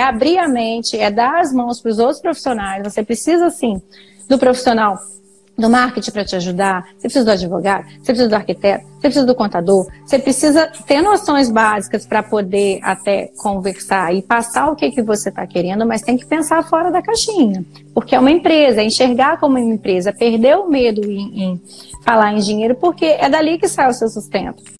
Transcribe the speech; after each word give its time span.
é 0.00 0.04
abrir 0.04 0.38
a 0.38 0.48
mente, 0.48 0.98
é 0.98 1.10
dar 1.10 1.40
as 1.40 1.52
mãos 1.52 1.80
para 1.80 1.90
os 1.90 1.98
outros 1.98 2.20
profissionais. 2.20 2.82
Você 2.82 3.02
precisa, 3.02 3.50
sim, 3.50 3.80
do 4.28 4.38
profissional 4.38 4.98
do 5.58 5.68
marketing 5.68 6.10
para 6.10 6.24
te 6.24 6.34
ajudar, 6.36 6.86
você 6.96 7.02
precisa 7.02 7.24
do 7.24 7.30
advogado, 7.32 7.84
você 7.84 8.04
precisa 8.04 8.28
do 8.28 8.34
arquiteto, 8.34 8.86
você 8.86 9.00
precisa 9.02 9.26
do 9.26 9.34
contador, 9.34 9.86
você 10.06 10.18
precisa 10.18 10.72
ter 10.86 11.02
noções 11.02 11.50
básicas 11.50 12.06
para 12.06 12.22
poder 12.22 12.80
até 12.82 13.30
conversar 13.36 14.14
e 14.14 14.22
passar 14.22 14.70
o 14.70 14.76
que, 14.76 14.90
que 14.90 15.02
você 15.02 15.28
está 15.28 15.46
querendo, 15.46 15.84
mas 15.84 16.00
tem 16.00 16.16
que 16.16 16.24
pensar 16.24 16.66
fora 16.66 16.90
da 16.90 17.02
caixinha, 17.02 17.62
porque 17.92 18.14
é 18.14 18.18
uma 18.18 18.30
empresa, 18.30 18.80
é 18.80 18.84
enxergar 18.84 19.38
como 19.38 19.58
uma 19.58 19.74
empresa, 19.74 20.14
perder 20.14 20.56
o 20.56 20.66
medo 20.66 21.04
em, 21.04 21.42
em 21.44 21.60
falar 22.06 22.32
em 22.32 22.38
dinheiro, 22.38 22.74
porque 22.74 23.04
é 23.04 23.28
dali 23.28 23.58
que 23.58 23.68
sai 23.68 23.90
o 23.90 23.92
seu 23.92 24.08
sustento. 24.08 24.79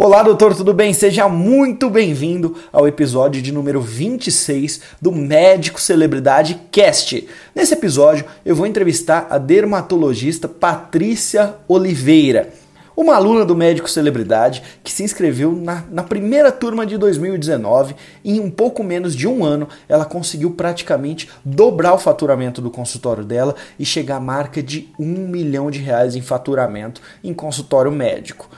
Olá, 0.00 0.22
doutor, 0.22 0.54
tudo 0.54 0.72
bem? 0.72 0.92
Seja 0.92 1.28
muito 1.28 1.90
bem-vindo 1.90 2.54
ao 2.72 2.86
episódio 2.86 3.42
de 3.42 3.50
número 3.50 3.80
26 3.80 4.80
do 5.02 5.10
Médico 5.10 5.80
Celebridade 5.80 6.54
Cast. 6.70 7.26
Nesse 7.52 7.74
episódio, 7.74 8.24
eu 8.46 8.54
vou 8.54 8.64
entrevistar 8.64 9.26
a 9.28 9.38
dermatologista 9.38 10.46
Patrícia 10.46 11.56
Oliveira, 11.66 12.48
uma 12.96 13.16
aluna 13.16 13.44
do 13.44 13.56
Médico 13.56 13.90
Celebridade 13.90 14.62
que 14.84 14.92
se 14.92 15.02
inscreveu 15.02 15.50
na, 15.50 15.82
na 15.90 16.04
primeira 16.04 16.52
turma 16.52 16.86
de 16.86 16.96
2019 16.96 17.96
e 18.22 18.36
em 18.36 18.40
um 18.40 18.52
pouco 18.52 18.84
menos 18.84 19.16
de 19.16 19.26
um 19.26 19.44
ano 19.44 19.68
ela 19.88 20.04
conseguiu 20.04 20.52
praticamente 20.52 21.28
dobrar 21.44 21.94
o 21.94 21.98
faturamento 21.98 22.62
do 22.62 22.70
consultório 22.70 23.24
dela 23.24 23.56
e 23.76 23.84
chegar 23.84 24.18
à 24.18 24.20
marca 24.20 24.62
de 24.62 24.90
um 24.96 25.26
milhão 25.26 25.72
de 25.72 25.80
reais 25.80 26.14
em 26.14 26.22
faturamento 26.22 27.02
em 27.24 27.34
consultório 27.34 27.90
médico. 27.90 28.48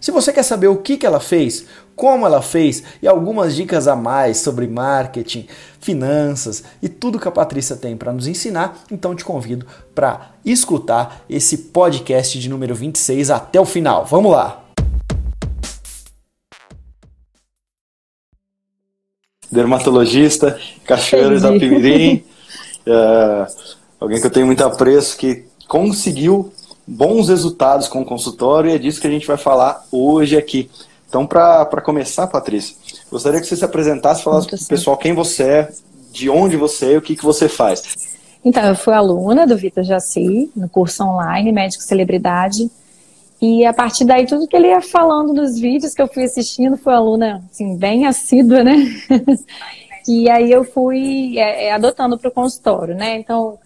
Se 0.00 0.10
você 0.12 0.32
quer 0.32 0.44
saber 0.44 0.68
o 0.68 0.76
que, 0.76 0.96
que 0.96 1.06
ela 1.06 1.18
fez, 1.18 1.66
como 1.96 2.24
ela 2.24 2.40
fez 2.40 2.84
e 3.02 3.08
algumas 3.08 3.56
dicas 3.56 3.88
a 3.88 3.96
mais 3.96 4.38
sobre 4.38 4.68
marketing, 4.68 5.48
finanças 5.80 6.62
e 6.80 6.88
tudo 6.88 7.18
que 7.18 7.26
a 7.26 7.32
Patrícia 7.32 7.76
tem 7.76 7.96
para 7.96 8.12
nos 8.12 8.28
ensinar, 8.28 8.84
então 8.90 9.16
te 9.16 9.24
convido 9.24 9.66
para 9.94 10.30
escutar 10.44 11.24
esse 11.28 11.58
podcast 11.58 12.38
de 12.38 12.48
número 12.48 12.74
26 12.74 13.30
até 13.30 13.60
o 13.60 13.64
final. 13.64 14.04
Vamos 14.06 14.30
lá! 14.30 14.64
Dermatologista, 19.50 20.60
Cachoeiro 20.84 21.40
da 21.40 21.50
Pimirim, 21.50 22.22
é, 22.86 23.46
alguém 23.98 24.20
que 24.20 24.26
eu 24.26 24.30
tenho 24.30 24.46
muito 24.46 24.62
apreço, 24.62 25.16
que 25.16 25.46
conseguiu 25.66 26.52
bons 26.88 27.28
resultados 27.28 27.86
com 27.86 28.00
o 28.00 28.04
consultório 28.04 28.70
e 28.70 28.74
é 28.74 28.78
disso 28.78 29.00
que 29.00 29.06
a 29.06 29.10
gente 29.10 29.26
vai 29.26 29.36
falar 29.36 29.84
hoje 29.92 30.38
aqui. 30.38 30.70
Então, 31.06 31.26
para 31.26 31.82
começar, 31.82 32.26
Patrícia, 32.26 32.74
gostaria 33.10 33.40
que 33.40 33.46
você 33.46 33.56
se 33.56 33.64
apresentasse, 33.64 34.22
falasse 34.22 34.48
para 34.48 34.56
o 34.56 34.66
pessoal 34.66 34.96
quem 34.96 35.12
você 35.12 35.42
é, 35.42 35.72
de 36.10 36.30
onde 36.30 36.56
você 36.56 36.86
é 36.86 36.92
e 36.92 36.96
o 36.96 37.02
que, 37.02 37.14
que 37.14 37.24
você 37.24 37.48
faz. 37.48 37.82
Então, 38.42 38.64
eu 38.64 38.74
fui 38.74 38.94
aluna 38.94 39.46
do 39.46 39.56
Vitor 39.56 39.84
Jaci, 39.84 40.50
no 40.56 40.68
curso 40.68 41.04
online 41.04 41.52
Médico 41.52 41.82
Celebridade. 41.82 42.70
E 43.40 43.64
a 43.64 43.72
partir 43.72 44.04
daí, 44.04 44.26
tudo 44.26 44.48
que 44.48 44.56
ele 44.56 44.68
ia 44.68 44.80
falando 44.80 45.32
nos 45.32 45.58
vídeos 45.58 45.94
que 45.94 46.02
eu 46.02 46.08
fui 46.08 46.24
assistindo, 46.24 46.76
foi 46.76 46.94
aluna, 46.94 47.42
assim, 47.50 47.76
bem 47.76 48.06
assídua, 48.06 48.64
né? 48.64 48.76
e 50.08 50.28
aí 50.28 50.50
eu 50.50 50.64
fui 50.64 51.38
é, 51.38 51.66
é 51.66 51.72
adotando 51.72 52.18
para 52.18 52.28
o 52.28 52.32
consultório, 52.32 52.94
né? 52.94 53.18
Então, 53.18 53.58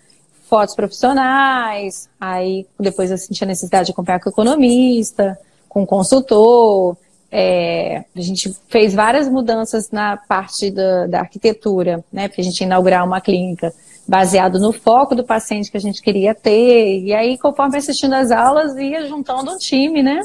fotos 0.53 0.75
profissionais, 0.75 2.11
aí 2.21 2.67
depois 2.79 3.11
eu 3.11 3.17
senti 3.17 3.43
a 3.43 3.47
necessidade 3.47 3.87
de 3.87 3.93
acompanhar 3.93 4.21
com 4.21 4.29
o 4.29 4.33
economista, 4.33 5.39
com 5.67 5.83
o 5.83 5.87
consultor. 5.87 6.95
É, 7.31 8.05
a 8.15 8.21
gente 8.21 8.55
fez 8.69 8.93
várias 8.93 9.31
mudanças 9.31 9.91
na 9.91 10.19
parte 10.19 10.71
da, 10.71 11.07
da 11.07 11.21
arquitetura, 11.21 12.05
né? 12.13 12.29
Porque 12.29 12.43
a 12.43 12.45
gente 12.45 12.63
inaugurar 12.63 13.03
uma 13.03 13.19
clínica 13.19 13.73
baseado 14.07 14.61
no 14.61 14.75
foco 14.75 15.15
do 15.15 15.25
paciente 15.25 15.71
que 15.71 15.77
a 15.79 15.81
gente 15.81 16.03
queria 16.03 16.35
ter. 16.35 17.01
E 17.01 17.15
aí, 17.15 17.39
conforme 17.39 17.79
assistindo 17.79 18.13
as 18.13 18.31
aulas, 18.31 18.77
ia 18.77 19.09
juntando 19.09 19.53
um 19.53 19.57
time, 19.57 20.03
né? 20.03 20.21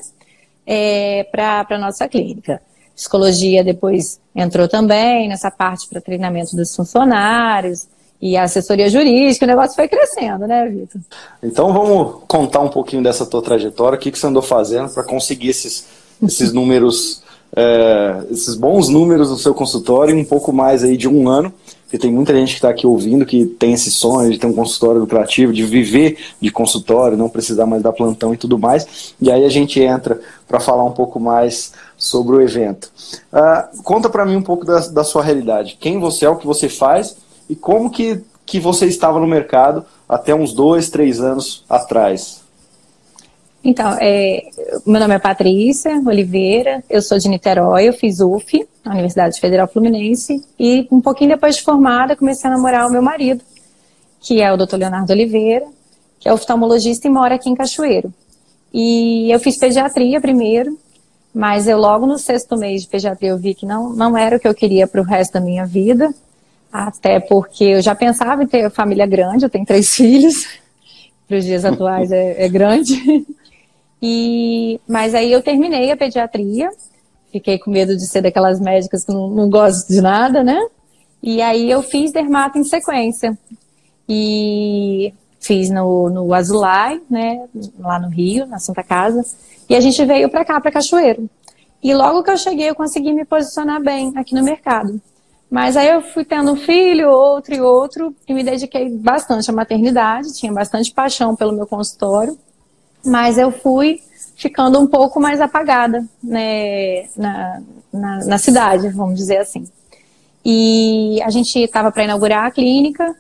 É, 0.66 1.24
para 1.32 1.66
a 1.70 1.78
nossa 1.80 2.06
clínica. 2.10 2.62
Psicologia 2.94 3.64
depois 3.64 4.20
entrou 4.36 4.68
também 4.68 5.30
nessa 5.30 5.50
parte 5.50 5.88
para 5.88 6.02
treinamento 6.02 6.54
dos 6.54 6.76
funcionários 6.76 7.88
e 8.22 8.36
a 8.36 8.44
assessoria 8.44 8.90
jurídica, 8.90 9.46
o 9.46 9.48
negócio 9.48 9.76
foi 9.76 9.88
crescendo, 9.88 10.48
né, 10.48 10.68
Vitor? 10.68 11.02
Então 11.42 11.72
vamos 11.72 12.24
contar 12.28 12.62
um 12.62 12.70
pouquinho 12.70 13.04
dessa 13.04 13.26
tua 13.26 13.42
trajetória, 13.42 13.96
o 13.96 14.00
que, 14.00 14.12
que 14.12 14.18
você 14.18 14.28
andou 14.28 14.42
fazendo 14.42 14.90
para 14.90 15.04
conseguir 15.04 15.50
esses, 15.50 15.86
esses 16.24 16.52
números, 16.52 17.22
é, 17.56 18.24
esses 18.32 18.56
bons 18.56 18.90
números 18.90 19.30
no 19.30 19.38
seu 19.38 19.54
consultório 19.54 20.16
em 20.16 20.22
um 20.22 20.26
pouco 20.26 20.52
mais 20.52 20.84
aí 20.84 20.98
de 20.98 21.08
um 21.08 21.30
ano, 21.30 21.54
porque 21.84 22.00
tem 22.00 22.12
muita 22.12 22.34
gente 22.34 22.50
que 22.50 22.56
está 22.56 22.70
aqui 22.70 22.88
ouvindo 22.88 23.26
que 23.26 23.46
tem 23.46 23.74
esse 23.74 23.92
sonho 23.92 24.32
de 24.32 24.40
ter 24.40 24.48
um 24.48 24.54
consultório 24.54 25.00
lucrativo, 25.00 25.54
de 25.54 25.64
viver 25.64 26.18
de 26.42 26.52
consultório, 26.52 27.16
não 27.16 27.30
precisar 27.30 27.68
mais 27.68 27.84
dar 27.84 27.94
plantão 27.94 28.34
e 28.34 28.38
tudo 28.38 28.58
mais, 28.58 29.14
e 29.22 29.32
aí 29.32 29.46
a 29.46 29.50
gente 29.50 29.80
entra 29.80 30.20
para 30.48 30.60
falar 30.60 30.84
um 30.84 30.92
pouco 30.92 31.20
mais 31.20 31.72
sobre 31.96 32.36
o 32.36 32.42
evento. 32.42 32.92
Uh, 33.32 33.84
conta 33.84 34.10
para 34.10 34.26
mim 34.26 34.36
um 34.36 34.42
pouco 34.42 34.66
da, 34.66 34.80
da 34.88 35.04
sua 35.04 35.24
realidade, 35.24 35.78
quem 35.80 36.00
você 36.00 36.26
é, 36.26 36.30
o 36.30 36.36
que 36.36 36.48
você 36.48 36.68
faz 36.68 37.16
e 37.50 37.56
como 37.56 37.90
que, 37.90 38.22
que 38.46 38.60
você 38.60 38.86
estava 38.86 39.20
no 39.20 39.28
mercado 39.28 39.86
até 40.08 40.34
uns 40.34 40.54
dois, 40.54 40.90
três 40.90 41.20
anos 41.20 41.64
atrás? 41.70 42.42
Então, 43.64 43.98
é, 44.00 44.48
meu 44.86 45.00
nome 45.02 45.16
é 45.16 45.20
Patrícia 45.20 46.02
Oliveira, 46.06 46.84
eu 46.90 47.02
sou 47.02 47.18
de 47.18 47.28
Niterói, 47.28 47.90
eu 47.90 47.94
fiz 47.94 48.20
UF, 48.20 48.66
na 48.86 48.92
Universidade 48.92 49.40
Federal 49.40 49.68
Fluminense, 49.68 50.42
e 50.58 50.88
um 50.92 51.02
pouquinho 51.02 51.32
depois 51.32 51.58
de 51.58 51.64
formada 51.64 52.16
comecei 52.16 52.50
a 52.50 52.54
namorar 52.54 52.88
o 52.88 52.92
meu 52.92 53.02
marido, 53.02 53.44
que 54.22 54.42
é 54.42 54.52
o 54.52 54.58
Dr. 54.58 54.78
Leonardo 54.78 55.12
Oliveira, 55.12 55.66
que 56.20 56.30
é 56.30 56.34
oftalmologista 56.34 57.08
e 57.08 57.12
mora 57.12 57.36
aqui 57.36 57.50
em 57.50 57.56
Cachoeiro. 57.56 58.14
E 58.74 59.30
eu 59.32 59.40
fiz 59.40 59.58
pediatria 59.58 60.22
primeiro, 60.22 60.78
mas 61.34 61.68
eu 61.68 61.78
logo 61.78 62.06
no 62.06 62.18
sexto 62.18 62.56
mês 62.56 62.84
de 62.84 62.88
pediatria 62.88 63.30
eu 63.30 63.38
vi 63.38 63.54
que 63.54 63.66
não, 63.66 63.90
não 63.90 64.18
era 64.18 64.38
o 64.38 64.40
que 64.40 64.48
eu 64.48 64.56
queria 64.56 64.88
para 64.88 65.02
o 65.02 65.04
resto 65.04 65.34
da 65.34 65.42
minha 65.42 65.66
vida. 65.66 66.14
Até 66.72 67.20
porque 67.20 67.64
eu 67.64 67.82
já 67.82 67.96
pensava 67.96 68.44
em 68.44 68.48
ter 68.48 68.70
família 68.70 69.06
grande, 69.06 69.46
eu 69.46 69.50
tenho 69.50 69.66
três 69.66 69.90
filhos, 69.96 70.48
para 71.28 71.38
os 71.38 71.46
dias 71.46 71.66
atuais 71.66 72.12
é, 72.12 72.46
é 72.46 72.50
grande. 72.50 73.26
E, 74.02 74.80
mas 74.88 75.16
aí 75.16 75.32
eu 75.32 75.42
terminei 75.42 75.92
a 75.92 75.98
pediatria, 75.98 76.70
fiquei 77.32 77.58
com 77.58 77.72
medo 77.72 77.96
de 77.96 78.06
ser 78.06 78.22
daquelas 78.22 78.60
médicas 78.60 79.04
que 79.04 79.12
não, 79.12 79.30
não 79.30 79.50
gostam 79.50 79.96
de 79.96 80.02
nada, 80.02 80.44
né? 80.44 80.60
E 81.22 81.42
aí 81.42 81.70
eu 81.70 81.82
fiz 81.82 82.12
dermato 82.12 82.58
em 82.58 82.64
sequência. 82.64 83.38
E 84.08 85.14
fiz 85.40 85.70
no, 85.70 86.10
no 86.10 86.34
Azulay, 86.34 87.02
né? 87.10 87.48
Lá 87.80 88.00
no 88.00 88.10
Rio, 88.10 88.46
na 88.46 88.60
Santa 88.60 88.84
Casa. 88.84 89.26
E 89.70 89.76
a 89.76 89.80
gente 89.80 90.04
veio 90.06 90.30
para 90.30 90.46
cá, 90.46 90.62
para 90.62 90.72
Cachoeiro. 90.72 91.30
E 91.84 91.94
logo 91.94 92.24
que 92.24 92.32
eu 92.32 92.38
cheguei, 92.38 92.70
eu 92.70 92.76
consegui 92.76 93.14
me 93.14 93.26
posicionar 93.26 93.82
bem 93.82 94.14
aqui 94.16 94.34
no 94.34 94.44
mercado. 94.44 95.02
Mas 95.50 95.78
aí 95.78 95.88
eu 95.88 96.02
fui 96.02 96.26
tendo 96.26 96.52
um 96.52 96.56
filho, 96.58 97.10
outro 97.10 97.56
e 97.56 97.62
outro, 97.62 98.14
e 98.28 98.34
me 98.34 98.44
dediquei 98.44 98.90
bastante 98.90 99.50
à 99.50 99.54
maternidade, 99.54 100.38
tinha 100.38 100.52
bastante 100.52 100.92
paixão 100.92 101.36
pelo 101.36 101.54
meu 101.54 101.66
consultório, 101.66 102.38
mas 103.06 103.38
eu 103.38 103.50
fui 103.52 104.02
ficando 104.36 104.80
um 104.80 104.86
pouco 104.86 105.20
mais 105.20 105.40
apagada 105.40 106.06
né, 106.22 107.08
na, 107.16 107.62
na, 107.94 108.26
na 108.26 108.38
cidade, 108.38 108.90
vamos 108.90 109.18
dizer 109.18 109.38
assim. 109.38 109.66
E 110.44 111.22
a 111.24 111.30
gente 111.30 111.60
estava 111.60 111.92
para 111.92 112.04
inaugurar 112.04 112.46
a 112.46 112.52
clínica, 112.52 113.16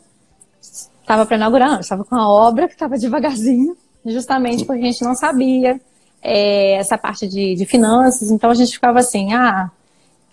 estava 0.61 1.25
para 1.25 1.37
inaugurar, 1.37 1.79
estava 1.79 2.03
com 2.03 2.15
a 2.15 2.29
obra 2.29 2.67
que 2.67 2.73
estava 2.73 2.97
devagarzinho, 2.99 3.75
justamente 4.05 4.65
porque 4.65 4.81
a 4.81 4.85
gente 4.85 5.03
não 5.03 5.15
sabia 5.15 5.79
é, 6.21 6.73
essa 6.73 6.97
parte 6.97 7.27
de, 7.27 7.55
de 7.55 7.65
finanças, 7.65 8.31
então 8.31 8.49
a 8.49 8.53
gente 8.53 8.73
ficava 8.73 8.99
assim, 8.99 9.33
ah, 9.33 9.71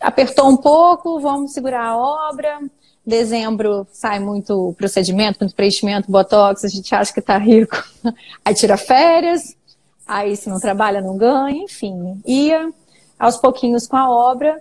apertou 0.04 0.48
um 0.48 0.56
pouco, 0.56 1.18
vamos 1.18 1.52
segurar 1.52 1.86
a 1.86 1.96
obra. 1.96 2.60
Dezembro 3.06 3.86
sai 3.90 4.18
muito 4.18 4.74
procedimento, 4.78 5.38
muito 5.40 5.54
preenchimento, 5.54 6.10
botox, 6.10 6.64
a 6.64 6.68
gente 6.68 6.94
acha 6.94 7.12
que 7.12 7.20
está 7.20 7.36
rico, 7.36 7.76
aí 8.44 8.54
tira 8.54 8.76
férias, 8.76 9.54
aí 10.06 10.36
se 10.36 10.48
não 10.48 10.58
trabalha 10.58 11.00
não 11.00 11.16
ganha, 11.16 11.64
enfim. 11.64 12.20
Ia 12.26 12.72
aos 13.18 13.36
pouquinhos 13.36 13.86
com 13.86 13.96
a 13.96 14.10
obra, 14.10 14.60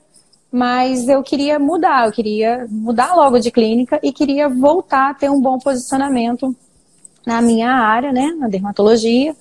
mas 0.51 1.07
eu 1.07 1.23
queria 1.23 1.57
mudar, 1.57 2.05
eu 2.05 2.11
queria 2.11 2.67
mudar 2.69 3.15
logo 3.15 3.39
de 3.39 3.49
clínica 3.49 3.99
e 4.03 4.11
queria 4.11 4.49
voltar 4.49 5.11
a 5.11 5.13
ter 5.13 5.29
um 5.29 5.41
bom 5.41 5.57
posicionamento 5.57 6.55
na 7.25 7.41
minha 7.41 7.71
área, 7.71 8.11
né, 8.11 8.35
na 8.37 8.47
dermatologia, 8.49 9.35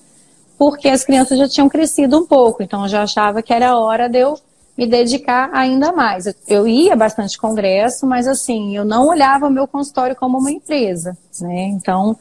porque 0.56 0.88
as 0.88 1.04
crianças 1.04 1.38
já 1.38 1.48
tinham 1.48 1.68
crescido 1.68 2.18
um 2.18 2.24
pouco, 2.24 2.62
então 2.62 2.82
eu 2.84 2.88
já 2.88 3.02
achava 3.02 3.42
que 3.42 3.52
era 3.52 3.76
hora 3.76 4.08
de 4.08 4.18
eu 4.18 4.38
me 4.76 4.86
dedicar 4.86 5.50
ainda 5.52 5.92
mais. 5.92 6.26
Eu 6.48 6.66
ia 6.66 6.96
bastante 6.96 7.38
congresso, 7.38 8.06
mas 8.06 8.26
assim, 8.26 8.76
eu 8.76 8.84
não 8.84 9.06
olhava 9.06 9.46
o 9.46 9.50
meu 9.50 9.66
consultório 9.66 10.16
como 10.16 10.38
uma 10.38 10.50
empresa, 10.50 11.16
né? 11.40 11.64
Então, 11.64 12.16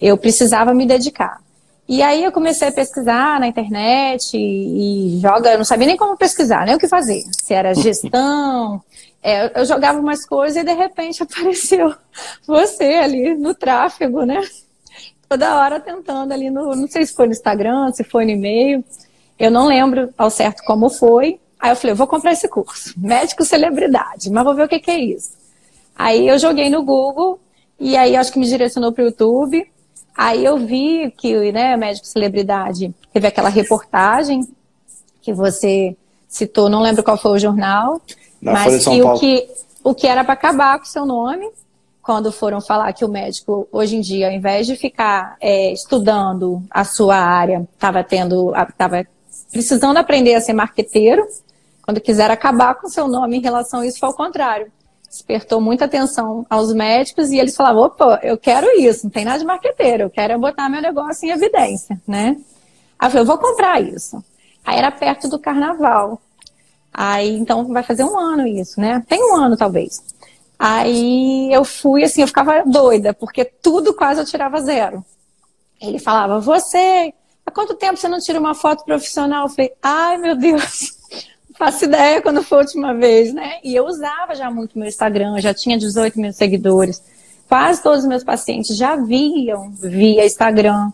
eu 0.00 0.16
precisava 0.16 0.72
me 0.72 0.86
dedicar. 0.86 1.40
E 1.86 2.02
aí 2.02 2.22
eu 2.22 2.30
comecei 2.30 2.68
a 2.68 2.72
pesquisar 2.72 3.40
na 3.40 3.48
internet 3.48 4.36
e, 4.36 5.16
e 5.16 5.20
joga, 5.20 5.50
eu 5.50 5.58
não 5.58 5.64
sabia 5.64 5.88
nem 5.88 5.96
como 5.96 6.16
pesquisar, 6.16 6.64
nem 6.64 6.76
o 6.76 6.78
que 6.78 6.86
fazer. 6.86 7.24
Se 7.42 7.52
era 7.52 7.74
gestão, 7.74 8.80
é, 9.20 9.60
eu 9.60 9.64
jogava 9.66 9.98
umas 9.98 10.24
coisas 10.24 10.56
e 10.56 10.64
de 10.64 10.72
repente 10.72 11.20
apareceu 11.24 11.92
você 12.46 12.84
ali 12.84 13.34
no 13.34 13.56
tráfego, 13.56 14.22
né? 14.22 14.40
Toda 15.28 15.56
hora 15.56 15.80
tentando 15.80 16.32
ali 16.32 16.48
no, 16.48 16.76
não 16.76 16.86
sei 16.86 17.04
se 17.04 17.12
foi 17.12 17.26
no 17.26 17.32
Instagram, 17.32 17.92
se 17.92 18.04
foi 18.04 18.24
no 18.24 18.30
e-mail, 18.30 18.84
eu 19.36 19.50
não 19.50 19.66
lembro 19.66 20.14
ao 20.16 20.30
certo 20.30 20.62
como 20.64 20.88
foi. 20.90 21.39
Aí 21.60 21.70
eu 21.70 21.76
falei, 21.76 21.92
eu 21.92 21.96
vou 21.96 22.06
comprar 22.06 22.32
esse 22.32 22.48
curso, 22.48 22.94
médico 22.96 23.44
celebridade, 23.44 24.30
mas 24.30 24.44
vou 24.44 24.54
ver 24.54 24.64
o 24.64 24.68
que, 24.68 24.80
que 24.80 24.90
é 24.90 24.98
isso. 24.98 25.32
Aí 25.94 26.26
eu 26.26 26.38
joguei 26.38 26.70
no 26.70 26.82
Google 26.82 27.38
e 27.78 27.96
aí 27.96 28.16
acho 28.16 28.32
que 28.32 28.38
me 28.38 28.46
direcionou 28.46 28.92
para 28.92 29.02
o 29.02 29.06
YouTube. 29.08 29.70
Aí 30.16 30.44
eu 30.44 30.56
vi 30.56 31.12
que, 31.16 31.52
né, 31.52 31.76
médico 31.76 32.06
celebridade, 32.06 32.94
teve 33.12 33.26
aquela 33.26 33.48
reportagem 33.48 34.48
que 35.20 35.32
você 35.32 35.96
citou, 36.28 36.68
não 36.68 36.80
lembro 36.80 37.02
qual 37.02 37.18
foi 37.18 37.32
o 37.32 37.38
jornal, 37.38 38.00
Na 38.40 38.52
mas 38.52 38.84
que 38.84 39.02
o, 39.02 39.18
que 39.18 39.48
o 39.82 39.94
que 39.94 40.06
era 40.06 40.24
para 40.24 40.34
acabar 40.34 40.78
com 40.78 40.84
o 40.84 40.88
seu 40.88 41.04
nome, 41.04 41.48
quando 42.02 42.32
foram 42.32 42.60
falar 42.60 42.92
que 42.92 43.04
o 43.04 43.08
médico, 43.08 43.68
hoje 43.70 43.96
em 43.96 44.00
dia, 44.00 44.28
ao 44.28 44.32
invés 44.32 44.66
de 44.66 44.76
ficar 44.76 45.36
é, 45.40 45.72
estudando 45.72 46.62
a 46.70 46.84
sua 46.84 47.16
área, 47.16 47.68
estava 47.74 48.02
tendo, 48.02 48.54
estava 48.56 49.06
precisando 49.52 49.96
aprender 49.96 50.34
a 50.34 50.40
ser 50.40 50.52
marqueteiro, 50.52 51.26
quando 51.90 52.00
quiser 52.00 52.30
acabar 52.30 52.76
com 52.76 52.88
seu 52.88 53.08
nome 53.08 53.38
em 53.38 53.40
relação 53.40 53.80
a 53.80 53.86
isso, 53.86 53.98
foi 53.98 54.08
ao 54.08 54.14
contrário 54.14 54.70
despertou 55.08 55.60
muita 55.60 55.86
atenção 55.86 56.46
aos 56.48 56.72
médicos 56.72 57.32
e 57.32 57.38
eles 57.40 57.56
falavam, 57.56 57.82
opa, 57.82 58.20
eu 58.22 58.38
quero 58.38 58.70
isso, 58.78 59.06
não 59.06 59.10
tem 59.10 59.24
nada 59.24 59.40
de 59.40 59.44
marqueteiro, 59.44 60.04
eu 60.04 60.10
quero 60.10 60.38
botar 60.38 60.68
meu 60.68 60.80
negócio 60.80 61.26
em 61.26 61.32
evidência, 61.32 62.00
né? 62.06 62.36
Aí 62.96 63.08
eu 63.08 63.10
falei, 63.10 63.22
eu 63.22 63.26
vou 63.26 63.36
comprar 63.36 63.82
isso. 63.82 64.22
Aí 64.64 64.78
era 64.78 64.92
perto 64.92 65.28
do 65.28 65.36
carnaval. 65.36 66.22
Aí, 66.94 67.36
então, 67.36 67.66
vai 67.72 67.82
fazer 67.82 68.04
um 68.04 68.16
ano 68.16 68.46
isso, 68.46 68.80
né? 68.80 69.04
Tem 69.08 69.20
um 69.20 69.34
ano, 69.34 69.56
talvez. 69.56 70.00
Aí 70.56 71.52
eu 71.52 71.64
fui, 71.64 72.04
assim, 72.04 72.20
eu 72.20 72.28
ficava 72.28 72.62
doida, 72.64 73.12
porque 73.12 73.44
tudo 73.44 73.92
quase 73.92 74.20
eu 74.20 74.24
tirava 74.24 74.60
zero. 74.60 75.04
Ele 75.80 75.98
falava, 75.98 76.38
você, 76.38 77.12
há 77.44 77.50
quanto 77.50 77.74
tempo 77.74 77.96
você 77.96 78.06
não 78.06 78.20
tira 78.20 78.38
uma 78.38 78.54
foto 78.54 78.84
profissional? 78.84 79.46
Eu 79.46 79.48
falei, 79.48 79.72
ai, 79.82 80.18
meu 80.18 80.36
Deus 80.36 80.99
faço 81.60 81.84
ideia 81.84 82.22
quando 82.22 82.42
foi 82.42 82.56
a 82.56 82.60
última 82.62 82.94
vez, 82.94 83.34
né? 83.34 83.58
E 83.62 83.76
eu 83.76 83.84
usava 83.84 84.34
já 84.34 84.50
muito 84.50 84.78
meu 84.78 84.88
Instagram, 84.88 85.38
já 85.40 85.52
tinha 85.52 85.76
18 85.76 86.18
mil 86.18 86.32
seguidores. 86.32 87.02
Quase 87.46 87.82
todos 87.82 88.00
os 88.00 88.06
meus 88.06 88.24
pacientes 88.24 88.74
já 88.74 88.96
viam 88.96 89.70
via 89.72 90.24
Instagram. 90.24 90.90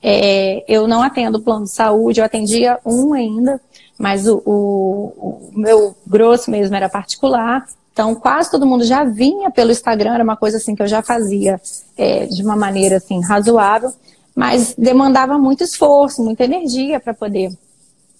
É, 0.00 0.64
eu 0.68 0.86
não 0.86 1.02
atendo 1.02 1.40
plano 1.40 1.64
de 1.64 1.72
saúde, 1.72 2.20
eu 2.20 2.24
atendia 2.24 2.78
um 2.86 3.12
ainda, 3.12 3.60
mas 3.98 4.28
o, 4.28 4.40
o, 4.46 5.50
o 5.50 5.50
meu 5.52 5.96
grosso 6.06 6.48
mesmo 6.48 6.76
era 6.76 6.88
particular. 6.88 7.66
Então, 7.92 8.14
quase 8.14 8.52
todo 8.52 8.66
mundo 8.66 8.84
já 8.84 9.02
vinha 9.02 9.50
pelo 9.50 9.72
Instagram, 9.72 10.14
era 10.14 10.22
uma 10.22 10.36
coisa 10.36 10.58
assim 10.58 10.76
que 10.76 10.82
eu 10.82 10.86
já 10.86 11.02
fazia 11.02 11.60
é, 11.96 12.26
de 12.26 12.40
uma 12.44 12.54
maneira 12.54 12.98
assim 12.98 13.20
razoável, 13.20 13.92
mas 14.34 14.76
demandava 14.78 15.38
muito 15.38 15.64
esforço, 15.64 16.22
muita 16.22 16.44
energia 16.44 17.00
para 17.00 17.14
poder 17.14 17.50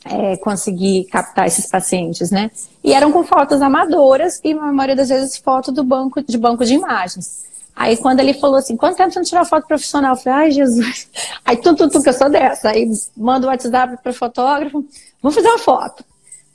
é, 0.04 0.36
conseguir 0.36 1.04
captar 1.04 1.46
esses 1.46 1.66
pacientes, 1.66 2.30
né? 2.30 2.50
E 2.82 2.92
eram 2.92 3.10
com 3.10 3.24
fotos 3.24 3.62
amadoras 3.62 4.40
e, 4.44 4.52
na 4.52 4.72
maioria 4.72 4.96
das 4.96 5.08
vezes, 5.08 5.36
foto 5.36 5.72
do 5.72 5.82
banco 5.82 6.22
de 6.22 6.36
banco 6.36 6.64
de 6.64 6.74
imagens. 6.74 7.44
Aí, 7.74 7.96
quando 7.96 8.20
ele 8.20 8.34
falou 8.34 8.56
assim, 8.56 8.76
quanto 8.76 8.96
tempo 8.96 9.10
você 9.10 9.18
não 9.18 9.26
tirou 9.26 9.44
foto 9.44 9.66
profissional? 9.66 10.14
Eu 10.14 10.20
falei, 10.20 10.38
ai, 10.46 10.50
Jesus. 10.52 11.08
Aí, 11.44 11.56
tu, 11.56 11.74
tu, 11.74 11.88
tu, 11.88 12.02
que 12.02 12.08
eu 12.08 12.12
sou 12.12 12.30
dessa. 12.30 12.70
Aí, 12.70 12.88
manda 13.16 13.46
o 13.46 13.50
WhatsApp 13.50 13.96
para 14.02 14.10
o 14.10 14.14
fotógrafo, 14.14 14.84
vamos 15.20 15.34
fazer 15.34 15.48
uma 15.48 15.58
foto. 15.58 16.04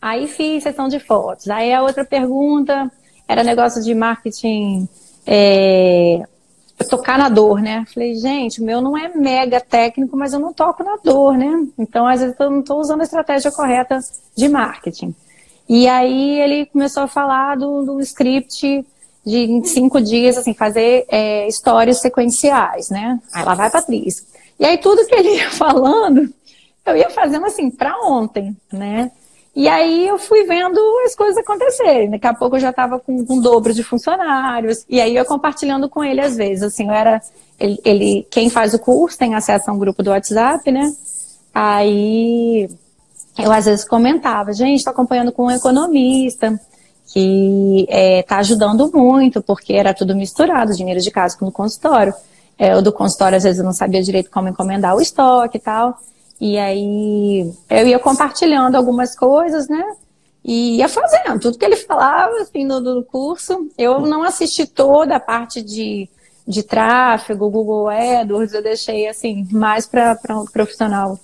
Aí, 0.01 0.27
fiz 0.27 0.63
sessão 0.63 0.87
de 0.87 0.99
fotos. 0.99 1.49
Aí, 1.49 1.73
a 1.73 1.81
outra 1.81 2.05
pergunta 2.05 2.89
era 3.27 3.43
negócio 3.43 3.83
de 3.83 3.93
marketing 3.93 4.87
é, 5.27 6.23
tocar 6.87 7.17
na 7.17 7.29
dor, 7.29 7.61
né? 7.61 7.85
Falei, 7.93 8.15
gente, 8.15 8.61
o 8.61 8.65
meu 8.65 8.81
não 8.81 8.97
é 8.97 9.09
mega 9.09 9.59
técnico, 9.59 10.15
mas 10.15 10.33
eu 10.33 10.39
não 10.39 10.53
toco 10.53 10.83
na 10.83 10.97
dor, 11.03 11.37
né? 11.37 11.67
Então, 11.77 12.07
às 12.07 12.21
vezes, 12.21 12.35
eu 12.39 12.49
não 12.49 12.59
estou 12.59 12.79
usando 12.79 13.01
a 13.01 13.03
estratégia 13.03 13.51
correta 13.51 13.99
de 14.35 14.47
marketing. 14.47 15.13
E 15.67 15.87
aí 15.87 16.39
ele 16.39 16.65
começou 16.65 17.03
a 17.03 17.07
falar 17.07 17.55
do, 17.55 17.99
script 18.01 18.85
de 19.23 19.61
cinco 19.65 20.01
dias, 20.01 20.37
assim, 20.37 20.53
fazer 20.53 21.05
é, 21.07 21.47
histórias 21.47 22.01
sequenciais, 22.01 22.89
né? 22.89 23.19
Aí 23.31 23.45
lá 23.45 23.53
vai 23.53 23.69
Patrícia. 23.69 24.25
E 24.59 24.65
aí 24.65 24.77
tudo 24.79 25.05
que 25.05 25.13
ele 25.13 25.35
ia 25.35 25.49
falando, 25.53 26.33
eu 26.85 26.97
ia 26.97 27.09
fazendo 27.11 27.45
assim, 27.45 27.69
para 27.69 27.95
ontem, 28.03 28.57
né? 28.73 29.11
E 29.59 29.67
aí 29.67 30.07
eu 30.07 30.17
fui 30.17 30.45
vendo 30.45 30.79
as 31.05 31.13
coisas 31.13 31.37
acontecerem. 31.37 32.09
Daqui 32.09 32.25
a 32.25 32.33
pouco 32.33 32.55
eu 32.55 32.61
já 32.61 32.69
estava 32.69 32.97
com, 32.97 33.25
com 33.25 33.33
um 33.33 33.41
dobro 33.41 33.73
de 33.73 33.83
funcionários. 33.83 34.85
E 34.87 35.01
aí 35.01 35.13
eu 35.13 35.25
compartilhando 35.25 35.89
com 35.89 36.01
ele 36.01 36.21
às 36.21 36.37
vezes. 36.37 36.63
Assim, 36.63 36.87
eu 36.87 36.93
era. 36.93 37.21
Ele, 37.59 37.77
ele, 37.83 38.27
quem 38.31 38.49
faz 38.49 38.73
o 38.73 38.79
curso 38.79 39.17
tem 39.17 39.35
acesso 39.35 39.69
a 39.69 39.73
um 39.73 39.77
grupo 39.77 40.01
do 40.01 40.11
WhatsApp, 40.11 40.71
né? 40.71 40.89
Aí 41.53 42.69
eu 43.37 43.51
às 43.51 43.65
vezes 43.65 43.83
comentava, 43.83 44.53
gente, 44.53 44.77
estou 44.77 44.91
acompanhando 44.91 45.33
com 45.33 45.47
um 45.47 45.51
economista 45.51 46.57
que 47.07 47.81
está 47.81 47.97
é, 47.97 48.23
tá 48.23 48.37
ajudando 48.37 48.89
muito, 48.93 49.41
porque 49.41 49.73
era 49.73 49.93
tudo 49.93 50.15
misturado, 50.15 50.73
dinheiro 50.73 51.01
de 51.01 51.11
casa 51.11 51.37
com 51.37 51.47
o 51.47 51.51
consultório. 51.51 52.13
É, 52.57 52.77
o 52.77 52.81
do 52.81 52.93
consultório, 52.93 53.35
às 53.35 53.43
vezes, 53.43 53.59
eu 53.59 53.65
não 53.65 53.73
sabia 53.73 54.01
direito 54.01 54.31
como 54.31 54.47
encomendar 54.47 54.95
o 54.95 55.01
estoque 55.01 55.57
e 55.57 55.59
tal. 55.59 55.99
E 56.39 56.57
aí 56.57 57.51
eu 57.69 57.87
ia 57.87 57.99
compartilhando 57.99 58.75
algumas 58.75 59.15
coisas, 59.15 59.67
né? 59.67 59.83
E 60.43 60.77
ia 60.77 60.87
fazendo 60.87 61.39
tudo 61.39 61.57
que 61.57 61.65
ele 61.65 61.75
falava, 61.75 62.33
assim, 62.37 62.65
no, 62.65 62.79
no 62.79 63.03
curso. 63.03 63.69
Eu 63.77 63.99
não 63.99 64.23
assisti 64.23 64.65
toda 64.65 65.17
a 65.17 65.19
parte 65.19 65.61
de, 65.61 66.09
de 66.47 66.63
tráfego, 66.63 67.49
Google 67.49 67.89
AdWords, 67.89 68.53
eu 68.53 68.63
deixei, 68.63 69.07
assim, 69.07 69.47
mais 69.51 69.85
para 69.85 70.17
um 70.31 70.45
profissional 70.45 71.19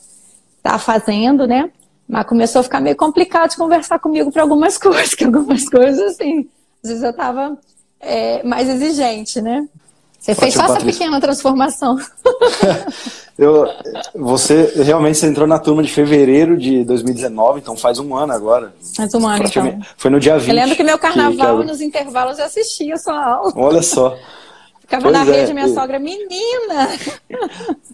tá 0.62 0.80
fazendo, 0.80 1.46
né? 1.46 1.72
Mas 2.08 2.26
começou 2.26 2.60
a 2.60 2.64
ficar 2.64 2.82
meio 2.82 2.96
complicado 2.96 3.52
de 3.52 3.58
conversar 3.58 4.00
comigo 4.00 4.32
para 4.32 4.42
algumas 4.42 4.78
coisas, 4.80 5.14
que 5.14 5.24
algumas 5.24 5.70
coisas, 5.70 6.14
assim, 6.14 6.50
às 6.84 6.90
vezes 6.90 7.04
eu 7.04 7.12
estava 7.12 7.58
é, 8.00 8.44
mais 8.44 8.68
exigente, 8.68 9.42
né? 9.42 9.68
Você 10.26 10.32
Ótimo, 10.32 10.42
fez 10.42 10.54
só 10.56 10.64
essa 10.64 10.84
pequena 10.84 11.22
transformação. 11.22 12.00
Eu, 13.38 13.68
você 14.16 14.72
realmente 14.78 15.20
você 15.20 15.28
entrou 15.28 15.46
na 15.46 15.60
turma 15.60 15.84
de 15.84 15.92
fevereiro 15.92 16.58
de 16.58 16.84
2019, 16.86 17.60
então 17.60 17.76
faz 17.76 18.00
um 18.00 18.16
ano 18.16 18.34
agora. 18.34 18.74
Faz 18.96 19.14
um 19.14 19.28
ano, 19.28 19.44
então. 19.46 19.80
Foi 19.98 20.10
no 20.10 20.20
dia 20.20 20.40
20. 20.40 20.48
Eu 20.48 20.56
lembro 20.56 20.76
que 20.76 20.84
meu 20.84 20.98
carnaval, 20.98 21.58
que, 21.58 21.64
que... 21.64 21.72
nos 21.72 21.82
intervalos, 21.82 22.40
eu 22.40 22.46
assistia 22.46 22.96
a 22.96 22.98
sua 22.98 23.24
aula. 23.24 23.54
Olha 23.56 23.84
só. 23.84 24.18
Ficava 24.80 25.04
pois 25.04 25.14
na 25.14 25.22
é, 25.22 25.42
rede, 25.42 25.54
minha 25.54 25.68
sogra, 25.68 26.00
menina! 26.00 26.90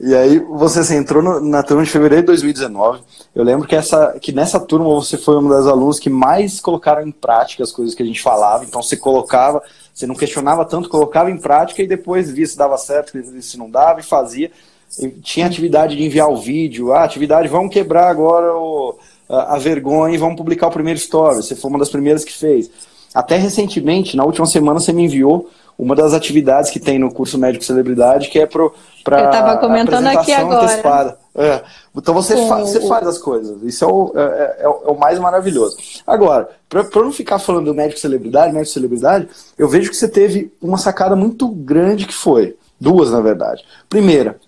E 0.00 0.14
aí 0.14 0.38
você 0.38 0.78
assim, 0.78 0.94
entrou 0.94 1.20
no, 1.20 1.40
na 1.40 1.60
turma 1.60 1.82
de 1.82 1.90
fevereiro 1.90 2.22
de 2.22 2.28
2019. 2.28 3.02
Eu 3.34 3.42
lembro 3.42 3.66
que, 3.66 3.74
essa, 3.74 4.16
que 4.20 4.30
nessa 4.30 4.60
turma 4.60 4.88
você 4.90 5.18
foi 5.18 5.36
uma 5.36 5.56
das 5.56 5.66
alunas 5.66 5.98
que 5.98 6.08
mais 6.08 6.60
colocaram 6.60 7.02
em 7.02 7.10
prática 7.10 7.64
as 7.64 7.72
coisas 7.72 7.96
que 7.96 8.02
a 8.04 8.06
gente 8.06 8.22
falava. 8.22 8.64
Então 8.64 8.80
você 8.80 8.96
colocava 8.96 9.60
você 9.98 10.06
não 10.06 10.14
questionava 10.14 10.64
tanto, 10.64 10.88
colocava 10.88 11.28
em 11.28 11.36
prática 11.36 11.82
e 11.82 11.86
depois 11.86 12.30
via 12.30 12.46
se 12.46 12.56
dava 12.56 12.76
certo, 12.76 13.20
se 13.42 13.58
não 13.58 13.68
dava 13.68 13.98
e 13.98 14.04
fazia. 14.04 14.48
E 14.96 15.08
tinha 15.08 15.44
atividade 15.44 15.96
de 15.96 16.04
enviar 16.04 16.30
o 16.30 16.36
vídeo, 16.36 16.92
ah, 16.92 17.02
atividade, 17.02 17.48
vamos 17.48 17.72
quebrar 17.72 18.08
agora 18.08 18.54
o, 18.54 18.96
a, 19.28 19.56
a, 19.56 19.58
vergonha 19.58 20.14
e 20.14 20.16
vamos 20.16 20.36
publicar 20.36 20.68
o 20.68 20.70
primeiro 20.70 20.98
story. 20.98 21.38
Você 21.38 21.56
foi 21.56 21.68
uma 21.68 21.80
das 21.80 21.88
primeiras 21.88 22.24
que 22.24 22.32
fez. 22.32 22.70
Até 23.12 23.36
recentemente, 23.38 24.16
na 24.16 24.24
última 24.24 24.46
semana, 24.46 24.78
você 24.78 24.92
me 24.92 25.02
enviou 25.02 25.50
uma 25.76 25.96
das 25.96 26.14
atividades 26.14 26.70
que 26.70 26.78
tem 26.78 26.96
no 26.96 27.12
curso 27.12 27.36
Médico 27.36 27.64
Celebridade, 27.64 28.28
que 28.28 28.38
é 28.38 28.46
para 28.46 28.62
Eu 28.62 29.24
estava 29.24 29.56
comentando 29.56 30.06
aqui 30.06 30.32
agora. 30.32 30.62
Antecipada. 30.62 31.18
É. 31.38 31.62
Então 31.96 32.12
você, 32.12 32.36
fa 32.48 32.58
você 32.58 32.80
faz 32.88 33.06
as 33.06 33.16
coisas. 33.16 33.62
Isso 33.62 33.84
é 33.84 33.88
o, 33.88 34.12
é, 34.16 34.20
é, 34.20 34.56
é 34.64 34.68
o 34.68 34.94
é 34.94 34.98
mais 34.98 35.20
maravilhoso. 35.20 35.76
Agora, 36.04 36.48
para 36.68 36.84
não 36.96 37.12
ficar 37.12 37.38
falando 37.38 37.66
do 37.66 37.74
médico 37.74 38.00
celebridade, 38.00 38.52
médico 38.52 38.72
celebridade, 38.72 39.28
eu 39.56 39.68
vejo 39.68 39.88
que 39.88 39.96
você 39.96 40.08
teve 40.08 40.52
uma 40.60 40.76
sacada 40.76 41.14
muito 41.14 41.48
grande 41.48 42.06
que 42.06 42.14
foi. 42.14 42.56
Duas, 42.80 43.12
na 43.12 43.20
verdade. 43.20 43.64
Primeira, 43.88 44.40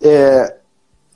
é, 0.00 0.56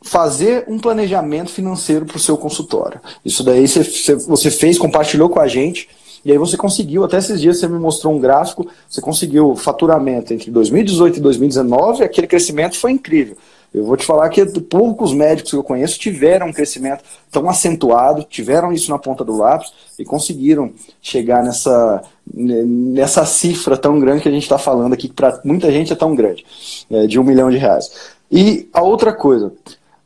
fazer 0.02 0.64
um 0.68 0.78
planejamento 0.78 1.50
financeiro 1.50 2.04
para 2.04 2.18
o 2.18 2.20
seu 2.20 2.36
consultório. 2.36 3.00
Isso 3.24 3.42
daí 3.42 3.66
você, 3.66 4.14
você 4.16 4.50
fez, 4.50 4.78
compartilhou 4.78 5.30
com 5.30 5.40
a 5.40 5.48
gente. 5.48 5.88
E 6.22 6.32
aí 6.32 6.38
você 6.38 6.56
conseguiu, 6.56 7.04
até 7.04 7.18
esses 7.18 7.40
dias 7.40 7.58
você 7.58 7.68
me 7.68 7.78
mostrou 7.78 8.14
um 8.14 8.18
gráfico, 8.18 8.66
você 8.88 9.00
conseguiu 9.00 9.56
faturamento 9.56 10.32
entre 10.32 10.50
2018 10.50 11.18
e 11.18 11.20
2019, 11.20 12.04
aquele 12.04 12.26
crescimento 12.26 12.78
foi 12.78 12.92
incrível. 12.92 13.36
Eu 13.74 13.84
vou 13.84 13.96
te 13.96 14.06
falar 14.06 14.28
que 14.28 14.44
poucos 14.60 15.12
médicos 15.12 15.50
que 15.50 15.56
eu 15.56 15.64
conheço 15.64 15.98
tiveram 15.98 16.46
um 16.46 16.52
crescimento 16.52 17.02
tão 17.28 17.50
acentuado, 17.50 18.22
tiveram 18.22 18.72
isso 18.72 18.88
na 18.88 19.00
ponta 19.00 19.24
do 19.24 19.36
lápis 19.36 19.72
e 19.98 20.04
conseguiram 20.04 20.72
chegar 21.02 21.42
nessa, 21.42 22.04
nessa 22.32 23.26
cifra 23.26 23.76
tão 23.76 23.98
grande 23.98 24.22
que 24.22 24.28
a 24.28 24.32
gente 24.32 24.44
está 24.44 24.58
falando 24.58 24.92
aqui, 24.92 25.08
que 25.08 25.14
para 25.14 25.40
muita 25.44 25.72
gente 25.72 25.92
é 25.92 25.96
tão 25.96 26.14
grande, 26.14 26.46
é, 26.88 27.08
de 27.08 27.18
um 27.18 27.24
milhão 27.24 27.50
de 27.50 27.56
reais. 27.56 27.90
E 28.30 28.68
a 28.72 28.80
outra 28.80 29.12
coisa, 29.12 29.52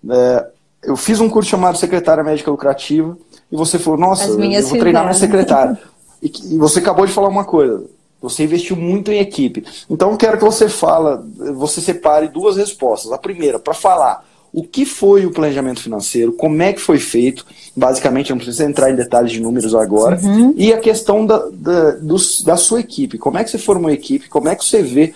é, 0.09 0.47
eu 0.85 0.97
fiz 0.97 1.21
um 1.21 1.29
curso 1.29 1.51
chamado 1.51 1.77
Secretária 1.77 2.25
Médica 2.25 2.51
Lucrativa 2.51 3.19
e 3.53 3.57
você 3.57 3.79
falou, 3.79 4.01
nossa, 4.01 4.25
eu 4.25 4.39
vou 4.39 4.79
treinar 4.79 5.03
minha 5.03 5.15
secretária. 5.15 5.79
e, 6.23 6.33
e 6.55 6.57
você 6.57 6.79
acabou 6.79 7.05
de 7.05 7.13
falar 7.13 7.29
uma 7.29 7.45
coisa, 7.45 7.85
você 8.21 8.45
investiu 8.45 8.77
muito 8.77 9.13
em 9.13 9.21
equipe. 9.21 9.65
Então, 9.89 10.17
quero 10.17 10.39
que 10.39 10.45
você 10.45 10.69
fala, 10.69 11.25
você 11.55 11.81
separe 11.81 12.29
duas 12.29 12.57
respostas. 12.57 13.13
A 13.13 13.19
primeira, 13.19 13.59
para 13.59 13.75
falar 13.75 14.27
o 14.53 14.63
que 14.65 14.85
foi 14.85 15.27
o 15.27 15.31
planejamento 15.31 15.81
financeiro, 15.81 16.33
como 16.33 16.61
é 16.63 16.73
que 16.73 16.81
foi 16.81 16.99
feito, 16.99 17.45
basicamente, 17.77 18.31
não 18.31 18.39
precisa 18.39 18.65
entrar 18.65 18.91
em 18.91 18.97
detalhes 18.97 19.31
de 19.31 19.41
números 19.41 19.75
agora, 19.75 20.19
uhum. 20.23 20.55
e 20.57 20.73
a 20.73 20.79
questão 20.79 21.25
da, 21.25 21.39
da, 21.53 21.91
do, 21.93 22.17
da 22.45 22.57
sua 22.57 22.81
equipe, 22.81 23.19
como 23.19 23.39
é 23.39 23.45
que 23.45 23.51
você 23.51 23.59
formou 23.59 23.91
a 23.91 23.95
equipe, 23.95 24.29
como 24.29 24.49
é 24.49 24.57
que 24.57 24.65
você 24.65 24.83
vê 24.83 25.15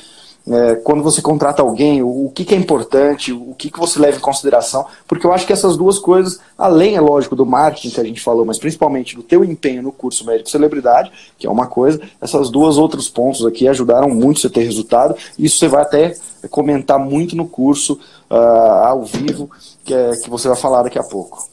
é, 0.48 0.74
quando 0.76 1.02
você 1.02 1.22
contrata 1.22 1.62
alguém, 1.62 2.02
o, 2.02 2.26
o 2.26 2.30
que, 2.30 2.44
que, 2.44 2.54
é 2.54 2.58
importante, 2.58 3.32
o 3.32 3.54
que, 3.56 3.70
que 3.70 3.78
você 3.78 3.98
leva 3.98 4.16
em 4.16 4.20
consideração, 4.20 4.84
porque 5.06 5.26
eu 5.26 5.32
acho 5.32 5.46
que 5.46 5.52
essas 5.52 5.76
duas 5.76 5.98
coisas, 5.98 6.40
além, 6.58 6.96
é 6.96 7.00
lógico, 7.00 7.36
do 7.36 7.46
marketing 7.46 7.90
que 7.90 8.00
a 8.00 8.04
gente 8.04 8.20
falou, 8.20 8.44
mas 8.44 8.58
principalmente 8.58 9.14
do 9.14 9.22
teu 9.22 9.44
empenho 9.44 9.82
no 9.82 9.92
curso 9.92 10.26
Médico 10.26 10.50
Celebridade, 10.50 11.12
que 11.38 11.46
é 11.46 11.50
uma 11.50 11.66
coisa, 11.66 12.00
essas 12.20 12.50
duas 12.50 12.76
outros 12.76 13.08
pontos 13.08 13.46
aqui 13.46 13.68
ajudaram 13.68 14.08
muito 14.08 14.40
você 14.40 14.50
ter 14.50 14.64
resultado, 14.64 15.14
isso 15.38 15.58
você 15.58 15.68
vai 15.68 15.82
até 15.82 16.14
comentar 16.50 16.98
muito 16.98 17.36
no 17.36 17.46
curso 17.46 18.00
uh, 18.30 18.34
ao 18.34 19.04
vivo, 19.04 19.48
que, 19.84 19.94
é, 19.94 20.10
que 20.16 20.28
você 20.28 20.48
vai 20.48 20.56
falar 20.56 20.82
daqui 20.82 20.98
a 20.98 21.04
pouco. 21.04 21.52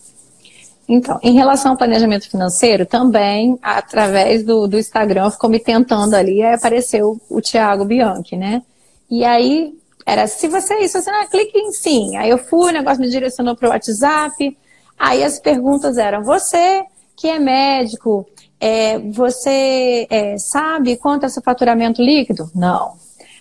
Então, 0.87 1.19
em 1.21 1.33
relação 1.33 1.73
ao 1.73 1.77
planejamento 1.77 2.27
financeiro, 2.27 2.83
também, 2.83 3.59
através 3.61 4.43
do, 4.43 4.67
do 4.67 4.79
Instagram, 4.79 5.29
ficou 5.29 5.47
me 5.47 5.59
tentando 5.59 6.15
ali, 6.15 6.41
apareceu 6.41 7.21
o 7.29 7.39
Thiago 7.39 7.85
Bianchi, 7.85 8.35
né? 8.35 8.63
E 9.09 9.25
aí 9.25 9.73
era, 10.05 10.27
se 10.27 10.47
você 10.47 10.73
é 10.73 10.83
isso, 10.83 11.01
você 11.01 11.11
não 11.11 11.27
clique 11.27 11.57
em 11.57 11.71
sim. 11.71 12.17
Aí 12.17 12.29
eu 12.29 12.37
fui, 12.37 12.69
o 12.69 12.73
negócio 12.73 13.01
me 13.01 13.09
direcionou 13.09 13.55
para 13.55 13.69
o 13.69 13.71
WhatsApp. 13.71 14.57
Aí 14.97 15.23
as 15.23 15.39
perguntas 15.39 15.97
eram: 15.97 16.23
você 16.23 16.83
que 17.15 17.27
é 17.27 17.37
médico, 17.37 18.25
é, 18.59 18.97
você 18.97 20.07
é, 20.09 20.37
sabe 20.37 20.97
quanto 20.97 21.25
é 21.25 21.29
seu 21.29 21.43
faturamento 21.43 22.01
líquido? 22.01 22.49
Não. 22.55 22.93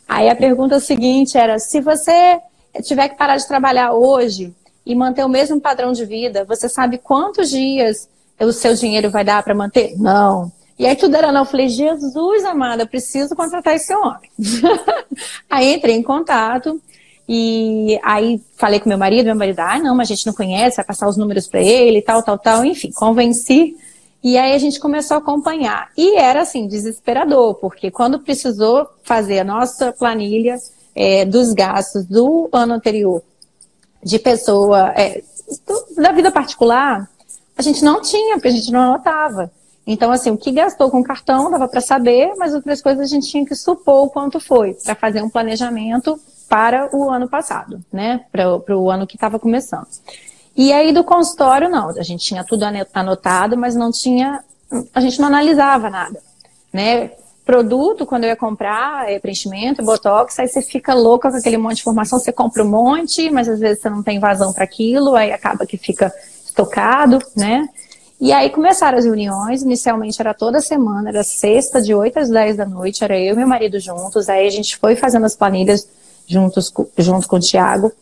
Aí 0.06 0.28
a 0.28 0.37
pergunta 0.37 0.80
seguinte 0.80 1.37
era: 1.37 1.58
se 1.58 1.80
você 1.80 2.40
tiver 2.82 3.08
que 3.08 3.16
parar 3.16 3.37
de 3.37 3.48
trabalhar 3.48 3.92
hoje 3.92 4.54
e 4.84 4.94
manter 4.94 5.25
o 5.25 5.28
mesmo 5.28 5.60
padrão 5.60 5.92
de 5.92 6.04
vida, 6.04 6.44
você 6.44 6.68
sabe 6.68 6.98
quantos 6.98 7.50
dias 7.50 8.08
o 8.40 8.52
seu 8.52 8.75
dinheiro 8.75 9.10
vai 9.10 9.25
dar 9.25 9.42
para 9.42 9.54
manter? 9.54 9.96
Não. 9.98 10.52
E 10.78 10.87
aí 10.87 10.94
tudo 10.94 11.16
era 11.16 11.32
não. 11.32 11.40
Eu 11.40 11.47
falei, 11.47 11.68
Jesus 11.68 12.44
amada, 12.44 12.87
preciso 12.87 13.35
contratar 13.35 13.75
esse 13.75 13.92
homem. 13.94 14.30
aí 15.50 15.75
entrei 15.75 15.97
em 15.97 16.02
contato 16.02 16.80
e 17.28 17.99
aí 18.02 18.40
falei 18.56 18.80
com 18.80 18.88
meu 18.88 18.97
marido, 18.97 19.26
meu 19.26 19.37
marido, 19.37 19.61
ah, 19.61 19.78
não, 19.78 19.94
mas 19.94 20.08
a 20.08 20.14
gente 20.14 20.26
não 20.26 20.32
conhece, 20.32 20.76
vai 20.76 20.85
passar 20.85 21.08
os 21.08 21.16
números 21.16 21.47
para 21.47 21.61
ele, 21.61 22.00
tal, 22.00 22.23
tal, 22.23 22.38
tal, 22.38 22.64
enfim, 22.64 22.90
convenci. 22.92 23.76
E 24.23 24.38
aí 24.38 24.54
a 24.54 24.58
gente 24.58 24.80
começou 24.80 25.16
a 25.16 25.18
acompanhar. 25.18 25.90
E 25.97 26.16
era 26.16 26.40
assim, 26.40 26.66
desesperador, 26.66 27.54
porque 27.56 27.90
quando 27.90 28.18
precisou 28.18 28.88
fazer 29.02 29.40
a 29.40 29.44
nossa 29.44 29.92
planilha 29.92 30.56
é, 30.94 31.25
dos 31.25 31.52
gastos 31.52 32.06
do 32.06 32.49
ano 32.52 32.75
anterior, 32.75 33.23
de 34.02 34.18
pessoa, 34.18 34.92
é, 34.97 35.23
do, 35.66 36.02
da 36.02 36.12
vida 36.12 36.30
particular, 36.30 37.08
a 37.56 37.62
gente 37.62 37.85
não 37.85 38.00
tinha, 38.00 38.37
porque 38.37 38.49
a 38.49 38.52
gente 38.52 38.73
não 38.73 38.80
anotava. 38.80 39.50
Então, 39.90 40.12
assim, 40.12 40.30
o 40.30 40.37
que 40.37 40.52
gastou 40.52 40.90
com 40.90 41.02
cartão 41.02 41.50
dava 41.50 41.66
para 41.66 41.80
saber, 41.80 42.35
mas 42.37 42.52
outras 42.52 42.83
coisas 42.83 43.02
a 43.02 43.07
gente 43.07 43.26
tinha 43.26 43.47
que 43.47 43.54
supor 43.54 44.04
o 44.04 44.11
quanto 44.11 44.38
foi, 44.38 44.75
para 44.75 44.95
fazer 44.95 45.23
um 45.23 45.30
planejamento 45.30 46.21
para 46.47 46.95
o 46.95 47.09
ano 47.09 47.26
passado, 47.26 47.83
né? 47.90 48.21
Para 48.30 48.76
o 48.76 48.90
ano 48.90 49.07
que 49.07 49.16
estava 49.16 49.38
começando. 49.38 49.87
E 50.54 50.75
aí 50.75 50.92
do 50.92 51.02
consultório, 51.02 51.71
não. 51.71 51.88
A 51.88 52.02
gente 52.02 52.23
tinha 52.23 52.45
tudo 52.45 52.64
anotado, 52.92 53.57
mas 53.57 53.75
não 53.75 53.90
tinha. 53.90 54.45
A 54.92 55.00
gente 55.00 55.18
não 55.21 55.28
analisava 55.28 55.88
nada. 55.88 56.21
Né? 56.71 57.12
Produto, 57.42 58.04
quando 58.04 58.25
eu 58.25 58.28
ia 58.28 58.37
comprar, 58.37 59.11
é 59.11 59.18
preenchimento, 59.18 59.83
botox, 59.83 60.38
aí 60.38 60.49
você 60.49 60.61
fica 60.61 60.92
louca 60.92 61.30
com 61.30 61.37
aquele 61.38 61.57
monte 61.57 61.76
de 61.76 61.80
informação, 61.80 62.18
você 62.18 62.30
compra 62.30 62.62
um 62.62 62.68
monte, 62.68 63.30
mas 63.30 63.49
às 63.49 63.59
vezes 63.59 63.80
você 63.80 63.88
não 63.88 64.02
tem 64.02 64.21
vazão 64.21 64.52
para 64.52 64.64
aquilo, 64.64 65.16
aí 65.16 65.33
acaba 65.33 65.64
que 65.64 65.78
fica 65.78 66.12
estocado, 66.45 67.18
né? 67.35 67.66
E 68.20 68.32
aí 68.32 68.50
começaram 68.50 68.98
as 68.98 69.04
reuniões, 69.04 69.62
inicialmente 69.62 70.20
era 70.20 70.34
toda 70.34 70.60
semana, 70.60 71.08
era 71.08 71.22
sexta, 71.22 71.80
de 71.80 71.94
8 71.94 72.18
às 72.18 72.28
10 72.28 72.56
da 72.56 72.66
noite, 72.66 73.04
era 73.04 73.16
eu 73.16 73.34
e 73.34 73.37
meu 73.37 73.46
marido 73.46 73.78
juntos, 73.78 74.28
aí 74.28 74.44
a 74.44 74.50
gente 74.50 74.76
foi 74.76 74.96
fazendo 74.96 75.25
as 75.25 75.37
planilhas 75.37 75.88
juntos, 76.26 76.72
junto 76.98 77.28
com 77.28 77.37
o 77.37 77.40
Tiago. 77.40 77.92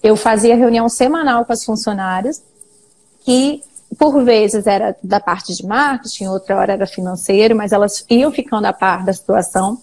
Eu 0.00 0.14
fazia 0.14 0.54
reunião 0.54 0.88
semanal 0.88 1.44
com 1.44 1.52
as 1.52 1.64
funcionárias, 1.64 2.40
que 3.24 3.62
por 3.98 4.22
vezes 4.22 4.66
era 4.66 4.96
da 5.02 5.18
parte 5.18 5.52
de 5.54 5.66
marketing, 5.66 6.26
outra 6.26 6.56
hora 6.56 6.72
era 6.74 6.86
financeiro, 6.86 7.56
mas 7.56 7.72
elas 7.72 8.04
iam 8.08 8.30
ficando 8.30 8.66
a 8.66 8.72
par 8.72 9.04
da 9.04 9.12
situação. 9.12 9.78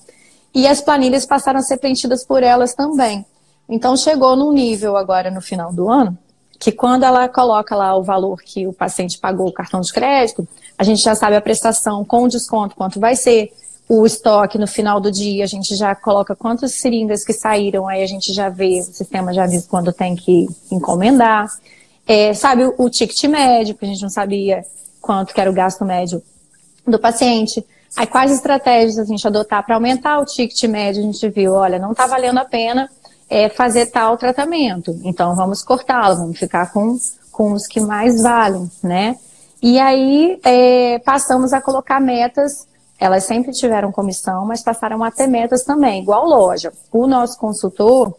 E 0.54 0.68
as 0.68 0.80
planilhas 0.80 1.26
passaram 1.26 1.60
a 1.60 1.64
ser 1.64 1.78
preenchidas 1.78 2.24
por 2.24 2.44
elas 2.44 2.74
também. 2.74 3.26
Então 3.68 3.98
chegou 3.98 4.38
num 4.38 4.54
nível 4.54 4.96
agora 4.96 5.30
no 5.30 5.42
final 5.42 5.74
do 5.74 5.90
ano 5.90 6.18
que 6.62 6.72
quando 6.72 7.04
ela 7.04 7.28
coloca 7.28 7.76
lá 7.76 7.98
o 7.98 8.04
valor 8.04 8.40
que 8.40 8.68
o 8.68 8.72
paciente 8.72 9.18
pagou 9.18 9.48
o 9.48 9.52
cartão 9.52 9.82
de 9.82 9.92
crédito, 9.92 10.48
a 10.78 10.84
gente 10.84 11.02
já 11.02 11.16
sabe 11.16 11.36
a 11.36 11.42
prestação 11.42 12.06
com 12.06 12.28
desconto, 12.28 12.76
quanto 12.76 13.00
vai 13.00 13.16
ser, 13.16 13.52
o 13.90 14.06
estoque 14.06 14.60
no 14.60 14.68
final 14.68 15.02
do 15.02 15.12
dia, 15.12 15.44
a 15.44 15.48
gente 15.48 15.76
já 15.76 15.96
coloca 15.96 16.36
quantas 16.36 16.76
seringas 16.76 17.26
que 17.26 17.34
saíram, 17.34 17.88
aí 17.88 18.04
a 18.04 18.06
gente 18.06 18.32
já 18.32 18.48
vê, 18.48 18.80
o 18.80 18.84
sistema 18.84 19.34
já 19.34 19.46
avisa 19.46 19.66
quando 19.68 19.92
tem 19.92 20.16
que 20.16 20.48
encomendar. 20.72 21.48
É, 22.06 22.32
sabe 22.36 22.64
o, 22.64 22.76
o 22.78 22.90
ticket 22.92 23.24
médio, 23.24 23.74
que 23.74 23.84
a 23.84 23.88
gente 23.88 24.04
não 24.04 24.10
sabia 24.10 24.64
quanto 25.02 25.34
que 25.34 25.42
era 25.42 25.50
o 25.50 25.54
gasto 25.54 25.84
médio 25.84 26.22
do 26.88 27.00
paciente. 27.00 27.66
Aí 27.98 28.06
quais 28.06 28.32
estratégias 28.32 29.00
a 29.00 29.04
gente 29.04 29.26
adotar 29.26 29.66
para 29.66 29.76
aumentar 29.76 30.20
o 30.20 30.26
ticket 30.26 30.64
médio, 30.66 31.02
a 31.02 31.06
gente 31.06 31.28
viu, 31.30 31.54
olha, 31.54 31.80
não 31.80 31.92
está 31.92 32.06
valendo 32.06 32.38
a 32.38 32.46
pena 32.46 32.88
é, 33.32 33.48
fazer 33.48 33.86
tal 33.86 34.18
tratamento. 34.18 35.00
Então 35.06 35.34
vamos 35.34 35.64
cortá-lo, 35.64 36.18
vamos 36.18 36.38
ficar 36.38 36.74
com, 36.74 36.98
com 37.32 37.54
os 37.54 37.66
que 37.66 37.80
mais 37.80 38.22
valem, 38.22 38.70
né? 38.84 39.16
E 39.64 39.80
aí 39.80 40.38
é, 40.44 41.00
passamos 41.00 41.54
a 41.54 41.62
colocar 41.62 42.02
metas. 42.02 42.68
Elas 43.00 43.24
sempre 43.24 43.54
tiveram 43.54 43.90
comissão, 43.90 44.46
mas 44.46 44.62
passaram 44.62 45.02
a 45.02 45.10
ter 45.10 45.28
metas 45.28 45.64
também, 45.64 46.02
igual 46.02 46.28
loja. 46.28 46.74
O 46.92 47.08
nosso 47.08 47.40
consultor, 47.40 48.14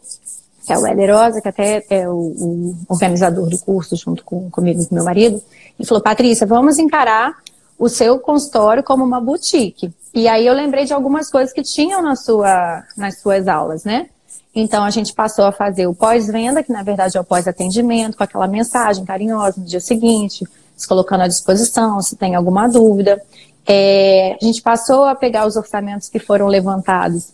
que 0.67 0.73
é 0.73 0.79
o 0.79 0.87
Heller 0.87 1.15
Rosa, 1.15 1.43
que 1.43 1.49
até 1.49 1.85
é 1.91 2.09
o, 2.09 2.15
o, 2.15 2.77
organizador 2.89 3.51
do 3.51 3.59
curso 3.59 3.95
junto 3.97 4.25
com, 4.25 4.51
comigo 4.51 4.81
e 4.81 4.87
com 4.87 4.95
meu 4.95 5.05
marido, 5.05 5.43
ele 5.79 5.87
falou, 5.87 6.03
Patrícia, 6.03 6.47
vamos 6.47 6.79
encarar 6.79 7.35
o 7.79 7.89
seu 7.89 8.19
consultório 8.19 8.83
como 8.83 9.05
uma 9.05 9.21
boutique. 9.21 9.93
E 10.15 10.27
aí 10.27 10.47
eu 10.47 10.55
lembrei 10.55 10.85
de 10.85 10.95
algumas 10.95 11.31
coisas 11.31 11.53
que 11.53 11.63
tinham 11.63 12.01
na 12.03 12.17
sua, 12.17 12.83
nas 12.97 13.21
suas 13.21 13.47
aulas, 13.47 13.85
né? 13.85 14.09
Então 14.55 14.85
a 14.85 14.91
gente 14.91 15.15
passou 15.15 15.47
a 15.47 15.53
fazer 15.53 15.87
o 15.87 15.95
pós-venda, 15.95 16.63
que 16.63 16.73
na 16.73 16.83
verdade 16.83 17.17
é 17.17 17.21
o 17.21 17.25
pós-atendimento, 17.25 18.17
com 18.17 18.25
aquela 18.25 18.47
mensagem 18.47 19.05
carinhosa 19.05 19.61
no 19.61 19.67
dia 19.67 19.81
seguinte, 19.81 20.47
se 20.77 20.87
colocando 20.87 21.23
à 21.23 21.29
disposição, 21.29 22.01
se 22.03 22.17
tem 22.17 22.35
alguma 22.35 22.69
dúvida. 22.69 23.23
É, 23.67 24.37
a 24.41 24.45
gente 24.45 24.61
passou 24.61 25.05
a 25.05 25.15
pegar 25.15 25.47
os 25.47 25.57
orçamentos 25.57 26.09
que 26.09 26.19
foram 26.19 26.49
levantados 26.49 27.33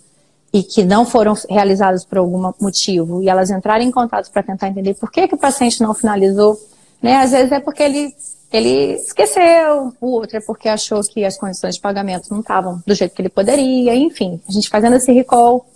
e 0.53 0.63
que 0.63 0.85
não 0.85 1.05
foram 1.05 1.35
realizados 1.49 2.05
por 2.05 2.19
algum 2.19 2.53
motivo, 2.61 3.23
e 3.23 3.29
elas 3.29 3.51
entrarem 3.51 3.89
em 3.89 3.91
contato 3.91 4.31
para 4.31 4.43
tentar 4.43 4.69
entender 4.69 4.95
por 4.95 5.11
que, 5.11 5.29
que 5.29 5.35
o 5.35 5.39
paciente 5.39 5.83
não 5.83 5.93
finalizou. 5.93 6.59
Né? 7.03 7.17
Às 7.17 7.33
vezes 7.33 7.53
é 7.53 7.61
porque 7.61 7.83
ele, 7.83 8.15
ele 8.51 8.95
esqueceu, 8.95 9.93
o 10.01 10.07
outro 10.07 10.39
é 10.39 10.41
porque 10.41 10.69
achou 10.69 11.01
que 11.03 11.25
as 11.25 11.37
condições 11.37 11.75
de 11.75 11.81
pagamento 11.81 12.31
não 12.31 12.41
estavam 12.41 12.83
do 12.87 12.95
jeito 12.95 13.15
que 13.15 13.21
ele 13.21 13.29
poderia, 13.29 13.95
enfim, 13.95 14.41
a 14.49 14.53
gente 14.53 14.71
fazendo 14.71 14.97
esse 14.97 15.13
recall 15.13 15.67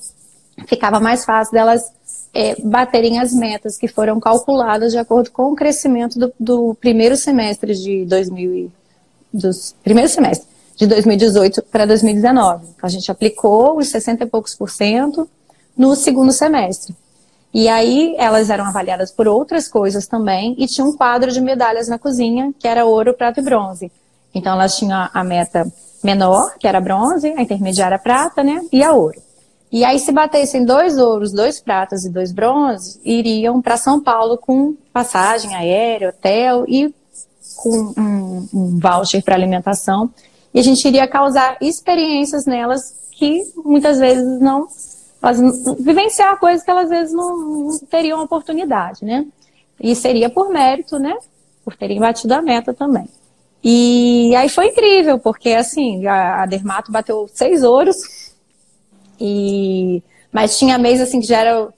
ficava 0.66 1.00
mais 1.00 1.25
fácil 1.25 1.52
delas 1.52 1.92
é, 2.35 2.61
baterem 2.62 3.19
as 3.19 3.33
metas 3.33 3.76
que 3.76 3.88
foram 3.88 4.19
calculadas 4.19 4.92
de 4.92 4.99
acordo 4.99 5.31
com 5.31 5.52
o 5.52 5.54
crescimento 5.54 6.19
do, 6.19 6.33
do 6.38 6.75
primeiro 6.81 7.16
semestre 7.16 7.75
de 7.75 8.04
2000 8.04 8.71
dos 9.33 9.75
primeiro 9.83 10.09
semestre 10.09 10.47
de 10.76 10.87
2018 10.87 11.62
para 11.71 11.87
2019. 11.87 12.66
Então, 12.76 12.87
a 12.87 12.88
gente 12.88 13.11
aplicou 13.11 13.78
os 13.78 13.88
60 13.88 14.25
e 14.25 14.26
poucos 14.26 14.54
por 14.54 14.71
cento 14.71 15.28
no 15.76 15.95
segundo 15.95 16.33
semestre. 16.33 16.95
E 17.54 17.69
aí 17.69 18.14
elas 18.19 18.49
eram 18.49 18.64
avaliadas 18.64 19.11
por 19.11 19.28
outras 19.28 19.69
coisas 19.69 20.07
também 20.07 20.54
e 20.59 20.66
tinha 20.66 20.87
um 20.87 20.97
quadro 20.97 21.31
de 21.31 21.40
medalhas 21.40 21.87
na 21.87 21.99
cozinha, 21.99 22.52
que 22.59 22.66
era 22.66 22.85
ouro, 22.85 23.12
prata 23.14 23.40
e 23.40 23.42
bronze. 23.42 23.92
Então 24.35 24.54
elas 24.54 24.76
tinham 24.76 25.09
a 25.12 25.25
meta 25.25 25.71
menor, 26.02 26.54
que 26.59 26.66
era 26.66 26.81
bronze, 26.81 27.28
a 27.37 27.42
intermediária 27.42 27.99
prata, 27.99 28.42
né, 28.42 28.62
e 28.73 28.83
a 28.83 28.92
ouro. 28.92 29.21
E 29.73 29.87
aí, 29.87 29.99
se 29.99 30.12
batessem 30.12 30.67
dois 30.67 30.99
ouros, 30.99 31.33
dois 31.33 31.59
pratas 31.59 32.05
e 32.05 32.11
dois 32.11 32.31
bronzes, 32.31 33.00
iriam 33.02 33.62
para 33.62 33.79
São 33.79 33.99
Paulo 33.99 34.37
com 34.37 34.76
passagem 34.93 35.55
aérea, 35.55 36.11
hotel 36.11 36.67
e 36.69 36.95
com 37.57 37.95
um, 37.99 38.49
um 38.52 38.79
voucher 38.79 39.25
para 39.25 39.35
alimentação. 39.35 40.11
E 40.52 40.61
a 40.61 40.62
gente 40.62 40.87
iria 40.87 41.09
causar 41.09 41.57
experiências 41.61 42.45
nelas 42.45 42.95
que 43.12 43.50
muitas 43.64 43.99
vezes 43.99 44.41
não 44.41 44.69
elas 45.23 45.38
vivenciar 45.79 46.38
coisas 46.38 46.64
que 46.64 46.71
elas 46.71 46.85
às 46.85 46.91
vezes 46.91 47.14
não, 47.14 47.79
teriam 47.88 48.21
oportunidade, 48.23 49.05
né? 49.05 49.25
E 49.81 49.95
seria 49.95 50.29
por 50.29 50.50
mérito, 50.50 50.99
né? 50.99 51.17
Por 51.64 51.76
terem 51.76 52.00
batido 52.00 52.35
a 52.35 52.43
meta 52.43 52.75
também. 52.75 53.09
E 53.62 54.35
aí 54.35 54.49
foi 54.49 54.67
incrível, 54.67 55.19
porque 55.21 55.50
assim, 55.50 56.05
a, 56.07 56.43
a 56.43 56.47
Dermato 56.47 56.91
bateu 56.91 57.31
seis 57.33 57.62
ouros, 57.62 58.32
e 59.23 60.02
mas 60.33 60.59
tinha 60.59 60.79
mês 60.79 61.00
assim 61.00 61.21
que 61.21 61.26
já 61.26 61.41
era 61.41 61.62
o 61.62 61.73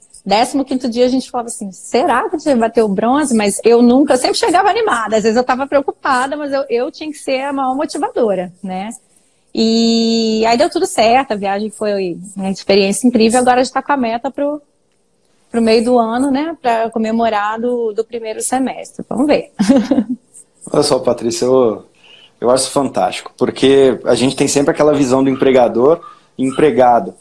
15 0.65 0.89
dia, 0.89 1.05
a 1.05 1.09
gente 1.09 1.29
falava 1.29 1.49
assim, 1.49 1.71
será 1.71 2.27
que 2.27 2.35
a 2.35 2.39
gente 2.39 2.59
bateu 2.59 2.87
bronze? 2.87 3.35
Mas 3.35 3.59
eu 3.63 3.81
nunca, 3.81 4.13
eu 4.13 4.17
sempre 4.17 4.37
chegava 4.37 4.69
animada, 4.69 5.17
às 5.17 5.23
vezes 5.23 5.35
eu 5.35 5.41
estava 5.41 5.67
preocupada, 5.67 6.35
mas 6.35 6.51
eu, 6.51 6.65
eu 6.67 6.91
tinha 6.91 7.11
que 7.11 7.17
ser 7.17 7.41
a 7.41 7.53
maior 7.53 7.75
motivadora, 7.75 8.51
né? 8.63 8.89
E 9.53 10.43
aí 10.47 10.57
deu 10.57 10.69
tudo 10.69 10.87
certo, 10.87 11.33
a 11.33 11.35
viagem 11.35 11.69
foi 11.69 12.17
uma 12.35 12.49
experiência 12.49 13.07
incrível, 13.07 13.39
agora 13.39 13.57
a 13.57 13.63
gente 13.63 13.67
está 13.67 13.83
com 13.83 13.91
a 13.91 13.97
meta 13.97 14.31
pro, 14.31 14.61
pro 15.51 15.61
meio 15.61 15.83
do 15.83 15.99
ano, 15.99 16.31
né? 16.31 16.57
Para 16.59 16.89
comemorar 16.89 17.59
do, 17.59 17.93
do 17.93 18.03
primeiro 18.03 18.41
semestre. 18.41 19.05
Vamos 19.07 19.27
ver. 19.27 19.51
Olha 20.73 20.83
só, 20.83 20.97
Patrícia, 20.97 21.45
eu, 21.45 21.85
eu 22.41 22.49
acho 22.49 22.71
fantástico, 22.71 23.31
porque 23.37 23.99
a 24.05 24.15
gente 24.15 24.35
tem 24.35 24.47
sempre 24.47 24.71
aquela 24.71 24.93
visão 24.93 25.23
do 25.23 25.29
empregador 25.29 26.01
empregado. 26.37 27.13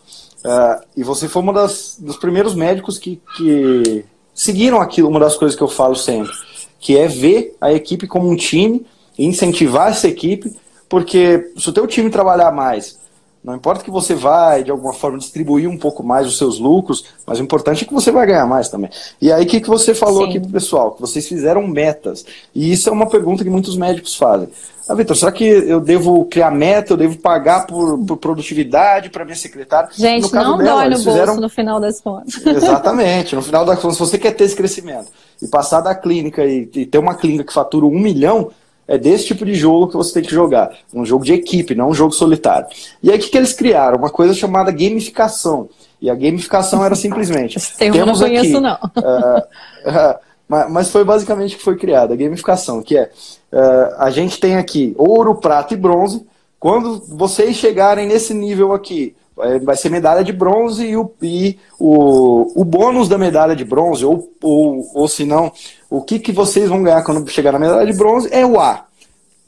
Uh, 0.44 0.85
e 0.97 1.02
você 1.02 1.28
foi 1.28 1.42
um 1.42 1.52
dos 1.52 2.16
primeiros 2.21 2.54
médicos 2.54 2.99
que, 2.99 3.21
que 3.37 4.04
seguiram 4.35 4.80
aquilo, 4.80 5.09
uma 5.09 5.21
das 5.21 5.37
coisas 5.37 5.56
que 5.56 5.62
eu 5.62 5.68
falo 5.68 5.97
sempre, 5.97 6.33
que 6.78 6.99
é 6.99 7.09
ver 7.09 7.56
a 7.61 7.73
equipe 7.73 8.06
como 8.06 8.28
um 8.28 8.37
time, 8.37 8.85
incentivar 9.18 9.90
essa 9.90 10.09
equipe, 10.09 10.54
porque 10.88 11.52
se 11.56 11.68
o 11.68 11.73
teu 11.73 11.87
time 11.87 12.11
trabalhar 12.11 12.52
mais, 12.52 12.99
não 13.45 13.55
importa 13.55 13.85
que 13.85 13.91
você 13.91 14.15
vai, 14.15 14.65
de 14.65 14.71
alguma 14.71 14.95
forma, 14.95 15.19
distribuir 15.19 15.69
um 15.69 15.77
pouco 15.77 16.03
mais 16.03 16.27
os 16.27 16.39
seus 16.39 16.59
lucros, 16.59 17.05
mas 17.27 17.39
o 17.39 17.43
importante 17.43 17.85
é 17.85 17.87
que 17.87 17.93
você 17.93 18.11
vai 18.11 18.27
ganhar 18.27 18.47
mais 18.47 18.71
também. 18.71 18.89
E 19.21 19.31
aí, 19.31 19.45
o 19.45 19.47
que, 19.47 19.61
que 19.61 19.69
você 19.69 19.95
falou 19.95 20.25
Sim. 20.25 20.31
aqui 20.31 20.41
pro 20.41 20.51
pessoal? 20.51 20.93
Que 20.93 21.03
vocês 21.03 21.29
fizeram 21.29 21.67
metas. 21.67 22.25
E 22.55 22.73
isso 22.73 22.89
é 22.89 22.93
uma 22.93 23.07
pergunta 23.07 23.45
que 23.45 23.51
muitos 23.51 23.77
médicos 23.77 24.17
fazem. 24.17 24.49
Ah, 24.89 24.95
Vitor, 24.95 25.15
será 25.15 25.31
que 25.31 25.45
eu 25.45 25.79
devo 25.79 26.25
criar 26.25 26.51
meta, 26.51 26.95
eu 26.95 26.97
devo 26.97 27.19
pagar 27.19 27.67
por, 27.67 27.99
por 27.99 28.17
produtividade 28.17 29.11
para 29.11 29.27
minha 29.27 29.37
secretária? 29.37 29.91
Gente, 29.95 30.33
não 30.33 30.57
dela, 30.57 30.81
dói 30.81 30.85
no 30.85 30.91
bolso 30.91 31.05
fizeram... 31.05 31.37
no 31.37 31.49
final 31.51 31.79
das 31.79 32.01
contas. 32.01 32.41
Exatamente. 32.47 33.35
No 33.35 33.43
final 33.43 33.65
das 33.67 33.79
contas, 33.79 33.97
se 33.97 34.01
você 34.01 34.19
quer 34.19 34.33
ter 34.33 34.45
esse 34.45 34.57
crescimento 34.57 35.09
e 35.41 35.47
passar 35.47 35.83
da 35.83 35.95
clínica 35.95 36.45
e, 36.45 36.69
e 36.75 36.87
ter 36.87 36.99
uma 36.99 37.15
clínica 37.15 37.45
que 37.45 37.53
fatura 37.53 37.85
um 37.85 37.99
milhão, 37.99 38.51
é 38.87 38.99
desse 38.99 39.26
tipo 39.26 39.45
de 39.45 39.55
jogo 39.55 39.88
que 39.88 39.97
você 39.97 40.14
tem 40.14 40.23
que 40.23 40.35
jogar. 40.35 40.71
Um 40.93 41.05
jogo 41.05 41.25
de 41.25 41.33
equipe, 41.33 41.75
não 41.75 41.91
um 41.91 41.95
jogo 41.95 42.12
solitário. 42.12 42.67
E 43.03 43.11
aí 43.11 43.19
o 43.19 43.21
que, 43.21 43.31
que 43.31 43.38
eles 43.38 43.53
criaram? 43.53 43.99
Uma 43.99 44.11
coisa 44.11 44.35
chamada 44.35 44.71
gamificação. 44.71 45.69
E 46.00 46.11
a 46.11 46.14
gamificação 46.14 46.85
era 46.85 46.95
simplesmente. 46.95 47.59
Tem 47.79 47.91
temos 47.91 48.21
não 48.21 48.26
conheço, 48.26 48.59
aqui, 48.59 48.61
não. 48.61 48.75
Uh, 48.75 49.38
uh, 49.38 50.71
mas 50.71 50.91
foi 50.91 51.03
basicamente 51.03 51.55
o 51.55 51.59
que 51.59 51.64
foi 51.64 51.76
criada, 51.76 52.12
a 52.12 52.17
gamificação, 52.17 52.83
que 52.83 52.97
é 52.97 53.11
uh, 53.53 53.95
a 53.97 54.11
gente 54.11 54.38
tem 54.38 54.57
aqui 54.57 54.95
ouro, 54.99 55.37
prata 55.37 55.73
e 55.73 55.76
bronze. 55.76 56.26
Quando 56.61 57.03
vocês 57.09 57.57
chegarem 57.57 58.07
nesse 58.07 58.35
nível 58.35 58.73
aqui, 58.73 59.14
vai 59.62 59.76
ser 59.76 59.91
medalha 59.91 60.23
de 60.23 60.33
bronze 60.33 60.87
e 60.87 60.97
o, 60.97 61.11
e 61.21 61.59
o, 61.79 62.61
o 62.61 62.64
bônus 62.64 63.09
da 63.09 63.19
medalha 63.19 63.57
de 63.57 63.64
bronze, 63.64 64.05
ou, 64.05 64.31
ou, 64.41 64.91
ou 64.95 65.09
se 65.09 65.25
não, 65.25 65.53
o 65.91 66.00
que, 66.03 66.19
que 66.19 66.33
vocês 66.33 66.69
vão 66.69 66.83
ganhar 66.83 67.03
quando 67.03 67.29
chegar 67.29 67.53
na 67.53 67.59
medalha 67.59 67.91
de 67.91 67.99
bronze 67.99 68.29
é 68.33 68.47
o 68.47 68.61
A. 68.61 68.87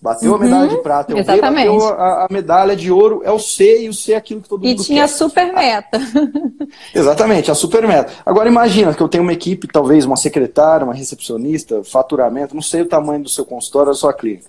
Bateu 0.03 0.31
uhum, 0.31 0.37
a 0.37 0.41
medalha 0.41 0.69
de 0.69 0.77
prata, 0.83 1.13
é 1.13 1.17
o 1.17 1.19
exatamente. 1.19 1.69
B, 1.69 1.79
bateu 1.79 1.89
a, 1.89 2.25
a, 2.25 2.29
medalha 2.31 2.77
de 2.77 2.93
ouro, 2.93 3.23
é 3.25 3.31
o 3.31 3.39
C, 3.39 3.85
e 3.85 3.89
o 3.89 3.95
C 3.95 4.13
é 4.13 4.17
aquilo 4.17 4.43
que 4.43 4.49
todo 4.49 4.63
mundo 4.63 4.77
quer. 4.77 4.83
E 4.83 4.85
tinha 4.85 5.05
a 5.05 5.09
super 5.09 5.53
meta. 5.53 5.99
exatamente, 6.95 7.51
a 7.51 7.55
super 7.55 7.87
meta. 7.89 8.13
Agora 8.25 8.49
imagina 8.49 8.93
que 8.93 9.03
eu 9.03 9.09
tenho 9.09 9.23
uma 9.23 9.33
equipe, 9.33 9.67
talvez 9.67 10.05
uma 10.05 10.17
secretária, 10.17 10.85
uma 10.85 10.95
recepcionista, 10.95 11.83
faturamento, 11.83 12.55
não 12.55 12.63
sei 12.63 12.83
o 12.83 12.89
tamanho 12.89 13.23
do 13.23 13.29
seu 13.29 13.45
consultório, 13.45 13.89
da 13.93 13.95
sua 13.95 14.13
clínica. 14.13 14.47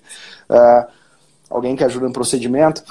Uh, 0.50 0.86
alguém 1.48 1.74
que 1.74 1.84
ajuda 1.84 2.06
no 2.06 2.12
procedimento. 2.12 2.82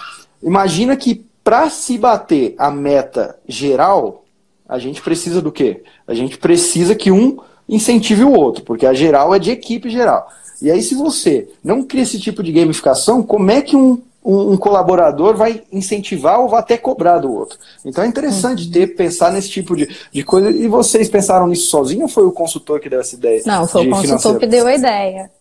Imagina 0.42 0.96
que 0.96 1.27
para 1.48 1.70
se 1.70 1.98
bater 1.98 2.56
a 2.58 2.70
meta 2.70 3.40
geral, 3.48 4.26
a 4.68 4.78
gente 4.78 5.02
precisa 5.02 5.42
do 5.42 5.50
quê? 5.50 5.82
A 6.06 6.14
gente 6.14 6.38
precisa 6.38 6.94
que 6.94 7.10
um 7.10 7.38
incentive 7.70 8.26
o 8.26 8.34
outro, 8.34 8.66
porque 8.66 8.86
a 8.86 8.94
geral 8.94 9.34
é 9.34 9.40
de 9.40 9.50
equipe 9.50 9.90
geral. 9.90 10.28
E 10.62 10.70
aí, 10.70 10.82
se 10.82 10.94
você 10.94 11.48
não 11.64 11.84
cria 11.84 12.04
esse 12.04 12.20
tipo 12.20 12.44
de 12.44 12.52
gamificação, 12.52 13.24
como 13.24 13.50
é 13.50 13.62
que 13.62 13.78
um, 13.78 14.02
um, 14.26 14.52
um 14.52 14.58
colaborador 14.58 15.38
vai 15.38 15.64
incentivar 15.72 16.38
ou 16.42 16.50
vai 16.50 16.60
até 16.60 16.78
cobrar 16.78 17.20
do 17.20 17.32
outro? 17.32 17.58
Então 17.86 18.04
é 18.04 18.08
interessante 18.08 18.66
uhum. 18.66 18.72
ter, 18.72 18.88
pensar 18.88 19.32
nesse 19.32 19.50
tipo 19.50 19.74
de, 19.74 19.88
de 20.12 20.24
coisa. 20.24 20.52
E 20.52 20.68
vocês 20.68 21.08
pensaram 21.08 21.48
nisso 21.48 21.70
sozinho 21.70 22.02
ou 22.02 22.10
foi 22.10 22.26
o 22.26 22.32
consultor 22.34 22.82
que 22.82 22.90
deu 22.90 23.00
essa 23.00 23.16
ideia? 23.16 23.42
Não, 23.46 23.66
foi 23.66 23.88
o 23.88 23.92
consultor 23.92 24.18
financeiro? 24.18 24.40
que 24.42 24.48
deu 24.48 24.68
a 24.68 24.76
ideia. 24.76 25.32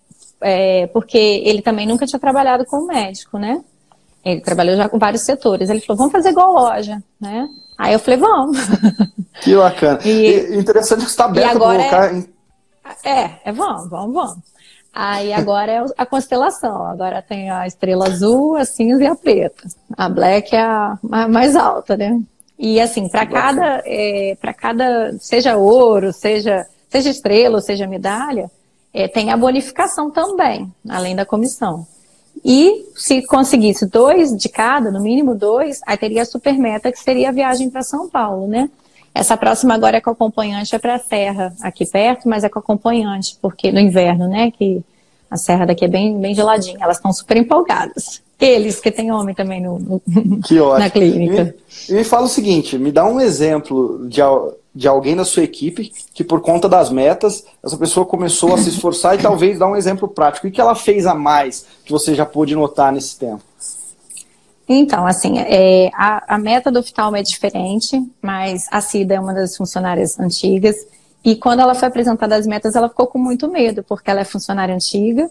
É, 0.40 0.86
porque 0.86 1.18
ele 1.18 1.62
também 1.62 1.84
nunca 1.84 2.06
tinha 2.06 2.20
trabalhado 2.20 2.64
com 2.64 2.86
médico, 2.86 3.38
né? 3.38 3.60
Ele 4.26 4.40
trabalhou 4.40 4.74
já 4.76 4.88
com 4.88 4.98
vários 4.98 5.22
setores. 5.22 5.70
Ele 5.70 5.80
falou, 5.80 5.98
vamos 5.98 6.12
fazer 6.12 6.30
igual 6.30 6.52
loja, 6.52 7.00
né? 7.20 7.48
Aí 7.78 7.92
eu 7.92 7.98
falei, 8.00 8.18
vamos. 8.18 8.58
Que 9.42 9.54
bacana. 9.54 10.00
E, 10.02 10.56
interessante 10.56 11.04
que 11.04 11.10
está 11.10 11.26
aberto 11.26 11.58
para 11.58 11.78
colocar. 11.78 12.14
É, 13.04 13.10
é, 13.10 13.40
é, 13.44 13.52
vamos, 13.52 13.88
vamos, 13.90 14.14
vamos. 14.14 14.38
Aí 14.90 15.30
agora 15.30 15.70
é 15.70 15.84
a 15.98 16.06
constelação. 16.06 16.86
Agora 16.86 17.20
tem 17.20 17.50
a 17.50 17.66
estrela 17.66 18.08
azul, 18.08 18.56
a 18.56 18.64
cinza 18.64 19.04
e 19.04 19.06
a 19.06 19.14
preta. 19.14 19.68
A 19.94 20.08
black 20.08 20.56
é 20.56 20.60
a, 20.60 20.98
mais 21.28 21.54
alta, 21.54 21.98
né? 21.98 22.18
E 22.58 22.80
assim, 22.80 23.10
para 23.10 23.26
cada, 23.26 23.82
é, 23.84 24.36
para 24.40 24.54
cada, 24.54 25.12
seja 25.20 25.58
ouro, 25.58 26.14
seja, 26.14 26.66
seja 26.88 27.10
estrela, 27.10 27.60
seja 27.60 27.86
medalha, 27.86 28.50
é, 28.92 29.06
tem 29.06 29.30
a 29.30 29.36
bonificação 29.36 30.10
também, 30.10 30.72
além 30.88 31.14
da 31.14 31.26
comissão. 31.26 31.86
E 32.44 32.86
se 32.94 33.22
conseguisse 33.22 33.86
dois 33.86 34.36
de 34.36 34.48
cada, 34.48 34.90
no 34.90 35.00
mínimo 35.00 35.34
dois, 35.34 35.80
aí 35.86 35.96
teria 35.96 36.22
a 36.22 36.26
super 36.26 36.56
meta, 36.58 36.92
que 36.92 36.98
seria 36.98 37.30
a 37.30 37.32
viagem 37.32 37.70
para 37.70 37.82
São 37.82 38.08
Paulo, 38.08 38.46
né? 38.46 38.70
Essa 39.14 39.36
próxima 39.36 39.74
agora 39.74 39.96
é 39.96 40.00
com 40.00 40.10
acompanhante, 40.10 40.74
é 40.74 40.78
para 40.78 40.96
a 40.96 40.98
Serra, 40.98 41.54
aqui 41.62 41.86
perto, 41.86 42.28
mas 42.28 42.44
é 42.44 42.48
com 42.48 42.58
acompanhante, 42.58 43.38
porque 43.40 43.72
no 43.72 43.80
inverno, 43.80 44.28
né? 44.28 44.50
Que 44.50 44.84
a 45.30 45.36
Serra 45.36 45.66
daqui 45.66 45.84
é 45.84 45.88
bem, 45.88 46.20
bem 46.20 46.34
geladinha. 46.34 46.78
Elas 46.80 46.98
estão 46.98 47.12
super 47.12 47.36
empolgadas. 47.36 48.22
Eles, 48.38 48.78
que 48.78 48.90
tem 48.90 49.10
homem 49.10 49.34
também 49.34 49.62
no, 49.62 49.78
no 49.78 50.02
na 50.78 50.90
clínica. 50.90 51.54
E 51.88 51.92
me, 51.92 51.98
me 51.98 52.04
fala 52.04 52.26
o 52.26 52.28
seguinte, 52.28 52.76
me 52.76 52.92
dá 52.92 53.06
um 53.06 53.18
exemplo 53.18 54.06
de, 54.06 54.20
de 54.76 54.86
alguém 54.86 55.16
da 55.16 55.24
sua 55.24 55.42
equipe 55.42 55.90
que, 56.12 56.22
por 56.22 56.42
conta 56.42 56.68
das 56.68 56.90
metas, 56.90 57.42
essa 57.64 57.78
pessoa 57.78 58.04
começou 58.04 58.52
a 58.52 58.58
se 58.58 58.68
esforçar 58.68 59.18
e 59.18 59.22
talvez 59.22 59.58
dar 59.58 59.68
um 59.68 59.74
exemplo 59.74 60.06
prático. 60.06 60.46
O 60.46 60.50
que 60.50 60.60
ela 60.60 60.74
fez 60.74 61.06
a 61.06 61.14
mais 61.14 61.64
que 61.82 61.90
você 61.90 62.14
já 62.14 62.26
pôde 62.26 62.54
notar 62.54 62.92
nesse 62.92 63.18
tempo? 63.18 63.42
Então, 64.68 65.06
assim, 65.06 65.38
é, 65.38 65.90
a, 65.94 66.34
a 66.34 66.38
meta 66.38 66.70
do 66.70 66.80
oftalmo 66.80 67.16
é 67.16 67.22
diferente, 67.22 68.02
mas 68.20 68.66
a 68.70 68.82
Cida 68.82 69.14
é 69.14 69.20
uma 69.20 69.32
das 69.32 69.56
funcionárias 69.56 70.20
antigas. 70.20 70.76
E 71.24 71.36
quando 71.36 71.60
ela 71.60 71.74
foi 71.74 71.88
apresentada 71.88 72.36
as 72.36 72.46
metas, 72.46 72.76
ela 72.76 72.90
ficou 72.90 73.06
com 73.06 73.18
muito 73.18 73.48
medo, 73.48 73.82
porque 73.82 74.10
ela 74.10 74.20
é 74.20 74.24
funcionária 74.24 74.74
antiga 74.74 75.30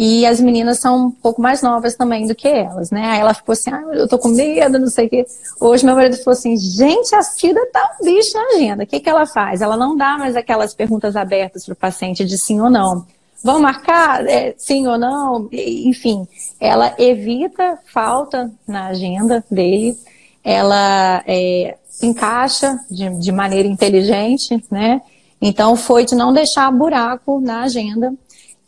e 0.00 0.24
as 0.24 0.40
meninas 0.40 0.78
são 0.78 1.06
um 1.06 1.10
pouco 1.10 1.42
mais 1.42 1.60
novas 1.60 1.96
também 1.96 2.24
do 2.24 2.32
que 2.32 2.46
elas, 2.46 2.92
né? 2.92 3.04
Aí 3.04 3.18
ela 3.18 3.34
ficou 3.34 3.52
assim, 3.52 3.68
ah, 3.68 3.82
eu 3.94 4.06
tô 4.06 4.16
com 4.16 4.28
medo, 4.28 4.78
não 4.78 4.86
sei 4.86 5.06
o 5.06 5.10
quê. 5.10 5.26
Hoje 5.58 5.84
meu 5.84 5.96
marido 5.96 6.16
falou 6.18 6.38
assim, 6.38 6.56
gente, 6.56 7.12
a 7.16 7.22
Cida 7.22 7.60
tá 7.72 7.96
um 8.00 8.04
bicho 8.04 8.32
na 8.32 8.42
agenda. 8.54 8.84
O 8.84 8.86
que, 8.86 9.00
que 9.00 9.10
ela 9.10 9.26
faz? 9.26 9.60
Ela 9.60 9.76
não 9.76 9.96
dá 9.96 10.16
mais 10.16 10.36
aquelas 10.36 10.72
perguntas 10.72 11.16
abertas 11.16 11.64
para 11.64 11.72
o 11.72 11.76
paciente 11.76 12.24
de 12.24 12.38
sim 12.38 12.60
ou 12.60 12.70
não. 12.70 13.04
Vão 13.42 13.58
marcar 13.58 14.24
é, 14.24 14.54
sim 14.56 14.86
ou 14.86 14.96
não? 14.96 15.48
Enfim, 15.50 16.28
ela 16.60 16.94
evita 16.96 17.80
falta 17.92 18.52
na 18.68 18.86
agenda 18.86 19.44
dele, 19.50 19.98
ela 20.44 21.24
é, 21.26 21.76
encaixa 22.00 22.78
de, 22.88 23.10
de 23.18 23.32
maneira 23.32 23.66
inteligente, 23.66 24.62
né? 24.70 25.02
Então 25.42 25.74
foi 25.74 26.04
de 26.04 26.14
não 26.14 26.32
deixar 26.32 26.70
buraco 26.70 27.40
na 27.40 27.62
agenda 27.62 28.14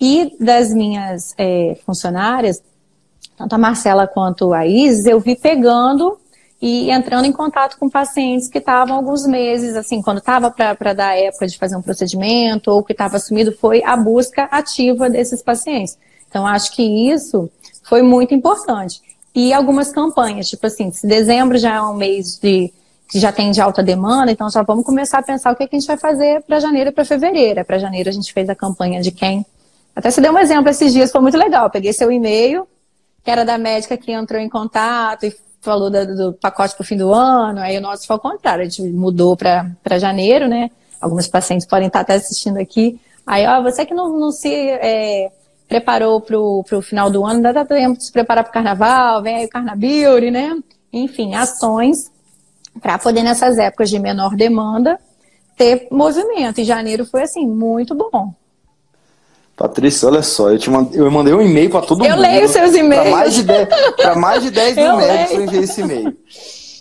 e 0.01 0.37
das 0.41 0.73
minhas 0.73 1.35
é, 1.37 1.77
funcionárias, 1.85 2.63
tanto 3.37 3.55
a 3.55 3.59
Marcela 3.59 4.07
quanto 4.07 4.53
a 4.53 4.67
Isis, 4.67 5.07
eu 5.07 5.21
vi 5.21 5.37
pegando 5.37 6.19
e 6.61 6.91
entrando 6.91 7.25
em 7.25 7.33
contato 7.33 7.79
com 7.79 7.89
pacientes 7.89 8.49
que 8.49 8.59
estavam 8.59 8.97
alguns 8.97 9.27
meses, 9.27 9.77
assim, 9.77 10.03
quando 10.03 10.19
estava 10.19 10.51
para 10.51 10.93
dar 10.93 11.19
época 11.19 11.47
de 11.47 11.57
fazer 11.57 11.77
um 11.77 11.83
procedimento 11.83 12.71
ou 12.71 12.83
que 12.83 12.93
estava 12.93 13.19
sumido, 13.19 13.53
foi 13.53 13.83
a 13.83 13.97
busca 13.97 14.45
ativa 14.45 15.09
desses 15.09 15.43
pacientes. 15.43 15.99
Então, 16.29 16.47
acho 16.47 16.73
que 16.73 16.83
isso 16.83 17.51
foi 17.83 18.03
muito 18.03 18.35
importante. 18.35 19.01
E 19.35 19.53
algumas 19.53 19.91
campanhas, 19.91 20.49
tipo 20.49 20.67
assim, 20.67 20.91
se 20.91 21.07
dezembro 21.07 21.57
já 21.57 21.77
é 21.77 21.83
um 21.83 21.95
mês 21.95 22.39
de 22.39 22.73
que 23.09 23.19
já 23.19 23.33
tem 23.33 23.51
de 23.51 23.61
alta 23.61 23.83
demanda, 23.83 24.31
então 24.31 24.49
já 24.49 24.63
vamos 24.63 24.85
começar 24.85 25.19
a 25.19 25.23
pensar 25.23 25.53
o 25.53 25.57
que, 25.57 25.65
é 25.65 25.67
que 25.67 25.75
a 25.75 25.79
gente 25.79 25.89
vai 25.89 25.97
fazer 25.97 26.43
para 26.43 26.61
janeiro 26.61 26.91
e 26.91 26.93
para 26.93 27.05
fevereiro. 27.05 27.65
Para 27.65 27.79
janeiro 27.79 28.09
a 28.09 28.13
gente 28.13 28.33
fez 28.33 28.49
a 28.49 28.55
campanha 28.55 29.01
de 29.01 29.11
quem 29.11 29.45
até 29.95 30.11
você 30.11 30.21
deu 30.21 30.33
um 30.33 30.39
exemplo 30.39 30.69
esses 30.69 30.93
dias, 30.93 31.11
foi 31.11 31.21
muito 31.21 31.37
legal. 31.37 31.65
Eu 31.65 31.71
peguei 31.71 31.93
seu 31.93 32.11
e-mail, 32.11 32.67
que 33.25 33.31
era 33.31 33.45
da 33.45 33.59
médica 33.59 33.97
que 33.97 34.13
entrou 34.13 34.41
em 34.41 34.49
contato 34.49 35.25
e 35.25 35.35
falou 35.61 35.91
do, 35.91 36.17
do 36.17 36.33
pacote 36.35 36.75
para 36.75 36.83
o 36.83 36.87
fim 36.87 36.97
do 36.97 37.13
ano, 37.13 37.61
aí 37.61 37.77
o 37.77 37.81
nosso 37.81 38.07
foi 38.07 38.15
ao 38.15 38.21
contrário, 38.21 38.63
a 38.63 38.65
gente 38.65 38.83
mudou 38.83 39.37
para 39.37 39.99
janeiro, 39.99 40.49
né? 40.49 40.71
Alguns 41.01 41.27
pacientes 41.27 41.67
podem 41.67 41.89
estar 41.89 42.01
até 42.01 42.15
assistindo 42.15 42.59
aqui. 42.59 42.99
Aí, 43.27 43.47
ó, 43.47 43.63
você 43.63 43.85
que 43.85 43.95
não, 43.95 44.19
não 44.19 44.33
se 44.33 44.53
é, 44.53 45.31
preparou 45.69 46.21
para 46.21 46.37
o 46.37 46.83
final 46.83 47.11
do 47.11 47.25
ano, 47.25 47.43
dá 47.43 47.65
tempo 47.65 47.97
de 47.97 48.05
se 48.05 48.13
preparar 48.13 48.45
para 48.45 48.51
o 48.51 48.55
carnaval, 48.55 49.23
vem 49.23 49.37
aí 49.37 49.45
o 49.47 49.49
Carnabiuri, 49.49 50.31
né? 50.31 50.59
Enfim, 50.93 51.35
ações 51.35 52.11
para 52.81 52.99
poder 52.99 53.23
nessas 53.23 53.59
épocas 53.59 53.89
de 53.89 53.99
menor 53.99 54.35
demanda 54.35 54.99
ter 55.57 55.89
movimento. 55.91 56.61
E 56.61 56.65
janeiro 56.65 57.05
foi 57.07 57.23
assim, 57.23 57.47
muito 57.47 57.95
bom. 57.95 58.35
Patrícia, 59.61 60.09
olha 60.09 60.23
só, 60.23 60.51
eu, 60.51 60.59
te 60.59 60.71
mand... 60.71 60.89
eu 60.95 61.11
mandei 61.11 61.35
um 61.35 61.43
e-mail 61.43 61.69
para 61.69 61.83
todo 61.83 62.03
eu 62.03 62.09
mundo. 62.11 62.25
Eu 62.25 62.31
leio 62.33 62.49
seus 62.49 62.75
e-mails. 62.75 63.05
Para 63.05 63.11
mais 63.11 63.35
de 63.35 63.43
10, 63.43 63.69
mais 64.17 64.43
de 64.43 64.51
10 64.51 64.77
mil 64.77 64.97
médicos 64.97 65.33
eu 65.33 65.45
enviei 65.45 65.63
esse 65.65 65.81
e-mail. 65.83 66.17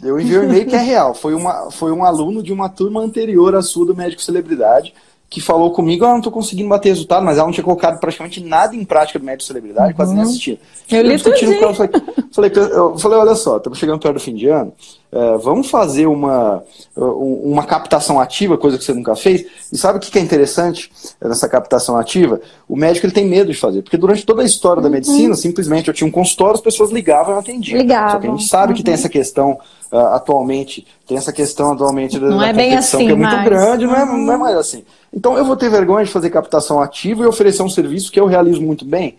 Eu 0.01 0.17
enviei 0.17 0.39
um 0.39 0.43
e-mail 0.45 0.65
que 0.65 0.75
é 0.77 0.79
real. 0.79 1.13
Foi, 1.13 1.33
uma, 1.33 1.69
foi 1.71 1.91
um 1.91 2.05
aluno 2.05 2.41
de 2.41 2.53
uma 2.53 2.69
turma 2.69 3.01
anterior 3.01 3.53
à 3.53 3.61
sua 3.61 3.85
do 3.85 3.93
Médico 3.93 4.21
Celebridade 4.21 4.93
que 5.29 5.41
falou 5.41 5.71
comigo, 5.71 6.05
ah, 6.05 6.09
não 6.09 6.19
estou 6.19 6.31
conseguindo 6.31 6.69
bater 6.69 6.89
resultado, 6.89 7.23
mas 7.23 7.37
ela 7.37 7.45
não 7.45 7.53
tinha 7.53 7.63
colocado 7.63 7.99
praticamente 7.99 8.41
nada 8.41 8.75
em 8.75 8.83
prática 8.83 9.19
do 9.19 9.25
médico 9.25 9.43
celebridade, 9.43 9.89
uhum. 9.89 9.95
quase 9.95 10.13
nem 10.13 10.23
assistia. 10.23 10.57
Eu, 10.89 11.03
li 11.03 11.19
tudo. 11.19 11.35
Eu 11.35 11.73
falei, 11.75 11.91
falei, 12.31 12.51
eu 12.55 12.97
falei, 12.97 13.17
olha 13.19 13.35
só, 13.35 13.57
estamos 13.57 13.77
chegando 13.77 13.99
perto 13.99 14.15
do 14.15 14.19
fim 14.19 14.33
de 14.33 14.47
ano, 14.47 14.73
é, 15.11 15.37
vamos 15.37 15.71
fazer 15.71 16.05
uma, 16.05 16.63
uma 16.95 17.63
captação 17.63 18.19
ativa, 18.19 18.59
coisa 18.59 18.77
que 18.77 18.83
você 18.83 18.93
nunca 18.93 19.15
fez. 19.15 19.43
E 19.71 19.77
sabe 19.77 19.97
o 19.97 20.01
que 20.01 20.17
é 20.19 20.21
interessante 20.21 20.91
nessa 21.19 21.49
captação 21.49 21.97
ativa? 21.97 22.39
O 22.67 22.75
médico 22.75 23.07
ele 23.07 23.13
tem 23.13 23.27
medo 23.27 23.51
de 23.51 23.57
fazer, 23.57 23.81
porque 23.81 23.97
durante 23.97 24.23
toda 24.23 24.43
a 24.43 24.45
história 24.45 24.77
uhum. 24.77 24.83
da 24.83 24.89
medicina, 24.89 25.35
simplesmente 25.35 25.87
eu 25.87 25.93
tinha 25.95 26.07
um 26.07 26.11
consultório, 26.11 26.53
as 26.53 26.61
pessoas 26.61 26.91
ligavam 26.91 27.33
e 27.33 27.35
eu 27.35 27.39
atendia. 27.39 27.77
Ligavam. 27.77 28.11
Só 28.11 28.19
que 28.19 28.27
a 28.27 28.31
gente 28.31 28.47
sabe 28.47 28.71
uhum. 28.71 28.77
que 28.77 28.83
tem 28.83 28.93
uhum. 28.93 28.99
essa 28.99 29.09
questão 29.09 29.59
uh, 29.91 29.97
atualmente, 29.97 30.85
tem 31.07 31.17
essa 31.17 31.33
questão 31.33 31.71
atualmente 31.71 32.19
não 32.19 32.37
da, 32.37 32.47
é 32.47 32.53
bem 32.53 32.77
assim, 32.77 33.07
que 33.07 33.11
é 33.11 33.15
muito 33.15 33.35
mas... 33.35 33.45
grande, 33.45 33.87
não 33.87 33.95
é, 33.95 34.05
não 34.05 34.33
é 34.33 34.37
mais 34.37 34.55
assim. 34.57 34.83
Então 35.11 35.35
eu 35.35 35.43
vou 35.43 35.57
ter 35.57 35.71
vergonha 35.71 36.05
de 36.05 36.11
fazer 36.11 36.29
captação 36.29 36.79
ativa 36.79 37.23
e 37.23 37.25
oferecer 37.25 37.63
um 37.63 37.69
serviço 37.69 38.11
que 38.11 38.19
eu 38.19 38.27
realizo 38.27 38.61
muito 38.61 38.85
bem. 38.85 39.17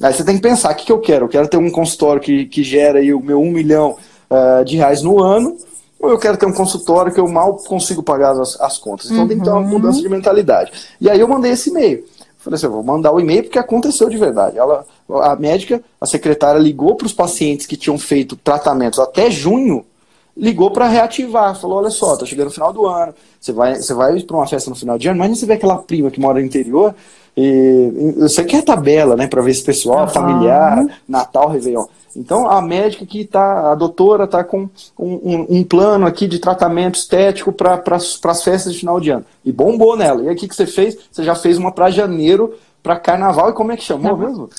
Aí 0.00 0.12
você 0.12 0.24
tem 0.24 0.36
que 0.36 0.42
pensar, 0.42 0.72
o 0.72 0.74
que, 0.76 0.86
que 0.86 0.92
eu 0.92 1.00
quero? 1.00 1.24
Eu 1.24 1.28
quero 1.28 1.48
ter 1.48 1.56
um 1.56 1.70
consultório 1.70 2.22
que, 2.22 2.46
que 2.46 2.62
gera 2.62 3.00
aí 3.00 3.12
o 3.12 3.20
meu 3.20 3.42
um 3.42 3.50
milhão 3.50 3.96
uh, 4.30 4.64
de 4.64 4.76
reais 4.76 5.02
no 5.02 5.22
ano, 5.22 5.56
ou 6.00 6.10
eu 6.10 6.18
quero 6.18 6.36
ter 6.36 6.46
um 6.46 6.52
consultório 6.52 7.12
que 7.12 7.20
eu 7.20 7.28
mal 7.28 7.54
consigo 7.54 8.02
pagar 8.02 8.32
as, 8.40 8.60
as 8.60 8.78
contas. 8.78 9.06
Então 9.06 9.22
uhum. 9.22 9.28
tem 9.28 9.38
que 9.38 9.44
ter 9.44 9.50
uma 9.50 9.60
uhum. 9.60 9.68
mudança 9.68 10.00
de 10.00 10.08
mentalidade. 10.08 10.72
E 11.00 11.10
aí 11.10 11.18
eu 11.18 11.28
mandei 11.28 11.52
esse 11.52 11.70
e-mail. 11.70 12.04
Falei 12.38 12.56
assim, 12.56 12.66
eu 12.66 12.72
vou 12.72 12.84
mandar 12.84 13.12
o 13.12 13.20
e-mail 13.20 13.42
porque 13.42 13.58
aconteceu 13.58 14.08
de 14.08 14.16
verdade. 14.16 14.56
Ela, 14.56 14.86
a 15.22 15.34
médica, 15.34 15.82
a 16.00 16.06
secretária 16.06 16.58
ligou 16.58 16.94
para 16.94 17.06
os 17.06 17.12
pacientes 17.12 17.66
que 17.66 17.76
tinham 17.76 17.98
feito 17.98 18.36
tratamentos 18.36 18.98
até 18.98 19.30
junho 19.30 19.84
ligou 20.38 20.70
para 20.70 20.88
reativar, 20.88 21.58
falou, 21.60 21.78
olha 21.78 21.90
só, 21.90 22.16
tá 22.16 22.24
chegando 22.24 22.46
o 22.46 22.52
final 22.52 22.72
do 22.72 22.86
ano, 22.86 23.12
você 23.40 23.52
vai, 23.52 23.74
você 23.74 23.92
vai 23.92 24.20
para 24.20 24.36
uma 24.36 24.46
festa 24.46 24.70
no 24.70 24.76
final 24.76 24.96
de 24.96 25.08
ano, 25.08 25.18
mas 25.18 25.36
você 25.36 25.44
vê 25.44 25.54
aquela 25.54 25.78
prima 25.78 26.10
que 26.10 26.20
mora 26.20 26.38
no 26.38 26.46
interior, 26.46 26.94
e, 27.36 28.14
você 28.16 28.44
quer 28.44 28.62
tabela, 28.62 29.16
né, 29.16 29.26
para 29.26 29.42
ver 29.42 29.50
esse 29.50 29.64
pessoal, 29.64 30.02
uhum. 30.02 30.08
familiar, 30.08 30.86
Natal, 31.08 31.48
Réveillon. 31.48 31.86
Então 32.18 32.50
a 32.50 32.60
médica 32.60 33.06
que 33.06 33.24
tá, 33.24 33.70
a 33.72 33.74
doutora 33.74 34.26
tá 34.26 34.42
com 34.42 34.68
um, 34.98 35.12
um, 35.14 35.46
um 35.48 35.64
plano 35.64 36.06
aqui 36.06 36.26
de 36.26 36.38
tratamento 36.38 36.96
estético 36.96 37.52
para 37.52 37.78
pra, 37.78 37.96
as 37.96 38.42
festas 38.42 38.72
de 38.72 38.80
final 38.80 38.98
de 38.98 39.10
ano. 39.10 39.24
E 39.44 39.52
bombou 39.52 39.96
nela. 39.96 40.22
E 40.22 40.28
aí 40.28 40.34
o 40.34 40.36
que, 40.36 40.48
que 40.48 40.54
você 40.54 40.66
fez? 40.66 40.98
Você 41.10 41.22
já 41.22 41.34
fez 41.34 41.56
uma 41.56 41.70
para 41.70 41.90
janeiro, 41.90 42.54
para 42.82 42.98
carnaval, 42.98 43.50
e 43.50 43.52
como 43.52 43.70
é 43.70 43.76
que 43.76 43.84
chamou 43.84 44.16
mesmo? 44.16 44.50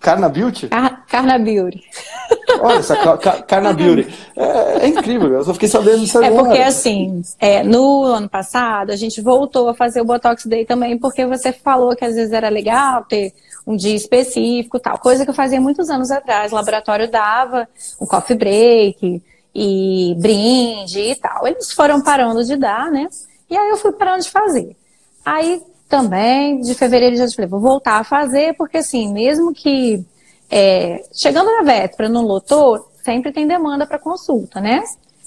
Carna 0.00 0.28
Beauty? 0.28 0.68
Car 0.68 1.04
Carna 1.06 1.38
Beauty. 1.38 1.82
Olha, 2.60 2.78
essa 2.78 2.96
Car 2.96 3.44
Carna 3.44 3.72
Beauty. 3.72 4.08
É, 4.36 4.84
é, 4.84 4.88
incrível, 4.88 5.32
eu 5.32 5.44
só 5.44 5.52
fiquei 5.52 5.68
sabendo 5.68 6.00
disso 6.00 6.18
agora. 6.18 6.34
É 6.34 6.44
porque, 6.44 6.62
assim, 6.62 7.22
é, 7.38 7.62
no 7.64 8.04
ano 8.04 8.28
passado, 8.28 8.90
a 8.90 8.96
gente 8.96 9.20
voltou 9.20 9.68
a 9.68 9.74
fazer 9.74 10.00
o 10.00 10.04
Botox 10.04 10.46
Day 10.46 10.64
também, 10.64 10.96
porque 10.98 11.26
você 11.26 11.52
falou 11.52 11.96
que 11.96 12.04
às 12.04 12.14
vezes 12.14 12.32
era 12.32 12.48
legal 12.48 13.04
ter 13.04 13.32
um 13.66 13.76
dia 13.76 13.94
específico 13.94 14.78
tal. 14.78 14.98
Coisa 14.98 15.24
que 15.24 15.30
eu 15.30 15.34
fazia 15.34 15.60
muitos 15.60 15.90
anos 15.90 16.10
atrás. 16.10 16.52
O 16.52 16.54
laboratório 16.54 17.10
dava 17.10 17.68
um 18.00 18.06
coffee 18.06 18.36
break 18.36 19.22
e 19.54 20.14
brinde 20.18 21.00
e 21.00 21.16
tal. 21.16 21.46
Eles 21.46 21.72
foram 21.72 22.00
parando 22.00 22.44
de 22.44 22.56
dar, 22.56 22.90
né? 22.90 23.08
E 23.50 23.56
aí 23.56 23.68
eu 23.68 23.76
fui 23.76 23.92
parando 23.92 24.22
de 24.22 24.30
fazer. 24.30 24.76
Aí 25.24 25.60
também, 25.88 26.60
de 26.60 26.74
fevereiro 26.74 27.16
já 27.16 27.28
falei, 27.28 27.48
vou 27.48 27.60
voltar 27.60 27.98
a 27.98 28.04
fazer, 28.04 28.54
porque 28.54 28.78
assim, 28.78 29.12
mesmo 29.12 29.52
que 29.52 30.04
é, 30.50 31.02
chegando 31.12 31.50
na 31.50 31.62
véspera 31.62 32.08
não 32.08 32.22
lotou, 32.22 32.90
sempre 33.02 33.32
tem 33.32 33.46
demanda 33.46 33.86
para 33.86 33.98
consulta, 33.98 34.60
né? 34.60 34.82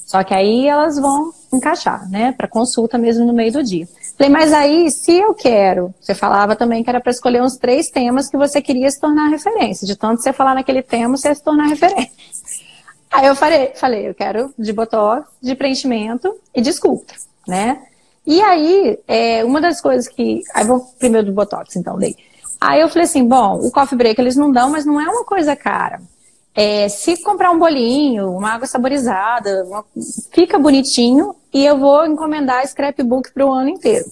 Só 0.06 0.24
que 0.24 0.34
aí 0.34 0.67
elas 0.67 1.00
vão 1.00 1.32
encaixar, 1.54 2.10
né? 2.10 2.34
Para 2.34 2.47
consulta 2.47 2.97
mesmo 2.97 3.26
no 3.26 3.34
meio 3.34 3.54
do 3.54 3.63
dia. 3.63 3.88
Falei, 4.17 4.30
mas 4.30 4.52
aí, 4.52 4.91
se 4.91 5.13
eu 5.17 5.34
quero, 5.34 5.93
você 6.00 6.13
falava 6.13 6.56
também 6.56 6.84
que 6.84 6.89
era 6.89 7.00
para 7.00 7.12
escolher 7.12 7.41
uns 7.41 7.56
três 7.56 7.89
temas 7.89 8.30
que 8.30 8.36
você 8.36 8.62
queria 8.62 8.91
se 8.91 9.00
tornar 9.00 9.30
referência. 9.30 9.88
De 9.88 9.95
tanto 9.95 10.21
você 10.21 10.34
falar 10.34 10.54
naquele 10.54 10.84
tema, 10.84 11.15
você 11.15 11.30
ia 11.30 11.36
se 11.36 11.43
tornar 11.43 11.67
referência. 11.67 12.12
Aí 13.10 13.26
eu 13.26 13.36
falei, 13.36 13.71
falei, 13.76 14.10
eu 14.10 14.13
quero 14.13 14.54
de 14.58 14.71
botox, 14.71 15.28
de 15.41 15.56
preenchimento 15.56 16.34
e 16.54 16.62
de 16.62 16.71
né? 17.47 17.82
E 18.26 18.42
aí, 18.42 19.00
é, 19.08 19.44
uma 19.44 19.60
das 19.60 19.82
coisas 19.82 20.08
que. 20.08 20.42
Aí 20.54 20.66
vou 20.66 20.82
primeiro 21.00 21.28
do 21.28 21.34
Botox, 21.34 21.76
então, 21.76 21.98
daí. 21.98 22.16
Aí 22.60 22.80
eu 22.80 22.90
falei 22.90 23.06
assim: 23.06 23.28
bom, 23.28 23.60
o 23.60 23.72
coffee 23.72 23.98
break 23.98 24.20
eles 24.22 24.36
não 24.36 24.52
dão, 24.52 24.70
mas 24.70 24.86
não 24.86 25.00
é 25.02 25.08
uma 25.10 25.26
coisa 25.26 25.56
cara. 25.56 26.00
É, 26.54 26.90
se 26.90 27.22
comprar 27.24 27.50
um 27.52 27.58
bolinho, 27.58 28.30
uma 28.32 28.52
água 28.52 28.68
saborizada, 28.68 29.64
uma, 29.66 29.86
fica 30.32 30.60
bonitinho 30.60 31.34
e 31.54 31.66
eu 31.66 31.78
vou 31.78 32.06
encomendar 32.06 32.68
scrapbook 32.68 33.32
para 33.34 33.46
o 33.46 33.52
ano 33.52 33.70
inteiro. 33.70 34.06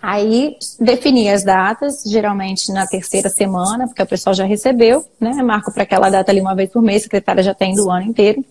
Aí 0.00 0.56
defini 0.78 1.28
as 1.28 1.42
datas, 1.42 2.04
geralmente 2.06 2.70
na 2.70 2.86
terceira 2.86 3.28
semana, 3.28 3.88
porque 3.88 4.00
o 4.00 4.06
pessoal 4.06 4.32
já 4.32 4.44
recebeu, 4.44 5.04
né? 5.20 5.32
Marco 5.42 5.72
para 5.72 5.82
aquela 5.82 6.08
data 6.08 6.30
ali 6.30 6.40
uma 6.40 6.54
vez 6.54 6.70
por 6.70 6.80
mês, 6.80 7.02
a 7.02 7.04
secretária 7.04 7.42
já 7.42 7.52
tem 7.52 7.74
do 7.74 7.90
ano 7.90 8.04
inteiro 8.06 8.44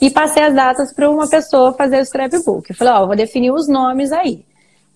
e 0.00 0.10
passei 0.10 0.42
as 0.42 0.54
datas 0.54 0.92
para 0.92 1.10
uma 1.10 1.28
pessoa 1.28 1.72
fazer 1.72 2.00
o 2.00 2.04
scrapbook. 2.04 2.70
Eu 2.70 2.76
falei, 2.76 2.92
ó, 2.92 3.06
vou 3.06 3.16
definir 3.16 3.50
os 3.50 3.66
nomes 3.66 4.12
aí. 4.12 4.44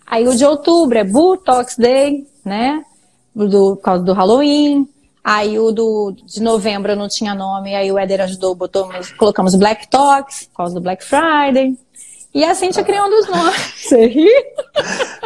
Aí 0.06 0.26
o 0.26 0.36
de 0.36 0.44
outubro 0.44 0.98
é 0.98 1.04
Botox 1.04 1.76
Day, 1.76 2.26
né? 2.44 2.84
Do, 3.34 3.76
por 3.76 3.82
causa 3.82 4.04
do 4.04 4.12
Halloween. 4.12 4.88
Aí 5.22 5.58
o 5.58 5.70
do, 5.70 6.14
de 6.24 6.42
novembro 6.42 6.92
eu 6.92 6.96
não 6.96 7.08
tinha 7.08 7.34
nome, 7.34 7.74
aí 7.74 7.92
o 7.92 7.98
Éder 7.98 8.22
ajudou, 8.22 8.54
botamos, 8.54 9.12
colocamos 9.12 9.54
Black 9.54 9.88
Talks, 9.88 10.46
por 10.46 10.56
causa 10.56 10.74
do 10.74 10.80
Black 10.80 11.04
Friday. 11.04 11.76
E 12.32 12.44
assim 12.44 12.66
a 12.66 12.72
Cintia 12.72 12.84
criando 12.84 13.12
os 13.12 13.28
nomes. 13.28 13.60
Você 13.76 14.06
ri? 14.06 14.28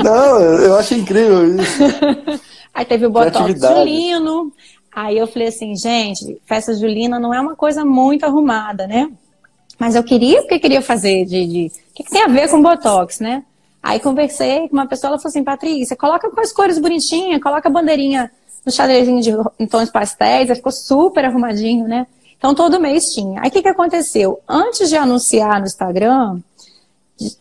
Não, 0.02 0.40
eu 0.40 0.76
acho 0.76 0.94
incrível 0.94 1.56
isso. 1.60 1.82
aí 2.74 2.84
teve 2.84 3.06
o 3.06 3.10
Botox 3.10 3.60
Julino. 3.60 4.52
Aí 4.94 5.18
eu 5.18 5.26
falei 5.26 5.48
assim, 5.48 5.74
gente, 5.74 6.40
festa 6.46 6.72
julina 6.72 7.18
não 7.18 7.34
é 7.34 7.40
uma 7.40 7.56
coisa 7.56 7.84
muito 7.84 8.24
arrumada, 8.24 8.86
né? 8.86 9.10
Mas 9.78 9.94
eu 9.94 10.02
queria, 10.04 10.40
porque 10.42 10.58
queria 10.58 10.82
fazer 10.82 11.24
de. 11.24 11.46
de... 11.46 11.66
O 11.66 11.94
que, 11.94 12.04
que, 12.04 12.10
tem 12.10 12.22
a 12.22 12.28
ver 12.28 12.48
com 12.48 12.62
Botox, 12.62 13.20
né? 13.20 13.44
Aí 13.82 14.00
conversei 14.00 14.68
com 14.68 14.76
uma 14.76 14.86
pessoa, 14.86 15.10
ela 15.10 15.18
falou 15.18 15.28
assim, 15.28 15.44
Patrícia, 15.44 15.96
coloca 15.96 16.30
com 16.30 16.40
as 16.40 16.52
cores 16.52 16.78
bonitinhas, 16.78 17.42
coloca 17.42 17.68
a 17.68 17.72
bandeirinha 17.72 18.30
no 18.64 18.72
xadrezinho 18.72 19.20
de 19.20 19.30
em 19.58 19.66
tons 19.66 19.90
pastéis, 19.90 20.48
aí 20.48 20.56
ficou 20.56 20.72
super 20.72 21.24
arrumadinho, 21.24 21.86
né? 21.86 22.06
Então 22.36 22.54
todo 22.54 22.80
mês 22.80 23.12
tinha. 23.12 23.40
Aí 23.42 23.48
o 23.48 23.52
que, 23.52 23.62
que 23.62 23.68
aconteceu? 23.68 24.40
Antes 24.48 24.88
de 24.88 24.96
anunciar 24.96 25.60
no 25.60 25.66
Instagram, 25.66 26.40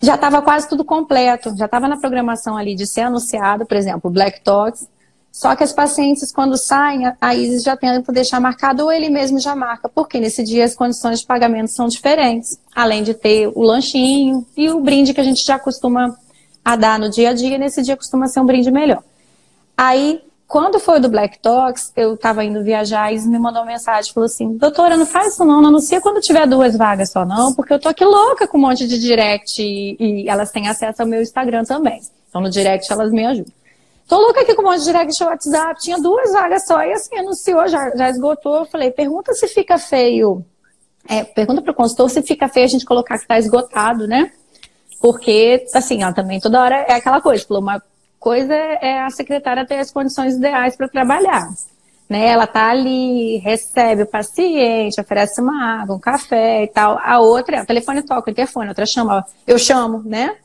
já 0.01 0.15
estava 0.15 0.41
quase 0.41 0.67
tudo 0.67 0.83
completo, 0.83 1.55
já 1.57 1.65
estava 1.65 1.87
na 1.87 1.97
programação 1.97 2.57
ali 2.57 2.75
de 2.75 2.85
ser 2.85 3.01
anunciado, 3.01 3.65
por 3.65 3.77
exemplo, 3.77 4.09
Black 4.09 4.41
Talks, 4.41 4.87
só 5.33 5.55
que 5.55 5.63
as 5.63 5.73
pacientes, 5.73 6.31
quando 6.31 6.55
saem, 6.55 7.11
a 7.19 7.33
Isis 7.33 7.63
já 7.63 7.75
tenta 7.75 8.11
deixar 8.11 8.39
marcado 8.39 8.83
ou 8.83 8.91
ele 8.91 9.09
mesmo 9.09 9.39
já 9.39 9.55
marca, 9.55 9.89
porque 9.89 10.19
nesse 10.19 10.43
dia 10.43 10.63
as 10.63 10.75
condições 10.75 11.21
de 11.21 11.25
pagamento 11.25 11.71
são 11.71 11.87
diferentes. 11.87 12.59
Além 12.73 13.01
de 13.01 13.15
ter 13.15 13.47
o 13.47 13.63
lanchinho 13.63 14.45
e 14.55 14.69
o 14.69 14.79
brinde 14.79 15.11
que 15.11 15.19
a 15.19 15.23
gente 15.23 15.43
já 15.43 15.57
costuma 15.57 16.15
a 16.63 16.75
dar 16.75 16.99
no 16.99 17.09
dia 17.09 17.31
a 17.31 17.33
dia, 17.33 17.57
nesse 17.57 17.81
dia 17.81 17.97
costuma 17.97 18.27
ser 18.27 18.41
um 18.41 18.45
brinde 18.45 18.69
melhor. 18.69 19.01
Aí, 19.75 20.21
quando 20.47 20.79
foi 20.79 20.99
do 20.99 21.09
Black 21.09 21.39
Talks, 21.39 21.91
eu 21.95 22.13
estava 22.13 22.45
indo 22.45 22.63
viajar, 22.63 23.11
Isis 23.11 23.27
me 23.27 23.39
mandou 23.39 23.63
uma 23.63 23.71
mensagem, 23.71 24.13
falou 24.13 24.27
assim, 24.27 24.55
doutora, 24.55 24.95
não 24.95 25.07
faz 25.07 25.33
isso 25.33 25.43
não, 25.43 25.59
não 25.59 25.69
anuncia 25.69 25.99
quando 25.99 26.21
tiver 26.21 26.45
duas 26.45 26.77
vagas 26.77 27.09
só 27.09 27.25
não, 27.25 27.55
porque 27.55 27.73
eu 27.73 27.79
tô 27.79 27.89
aqui 27.89 28.05
louca 28.05 28.47
com 28.47 28.59
um 28.59 28.61
monte 28.61 28.87
de 28.87 28.99
direct 28.99 29.59
e, 29.59 29.97
e 29.99 30.29
elas 30.29 30.51
têm 30.51 30.67
acesso 30.67 31.01
ao 31.01 31.07
meu 31.07 31.23
Instagram 31.23 31.63
também. 31.63 32.01
Então 32.29 32.39
no 32.39 32.51
direct 32.51 32.93
elas 32.93 33.11
me 33.11 33.25
ajudam. 33.25 33.62
Tô 34.07 34.19
louca 34.19 34.41
aqui 34.41 34.53
com 34.53 34.61
um 34.61 34.65
monte 34.65 34.79
de 34.79 34.85
direct 34.85 35.17
de 35.17 35.23
WhatsApp, 35.23 35.81
tinha 35.81 35.97
duas 35.99 36.31
vagas 36.33 36.65
só, 36.65 36.81
e 36.83 36.91
assim, 36.91 37.17
anunciou, 37.17 37.67
já, 37.67 37.89
já 37.95 38.09
esgotou. 38.09 38.57
Eu 38.57 38.65
falei, 38.65 38.91
pergunta 38.91 39.33
se 39.33 39.47
fica 39.47 39.77
feio. 39.77 40.45
É, 41.07 41.23
pergunta 41.23 41.61
para 41.61 41.71
o 41.71 41.75
consultor 41.75 42.09
se 42.09 42.21
fica 42.21 42.47
feio 42.47 42.65
a 42.65 42.69
gente 42.69 42.85
colocar 42.85 43.15
que 43.17 43.23
está 43.23 43.37
esgotado, 43.37 44.07
né? 44.07 44.31
Porque, 45.01 45.65
assim, 45.73 46.01
ela 46.03 46.13
também 46.13 46.39
toda 46.39 46.61
hora 46.61 46.75
é 46.87 46.93
aquela 46.93 47.19
coisa. 47.21 47.45
Falou, 47.45 47.61
uma 47.61 47.81
coisa 48.19 48.53
é 48.53 49.01
a 49.01 49.09
secretária 49.09 49.65
ter 49.65 49.79
as 49.79 49.91
condições 49.91 50.35
ideais 50.35 50.75
para 50.77 50.87
trabalhar. 50.87 51.49
né? 52.09 52.27
Ela 52.27 52.47
tá 52.47 52.69
ali, 52.69 53.37
recebe 53.37 54.03
o 54.03 54.07
paciente, 54.07 55.01
oferece 55.01 55.41
uma 55.41 55.81
água, 55.81 55.95
um 55.95 55.99
café 55.99 56.63
e 56.63 56.67
tal. 56.67 56.97
A 57.03 57.19
outra, 57.19 57.63
o 57.63 57.65
telefone 57.65 58.01
toca, 58.01 58.29
o 58.29 58.31
interfone, 58.31 58.67
a 58.67 58.71
outra 58.71 58.85
chama, 58.85 59.25
eu 59.47 59.57
chamo, 59.57 60.01
né? 60.05 60.35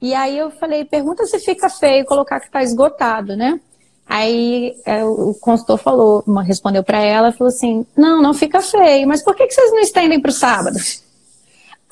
E 0.00 0.14
aí 0.14 0.38
eu 0.38 0.50
falei, 0.50 0.84
pergunta 0.84 1.26
se 1.26 1.38
fica 1.40 1.68
feio 1.68 2.04
colocar 2.04 2.40
que 2.40 2.50
tá 2.50 2.62
esgotado, 2.62 3.36
né? 3.36 3.60
Aí 4.08 4.74
é, 4.86 5.04
o 5.04 5.34
consultor 5.34 5.76
falou, 5.76 6.24
respondeu 6.42 6.82
para 6.82 6.98
ela, 6.98 7.32
falou 7.32 7.48
assim, 7.48 7.84
não, 7.96 8.22
não 8.22 8.32
fica 8.32 8.62
feio, 8.62 9.06
mas 9.06 9.22
por 9.22 9.34
que, 9.34 9.46
que 9.46 9.52
vocês 9.52 9.70
não 9.70 9.80
estendem 9.80 10.18
para 10.18 10.30
o 10.30 10.32
sábado? 10.32 10.78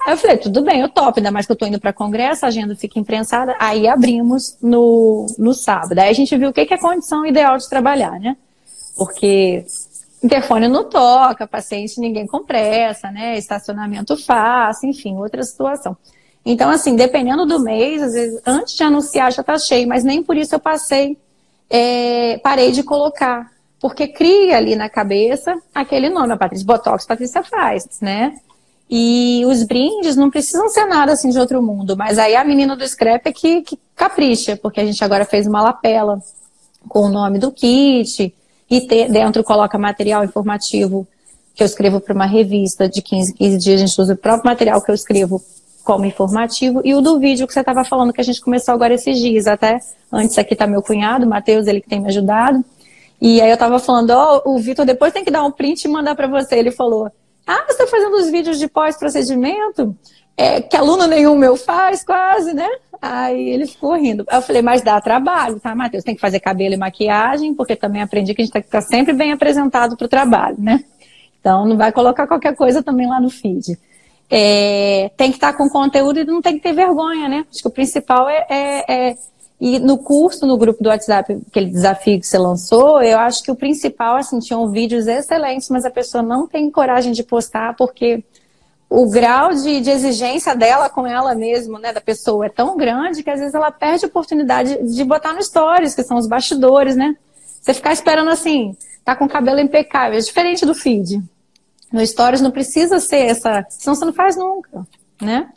Aí 0.07 0.13
eu 0.13 0.17
falei, 0.17 0.37
tudo 0.39 0.63
bem, 0.63 0.81
eu 0.81 0.89
topo, 0.89 1.19
ainda 1.19 1.33
mais 1.33 1.45
que 1.45 1.53
eu 1.53 1.55
estou 1.55 1.69
indo 1.69 1.81
para 1.81 1.93
congresso, 1.93 2.45
a 2.45 2.49
agenda 2.49 2.77
fica 2.77 2.99
imprensada. 2.99 3.57
Aí 3.59 3.89
abrimos 3.89 4.57
no, 4.63 5.27
no 5.37 5.53
sábado. 5.53 5.99
Aí 5.99 6.09
a 6.09 6.13
gente 6.13 6.35
viu 6.37 6.51
o 6.51 6.53
que, 6.53 6.65
que 6.65 6.73
é 6.73 6.77
a 6.77 6.81
condição 6.81 7.27
ideal 7.27 7.59
de 7.59 7.69
trabalhar, 7.69 8.19
né? 8.21 8.37
Porque 8.97 9.67
interfone 10.23 10.69
não 10.69 10.85
toca, 10.89 11.47
paciente 11.47 12.01
ninguém 12.01 12.27
com 12.27 12.45
pressa, 12.45 13.11
né? 13.11 13.37
Estacionamento 13.37 14.17
fácil, 14.17 14.89
enfim, 14.89 15.17
outra 15.17 15.43
situação. 15.43 15.97
Então, 16.49 16.71
assim, 16.71 16.95
dependendo 16.95 17.45
do 17.45 17.59
mês, 17.59 18.01
às 18.01 18.13
vezes, 18.13 18.41
antes 18.47 18.77
de 18.77 18.83
anunciar 18.85 19.33
já 19.33 19.41
está 19.41 19.59
cheio, 19.59 19.89
mas 19.89 20.05
nem 20.05 20.23
por 20.23 20.37
isso 20.37 20.55
eu 20.55 20.61
passei 20.61 21.19
é, 21.69 22.39
parei 22.39 22.71
de 22.71 22.85
colocar. 22.85 23.51
Porque 23.81 24.07
cria 24.07 24.57
ali 24.57 24.77
na 24.77 24.89
cabeça 24.89 25.61
aquele 25.75 26.09
nome, 26.09 26.33
a 26.33 26.37
Patrícia 26.37 26.65
Botox, 26.65 27.05
Patrícia 27.05 27.43
faz, 27.43 27.87
né? 28.01 28.35
E 28.89 29.43
os 29.47 29.65
brindes 29.65 30.17
não 30.17 30.31
precisam 30.31 30.69
ser 30.69 30.87
nada 30.87 31.13
assim 31.13 31.31
de 31.31 31.39
outro 31.39 31.61
mundo, 31.61 31.97
mas 31.97 32.19
aí 32.19 32.37
a 32.37 32.45
menina 32.45 32.77
do 32.77 32.87
scrap 32.87 33.27
é 33.27 33.33
que, 33.33 33.63
que 33.63 33.79
capricha, 33.95 34.57
porque 34.57 34.81
a 34.81 34.87
gente 34.87 35.03
agora 35.05 35.25
fez 35.25 35.47
uma 35.47 35.61
lapela 35.61 36.23
com 36.89 37.01
o 37.01 37.09
nome 37.09 37.39
do 37.41 37.51
kit, 37.51 38.33
e 38.71 38.81
te, 38.81 39.09
dentro 39.09 39.43
coloca 39.43 39.77
material 39.77 40.25
informativo 40.25 41.07
que 41.55 41.63
eu 41.63 41.67
escrevo 41.67 42.01
para 42.01 42.15
uma 42.15 42.27
revista 42.27 42.89
de 42.89 43.03
15, 43.03 43.35
15 43.35 43.59
dias, 43.59 43.83
a 43.83 43.87
gente 43.87 44.01
usa 44.01 44.15
o 44.15 44.17
próprio 44.17 44.49
material 44.49 44.81
que 44.81 44.91
eu 44.91 44.95
escrevo 44.95 45.43
como 45.87 46.05
informativo, 46.05 46.83
e 46.85 46.97
o 46.97 47.01
do 47.01 47.21
vídeo 47.21 47.47
que 47.47 47.53
você 47.53 47.61
estava 47.61 47.85
falando, 47.85 48.13
que 48.13 48.21
a 48.21 48.25
gente 48.25 48.41
começou 48.41 48.75
agora 48.75 48.93
esses 48.93 49.17
dias, 49.21 49.47
até 49.47 49.79
antes 50.13 50.37
aqui 50.37 50.53
está 50.53 50.67
meu 50.67 50.83
cunhado, 50.83 51.25
Matheus, 51.29 51.69
ele 51.69 51.81
que 51.81 51.89
tem 51.89 52.01
me 52.01 52.09
ajudado, 52.09 52.63
e 53.21 53.41
aí 53.41 53.49
eu 53.49 53.55
estava 53.55 53.79
falando, 53.79 54.11
ó, 54.11 54.43
oh, 54.45 54.57
o 54.57 54.59
Vitor 54.59 54.85
depois 54.85 55.13
tem 55.13 55.25
que 55.25 55.31
dar 55.31 55.45
um 55.45 55.53
print 55.53 55.85
e 55.85 55.89
mandar 55.89 56.17
para 56.17 56.27
você, 56.27 56.57
ele 56.57 56.73
falou, 56.73 57.09
ah, 57.47 57.65
você 57.67 57.85
está 57.85 57.87
fazendo 57.87 58.17
os 58.17 58.29
vídeos 58.29 58.59
de 58.59 58.67
pós-procedimento? 58.67 59.97
É, 60.37 60.61
que 60.61 60.77
aluno 60.77 61.07
nenhum 61.07 61.37
meu 61.37 61.57
faz, 61.57 62.05
quase, 62.05 62.53
né? 62.53 62.69
Aí 63.01 63.49
ele 63.49 63.67
ficou 63.67 63.95
rindo. 63.95 64.27
Eu 64.31 64.43
falei, 64.43 64.61
mas 64.61 64.83
dá 64.83 65.01
trabalho, 65.01 65.61
tá, 65.61 65.75
Matheus? 65.75 66.05
Tem 66.05 66.15
que 66.15 66.21
fazer 66.21 66.41
cabelo 66.41 66.75
e 66.75 66.77
maquiagem, 66.77 67.55
porque 67.55 67.77
também 67.77 68.03
aprendi 68.03 68.35
que 68.35 68.43
a 68.43 68.45
gente 68.45 68.53
tem 68.53 68.61
que 68.61 68.69
estar 68.69 68.83
sempre 68.83 69.15
bem 69.15 69.33
apresentado 69.33 69.97
para 69.97 70.05
o 70.05 70.09
trabalho, 70.09 70.57
né? 70.59 70.85
Então 71.41 71.65
não 71.65 71.77
vai 71.77 71.93
colocar 71.93 72.27
qualquer 72.27 72.55
coisa 72.57 72.83
também 72.83 73.09
lá 73.09 73.21
no 73.21 73.31
feed 73.31 73.79
é, 74.31 75.11
tem 75.17 75.31
que 75.31 75.37
estar 75.37 75.53
com 75.53 75.69
conteúdo 75.69 76.19
e 76.19 76.25
não 76.25 76.43
tem 76.43 76.55
que 76.55 76.63
ter 76.63 76.73
vergonha, 76.73 77.29
né? 77.29 77.47
Acho 77.51 77.63
que 77.63 77.69
o 77.69 77.71
principal 77.71 78.29
é, 78.29 78.47
é, 78.49 78.93
é, 79.11 79.17
E 79.61 79.79
no 79.79 79.99
curso, 79.99 80.47
no 80.47 80.59
grupo 80.59 80.83
do 80.83 80.89
WhatsApp, 80.89 81.39
aquele 81.49 81.71
desafio 81.71 82.19
que 82.19 82.27
você 82.27 82.37
lançou, 82.37 83.01
eu 83.03 83.19
acho 83.19 83.43
que 83.43 83.51
o 83.51 83.57
principal, 83.57 84.17
assim, 84.17 84.39
tinham 84.39 84.69
vídeos 84.69 85.07
excelentes, 85.07 85.69
mas 85.71 85.85
a 85.85 85.91
pessoa 85.91 86.23
não 86.23 86.47
tem 86.47 86.71
coragem 86.71 87.13
de 87.13 87.23
postar 87.23 87.75
porque 87.77 88.25
o 88.89 89.09
grau 89.09 89.53
de, 89.53 89.81
de 89.81 89.91
exigência 89.91 90.55
dela 90.55 90.89
com 90.89 91.07
ela 91.07 91.35
mesma, 91.35 91.79
né, 91.79 91.93
da 91.93 92.01
pessoa, 92.01 92.47
é 92.47 92.49
tão 92.49 92.77
grande 92.77 93.23
que 93.23 93.31
às 93.31 93.41
vezes 93.41 93.55
ela 93.55 93.71
perde 93.71 94.05
a 94.05 94.09
oportunidade 94.09 94.95
de 94.95 95.05
botar 95.05 95.33
no 95.33 95.43
stories, 95.43 95.95
que 95.95 96.05
são 96.05 96.17
os 96.17 96.27
bastidores, 96.27 96.95
né? 96.97 97.17
Você 97.61 97.75
ficar 97.75 97.93
esperando 97.93 98.31
assim, 98.31 98.77
tá 99.05 99.17
com 99.17 99.25
o 99.25 99.29
cabelo 99.29 99.59
impecável, 99.59 100.19
é 100.19 100.23
diferente 100.23 100.65
do 100.65 100.75
feed. 100.75 101.21
No 101.97 102.07
Stories 102.07 102.43
não 102.43 102.51
precisa 102.51 103.01
ser 103.01 103.23
essa, 103.31 103.65
senão 103.71 103.95
você 103.95 104.05
não 104.05 104.13
faz 104.13 104.37
nunca, 104.37 104.87
né? 105.19 105.49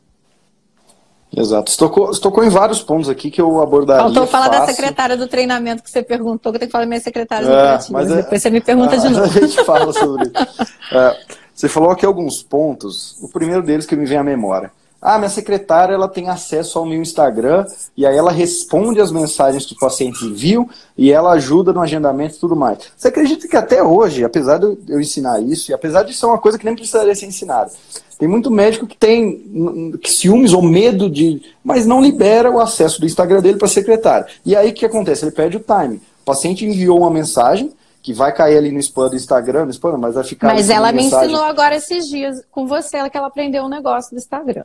Exato. 1.35 1.69
Você 1.69 1.77
tocou, 1.77 2.07
você 2.07 2.21
tocou 2.21 2.45
em 2.45 2.49
vários 2.49 2.81
pontos 2.81 3.09
aqui 3.09 3.29
que 3.29 3.41
eu 3.41 3.61
abordaria. 3.61 4.03
Faltou 4.03 4.25
falar 4.25 4.45
fácil. 4.45 4.61
da 4.61 4.65
secretária 4.67 5.17
do 5.17 5.27
treinamento 5.27 5.83
que 5.83 5.91
você 5.91 6.01
perguntou, 6.01 6.53
que 6.53 6.55
eu 6.55 6.59
tenho 6.59 6.69
que 6.69 6.71
falar 6.71 6.85
da 6.85 6.87
minha 6.87 7.01
secretária 7.01 7.45
é, 7.45 7.79
mas 7.91 8.09
é, 8.09 8.15
Depois 8.15 8.41
você 8.41 8.49
me 8.49 8.61
pergunta 8.61 8.97
de 8.97 9.09
novo. 9.11 9.25
A 9.25 9.27
gente 9.27 9.65
fala 9.65 9.91
sobre 9.91 10.27
isso. 10.27 10.73
É, 10.93 11.17
você 11.53 11.67
falou 11.67 11.91
aqui 11.91 12.05
alguns 12.05 12.41
pontos. 12.41 13.17
O 13.21 13.27
primeiro 13.27 13.61
deles 13.61 13.85
que 13.85 13.97
me 13.97 14.05
vem 14.05 14.17
à 14.17 14.23
memória. 14.23 14.71
Ah, 15.01 15.17
minha 15.17 15.29
secretária 15.29 15.93
ela 15.93 16.09
tem 16.09 16.27
acesso 16.27 16.77
ao 16.77 16.85
meu 16.85 17.01
Instagram 17.01 17.65
e 17.95 18.05
aí 18.05 18.17
ela 18.17 18.31
responde 18.31 18.99
as 18.99 19.11
mensagens 19.11 19.65
que 19.65 19.73
o 19.73 19.79
paciente 19.79 20.25
enviou 20.25 20.69
e 20.97 21.11
ela 21.11 21.31
ajuda 21.31 21.71
no 21.71 21.81
agendamento 21.81 22.35
e 22.35 22.39
tudo 22.39 22.55
mais. 22.55 22.79
Você 22.97 23.07
acredita 23.07 23.47
que 23.47 23.55
até 23.55 23.81
hoje, 23.81 24.25
apesar 24.25 24.57
de 24.57 24.77
eu 24.89 24.99
ensinar 24.99 25.41
isso, 25.41 25.71
e 25.71 25.73
apesar 25.73 26.03
de 26.03 26.13
ser 26.13 26.25
uma 26.25 26.37
coisa 26.37 26.59
que 26.59 26.65
nem 26.65 26.75
precisaria 26.75 27.15
ser 27.15 27.27
ensinada, 27.27 27.71
tem 28.19 28.27
muito 28.27 28.51
médico 28.51 28.85
que 28.85 28.97
tem 28.97 29.97
ciúmes 30.05 30.51
ou 30.51 30.61
medo 30.61 31.09
de. 31.09 31.41
mas 31.63 31.85
não 31.85 32.01
libera 32.01 32.51
o 32.51 32.59
acesso 32.59 32.99
do 32.99 33.05
Instagram 33.05 33.41
dele 33.41 33.57
para 33.57 33.67
a 33.67 33.69
secretária. 33.69 34.27
E 34.45 34.53
aí 34.57 34.71
o 34.71 34.73
que 34.73 34.85
acontece? 34.85 35.23
Ele 35.23 35.31
perde 35.31 35.55
o 35.55 35.61
time. 35.61 36.01
O 36.21 36.25
paciente 36.25 36.65
enviou 36.65 36.99
uma 36.99 37.09
mensagem, 37.09 37.71
que 38.01 38.13
vai 38.13 38.31
cair 38.31 38.57
ali 38.57 38.71
no 38.71 38.79
spam 38.79 39.09
do 39.09 39.15
Instagram, 39.15 39.65
no 39.65 39.71
spam, 39.71 39.97
mas 39.97 40.15
vai 40.15 40.23
ficar. 40.23 40.47
Mas 40.47 40.69
ela 40.69 40.91
me 40.91 41.03
mensagem. 41.03 41.27
ensinou 41.27 41.43
agora 41.43 41.75
esses 41.75 42.07
dias 42.07 42.41
com 42.49 42.65
você, 42.65 42.97
ela 42.97 43.09
que 43.09 43.17
ela 43.17 43.27
aprendeu 43.27 43.63
um 43.63 43.69
negócio 43.69 44.11
do 44.11 44.17
Instagram. 44.17 44.63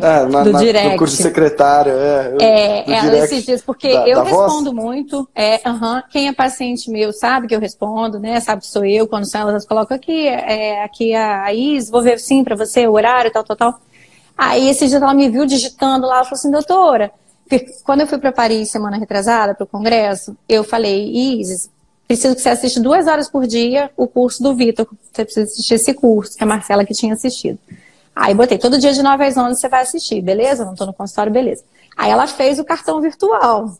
É, 0.00 0.26
na, 0.30 0.44
do 0.44 0.52
na, 0.52 0.58
direct. 0.60 0.92
No 0.92 0.98
curso 0.98 1.16
secretário, 1.16 1.92
é. 1.92 2.36
É, 2.40 2.90
ela 2.90 3.16
esses 3.18 3.44
dias, 3.44 3.62
porque 3.62 3.92
da, 3.92 4.08
eu 4.08 4.16
da 4.16 4.22
respondo 4.22 4.72
voz? 4.72 4.84
muito. 4.84 5.28
É, 5.34 5.56
uh 5.68 5.72
-huh, 5.72 6.02
quem 6.08 6.28
é 6.28 6.32
paciente 6.32 6.90
meu 6.90 7.12
sabe 7.12 7.48
que 7.48 7.54
eu 7.54 7.60
respondo, 7.60 8.20
né? 8.20 8.38
Sabe 8.38 8.62
que 8.62 8.68
sou 8.68 8.84
eu, 8.84 9.08
quando 9.08 9.28
são 9.28 9.40
elas, 9.40 9.66
colocam 9.66 9.96
aqui, 9.96 10.28
é, 10.28 10.84
aqui 10.84 11.14
a 11.14 11.52
Is, 11.52 11.90
vou 11.90 12.02
ver 12.02 12.20
sim 12.20 12.44
para 12.44 12.54
você, 12.54 12.86
o 12.86 12.92
horário, 12.92 13.32
tal, 13.32 13.42
tal, 13.42 13.56
tal. 13.56 13.80
Aí 14.38 14.68
esses 14.68 14.90
dias 14.90 15.02
ela 15.02 15.14
me 15.14 15.28
viu 15.28 15.46
digitando 15.46 16.06
lá, 16.06 16.16
ela 16.16 16.24
falou 16.24 16.38
assim, 16.38 16.50
doutora, 16.50 17.10
quando 17.84 18.02
eu 18.02 18.06
fui 18.06 18.18
para 18.18 18.32
Paris 18.32 18.70
semana 18.70 18.98
retrasada, 18.98 19.54
para 19.54 19.64
o 19.64 19.66
congresso, 19.66 20.36
eu 20.48 20.62
falei, 20.62 21.10
Isis, 21.40 21.70
preciso 22.06 22.34
que 22.34 22.40
você 22.40 22.50
assista 22.50 22.80
duas 22.80 23.06
horas 23.06 23.28
por 23.28 23.46
dia 23.46 23.90
o 23.96 24.06
curso 24.06 24.42
do 24.42 24.54
Vitor. 24.54 24.86
Você 25.12 25.24
precisa 25.24 25.46
assistir 25.46 25.74
esse 25.74 25.94
curso, 25.94 26.36
que 26.36 26.44
a 26.44 26.46
Marcela 26.46 26.84
que 26.84 26.94
tinha 26.94 27.14
assistido. 27.14 27.58
Aí 28.14 28.34
botei, 28.34 28.56
todo 28.56 28.78
dia 28.78 28.92
de 28.92 29.02
9 29.02 29.24
às 29.24 29.36
11 29.36 29.60
você 29.60 29.68
vai 29.68 29.82
assistir, 29.82 30.22
beleza? 30.22 30.64
Não 30.64 30.72
estou 30.72 30.86
no 30.86 30.94
consultório, 30.94 31.32
beleza. 31.32 31.64
Aí 31.96 32.10
ela 32.10 32.26
fez 32.26 32.58
o 32.58 32.64
cartão 32.64 33.00
virtual. 33.00 33.76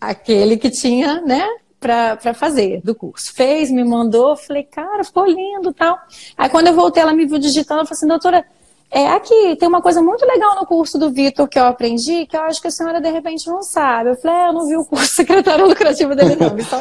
Aquele 0.00 0.56
que 0.56 0.68
tinha, 0.68 1.20
né, 1.20 1.46
para 1.78 2.34
fazer 2.34 2.80
do 2.82 2.94
curso. 2.94 3.32
Fez, 3.32 3.70
me 3.70 3.84
mandou, 3.84 4.36
falei, 4.36 4.64
cara, 4.64 5.04
ficou 5.04 5.26
lindo 5.26 5.72
tal. 5.72 5.98
Aí 6.36 6.48
quando 6.48 6.68
eu 6.68 6.74
voltei, 6.74 7.02
ela 7.02 7.12
me 7.12 7.26
viu 7.26 7.38
digitando, 7.38 7.80
ela 7.80 7.86
falou 7.86 7.98
assim, 7.98 8.08
doutora, 8.08 8.44
é 8.94 9.08
aqui, 9.08 9.56
tem 9.56 9.68
uma 9.68 9.82
coisa 9.82 10.00
muito 10.00 10.24
legal 10.24 10.54
no 10.54 10.64
curso 10.64 10.96
do 10.96 11.10
Vitor 11.10 11.48
que 11.48 11.58
eu 11.58 11.64
aprendi, 11.64 12.26
que 12.26 12.36
eu 12.36 12.42
acho 12.42 12.62
que 12.62 12.68
a 12.68 12.70
senhora 12.70 13.00
de 13.00 13.10
repente 13.10 13.48
não 13.48 13.60
sabe. 13.60 14.10
Eu 14.10 14.14
falei, 14.14 14.36
é, 14.36 14.48
eu 14.48 14.52
não 14.52 14.68
vi 14.68 14.76
o 14.76 14.84
curso 14.84 15.08
secretário 15.16 15.66
lucrativo 15.66 16.14
dele, 16.14 16.36
não, 16.36 16.54
vi 16.54 16.62
só. 16.62 16.80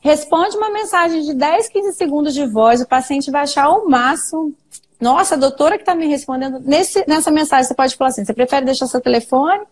Responde 0.00 0.58
uma 0.58 0.68
mensagem 0.68 1.22
de 1.22 1.32
10, 1.32 1.70
15 1.70 1.92
segundos 1.94 2.34
de 2.34 2.46
voz, 2.46 2.82
o 2.82 2.86
paciente 2.86 3.30
vai 3.30 3.44
achar 3.44 3.64
ao 3.64 3.88
máximo. 3.88 4.52
Nossa, 5.00 5.36
a 5.36 5.38
doutora 5.38 5.76
que 5.76 5.82
está 5.82 5.94
me 5.94 6.06
respondendo, 6.06 6.60
nesse, 6.60 7.02
nessa 7.08 7.30
mensagem 7.30 7.64
você 7.64 7.74
pode 7.74 7.96
falar 7.96 8.10
assim, 8.10 8.22
você 8.22 8.34
prefere 8.34 8.66
deixar 8.66 8.86
seu 8.86 9.00
telefone 9.00 9.62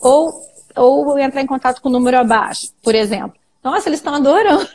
ou, 0.00 0.42
ou 0.74 1.16
entrar 1.20 1.40
em 1.40 1.46
contato 1.46 1.80
com 1.80 1.88
o 1.88 1.92
número 1.92 2.18
abaixo, 2.18 2.72
por 2.82 2.96
exemplo. 2.96 3.34
Nossa, 3.62 3.88
eles 3.88 4.00
estão 4.00 4.12
adorando. 4.12 4.68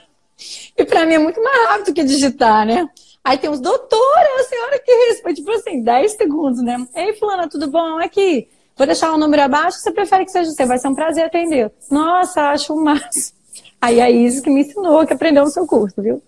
E 0.77 0.85
para 0.85 1.05
mim 1.05 1.15
é 1.15 1.19
muito 1.19 1.43
mais 1.43 1.67
rápido 1.67 1.93
que 1.93 2.03
digitar, 2.05 2.65
né? 2.65 2.87
Aí 3.23 3.38
tem 3.38 3.49
os 3.49 3.62
doutora, 3.62 4.27
a 4.39 4.43
senhora 4.43 4.79
que 4.79 4.91
responde, 5.07 5.36
tipo 5.36 5.51
assim, 5.51 5.81
10 5.81 6.12
segundos, 6.12 6.62
né? 6.62 6.86
Ei, 6.93 7.13
fulana, 7.13 7.47
tudo 7.47 7.69
bom? 7.69 7.97
Aqui, 7.99 8.49
vou 8.75 8.86
deixar 8.86 9.13
o 9.13 9.17
número 9.17 9.43
abaixo, 9.43 9.79
você 9.79 9.91
prefere 9.91 10.25
que 10.25 10.31
seja 10.31 10.51
você? 10.51 10.65
Vai 10.65 10.77
ser 10.77 10.89
um 10.89 10.95
prazer 10.95 11.25
atender. 11.25 11.71
Nossa, 11.89 12.49
acho 12.49 12.73
um 12.73 12.83
máximo. 12.83 13.38
Aí 13.79 13.99
é 13.99 14.12
isso 14.12 14.41
que 14.41 14.49
me 14.49 14.62
ensinou, 14.62 15.05
que 15.05 15.13
aprendeu 15.13 15.45
no 15.45 15.51
seu 15.51 15.65
curso, 15.65 16.01
viu? 16.01 16.21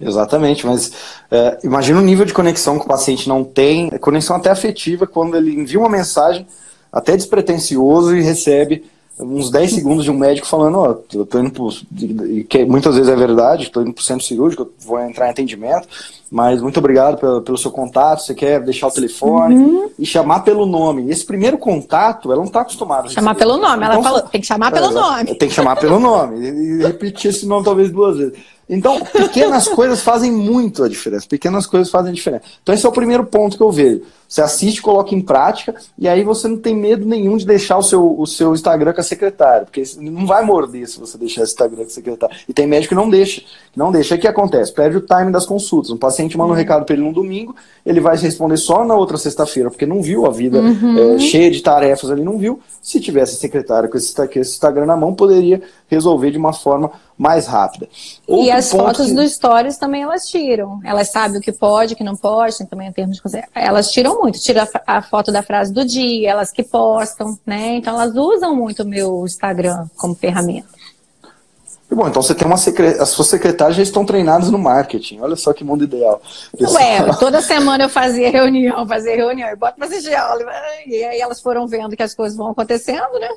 Exatamente, 0.00 0.66
mas 0.66 0.92
é, 1.30 1.58
imagina 1.64 1.98
o 1.98 2.02
nível 2.02 2.26
de 2.26 2.34
conexão 2.34 2.78
que 2.78 2.84
o 2.84 2.88
paciente 2.88 3.28
não 3.28 3.42
tem, 3.42 3.88
é 3.92 3.98
conexão 3.98 4.36
até 4.36 4.50
afetiva, 4.50 5.06
quando 5.06 5.36
ele 5.36 5.54
envia 5.54 5.78
uma 5.78 5.88
mensagem 5.88 6.46
até 6.92 7.16
despretensioso 7.16 8.14
e 8.14 8.22
recebe 8.22 8.84
uns 9.18 9.50
10 9.50 9.72
segundos 9.72 10.04
de 10.04 10.10
um 10.10 10.18
médico 10.18 10.46
falando, 10.46 10.78
ó, 10.78 10.90
oh, 10.90 11.18
eu 11.18 11.24
tô 11.24 11.38
indo 11.38 11.50
pro, 11.50 11.68
que 12.48 12.64
muitas 12.64 12.96
vezes 12.96 13.10
é 13.10 13.14
verdade, 13.14 13.64
estou 13.64 13.82
indo 13.82 13.92
para 13.92 14.00
o 14.00 14.04
centro 14.04 14.24
cirúrgico, 14.24 14.70
vou 14.84 15.00
entrar 15.00 15.28
em 15.28 15.30
atendimento, 15.30 15.86
mas 16.30 16.60
muito 16.60 16.78
obrigado 16.78 17.18
pelo, 17.18 17.40
pelo 17.42 17.56
seu 17.56 17.70
contato, 17.70 18.22
você 18.22 18.34
quer 18.34 18.60
deixar 18.60 18.88
o 18.88 18.90
telefone 18.90 19.54
uhum. 19.54 19.90
e 19.96 20.04
chamar 20.04 20.40
pelo 20.40 20.66
nome. 20.66 21.08
Esse 21.10 21.24
primeiro 21.24 21.56
contato, 21.56 22.32
ela 22.32 22.40
não 22.40 22.46
está 22.46 22.62
acostumada. 22.62 23.08
Chamar 23.08 23.36
pelo 23.36 23.56
nome, 23.56 23.84
então, 23.84 23.92
ela 23.92 24.02
falou, 24.02 24.20
tem 24.22 24.40
que 24.40 24.46
chamar 24.46 24.72
pelo 24.72 24.86
é, 24.86 24.90
nome. 24.90 25.34
Tem 25.36 25.48
que 25.48 25.54
chamar 25.54 25.76
pelo 25.76 26.00
nome, 26.00 26.48
e 26.48 26.82
repetir 26.82 27.30
esse 27.30 27.46
nome 27.46 27.64
talvez 27.64 27.90
duas 27.92 28.16
vezes. 28.16 28.34
Então, 28.68 29.00
pequenas 29.00 29.68
coisas 29.74 30.00
fazem 30.00 30.32
muito 30.32 30.82
a 30.82 30.88
diferença. 30.88 31.26
Pequenas 31.28 31.66
coisas 31.66 31.90
fazem 31.90 32.10
a 32.10 32.14
diferença. 32.14 32.44
Então, 32.62 32.74
esse 32.74 32.84
é 32.84 32.88
o 32.88 32.92
primeiro 32.92 33.24
ponto 33.24 33.56
que 33.56 33.62
eu 33.62 33.70
vejo. 33.70 34.02
Você 34.28 34.42
assiste, 34.42 34.82
coloca 34.82 35.14
em 35.14 35.20
prática, 35.20 35.74
e 35.96 36.08
aí 36.08 36.24
você 36.24 36.48
não 36.48 36.56
tem 36.56 36.74
medo 36.74 37.06
nenhum 37.06 37.36
de 37.36 37.46
deixar 37.46 37.78
o 37.78 37.82
seu, 37.82 38.18
o 38.18 38.26
seu 38.26 38.52
Instagram 38.52 38.92
com 38.92 39.00
a 39.00 39.04
secretária, 39.04 39.64
porque 39.64 39.82
não 40.00 40.26
vai 40.26 40.44
morder 40.44 40.88
se 40.88 40.98
você 40.98 41.16
deixar 41.16 41.42
esse 41.42 41.52
Instagram 41.52 41.82
com 41.82 41.86
a 41.86 41.90
secretária. 41.90 42.36
E 42.48 42.52
tem 42.52 42.66
médico 42.66 42.88
que 42.88 43.00
não 43.00 43.08
deixa. 43.08 43.42
Não 43.76 43.92
deixa. 43.92 44.14
O 44.14 44.18
que 44.18 44.26
acontece? 44.26 44.72
Perde 44.72 44.96
o 44.96 45.00
time 45.00 45.30
das 45.30 45.46
consultas. 45.46 45.90
Um 45.90 45.96
paciente 45.96 46.36
manda 46.36 46.52
um 46.52 46.56
recado 46.56 46.84
para 46.84 46.94
ele 46.94 47.04
no 47.04 47.12
domingo, 47.12 47.54
ele 47.84 48.00
vai 48.00 48.16
responder 48.16 48.56
só 48.56 48.84
na 48.84 48.96
outra 48.96 49.16
sexta-feira, 49.18 49.70
porque 49.70 49.86
não 49.86 50.02
viu 50.02 50.26
a 50.26 50.30
vida 50.30 50.58
uhum. 50.58 51.14
é, 51.14 51.18
cheia 51.18 51.50
de 51.50 51.62
tarefas 51.62 52.10
ali, 52.10 52.24
não 52.24 52.38
viu. 52.38 52.58
Se 52.82 53.00
tivesse 53.00 53.36
secretária 53.36 53.88
com 53.88 53.96
esse, 53.96 54.14
com 54.14 54.22
esse 54.22 54.54
Instagram 54.54 54.86
na 54.86 54.96
mão, 54.96 55.14
poderia 55.14 55.62
resolver 55.86 56.30
de 56.30 56.38
uma 56.38 56.52
forma 56.52 56.90
mais 57.16 57.46
rápida. 57.46 57.88
Outro 58.26 58.46
e 58.46 58.50
as 58.54 58.70
fotos 58.70 59.06
que... 59.06 59.14
do 59.14 59.28
Stories 59.28 59.76
também 59.76 60.02
elas 60.02 60.26
tiram. 60.28 60.80
Elas 60.84 61.10
sabem 61.10 61.38
o 61.38 61.40
que 61.40 61.52
pode, 61.52 61.94
o 61.94 61.96
que 61.96 62.04
não 62.04 62.16
pode, 62.16 62.58
tem 62.58 62.66
também 62.66 62.88
em 62.88 62.92
termos 62.92 63.16
de 63.16 63.22
Elas 63.54 63.90
tiram 63.90 64.20
muito, 64.20 64.38
tiram 64.40 64.62
a, 64.62 64.98
a, 64.98 65.02
foto 65.02 65.30
da 65.30 65.42
frase 65.42 65.72
do 65.72 65.84
dia, 65.84 66.30
elas 66.30 66.50
que 66.50 66.62
postam, 66.62 67.38
né? 67.46 67.76
Então 67.76 68.00
elas 68.00 68.14
usam 68.14 68.54
muito 68.54 68.82
o 68.82 68.86
meu 68.86 69.24
Instagram 69.24 69.86
como 69.96 70.14
ferramenta. 70.14 70.68
Bom, 71.90 72.08
então 72.08 72.20
você 72.20 72.34
tem 72.34 72.46
uma 72.46 72.56
secre... 72.56 72.88
as 72.98 73.10
suas 73.10 73.28
secretárias 73.28 73.76
já 73.76 73.82
estão 73.82 74.04
treinadas 74.04 74.50
no 74.50 74.58
marketing. 74.58 75.20
Olha 75.20 75.36
só 75.36 75.52
que 75.52 75.62
mundo 75.62 75.84
ideal. 75.84 76.20
Pessoal... 76.58 76.82
Ué, 76.82 77.12
toda 77.18 77.40
semana 77.40 77.84
eu 77.84 77.88
fazia 77.88 78.30
reunião, 78.30 78.86
fazia 78.86 79.14
reunião, 79.14 79.48
e 79.48 79.56
bota 79.56 79.76
para 79.76 79.86
assistir 79.86 80.14
aula. 80.14 80.44
E 80.86 81.04
aí 81.04 81.20
elas 81.20 81.40
foram 81.40 81.66
vendo 81.68 81.96
que 81.96 82.02
as 82.02 82.14
coisas 82.14 82.36
vão 82.36 82.50
acontecendo, 82.50 83.18
né? 83.20 83.28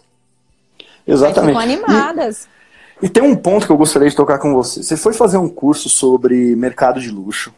Exatamente. 1.06 1.58
Aí 1.58 1.78
ficam 1.78 1.92
animadas. 1.92 2.46
E, 2.46 2.57
e 3.02 3.08
tem 3.08 3.24
um 3.24 3.36
ponto 3.36 3.66
que 3.66 3.72
eu 3.72 3.78
gostaria 3.78 4.10
de 4.10 4.16
tocar 4.16 4.40
com 4.40 4.54
você. 4.54 4.82
Você 4.82 4.98
foi 4.98 5.14
fazer 5.14 5.38
um 5.38 5.50
curso 5.50 5.90
sobre 5.90 6.56
mercado 6.56 7.00
de 7.00 7.12
luxo. 7.12 7.54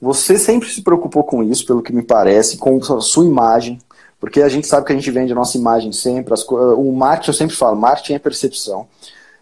Você 0.00 0.38
sempre 0.38 0.68
se 0.68 0.82
preocupou 0.82 1.24
com 1.24 1.42
isso, 1.42 1.66
pelo 1.66 1.82
que 1.82 1.92
me 1.92 2.02
parece, 2.02 2.58
com 2.58 2.76
a 2.76 3.00
sua 3.00 3.24
imagem, 3.24 3.78
porque 4.20 4.42
a 4.42 4.48
gente 4.48 4.66
sabe 4.66 4.86
que 4.86 4.92
a 4.92 4.94
gente 4.94 5.10
vende 5.10 5.32
a 5.32 5.34
nossa 5.34 5.56
imagem 5.56 5.90
sempre. 5.92 6.32
As, 6.34 6.44
o 6.46 6.92
marketing, 6.92 7.30
eu 7.30 7.34
sempre 7.34 7.56
falo, 7.56 7.76
marketing 7.76 8.14
é 8.14 8.18
percepção. 8.18 8.86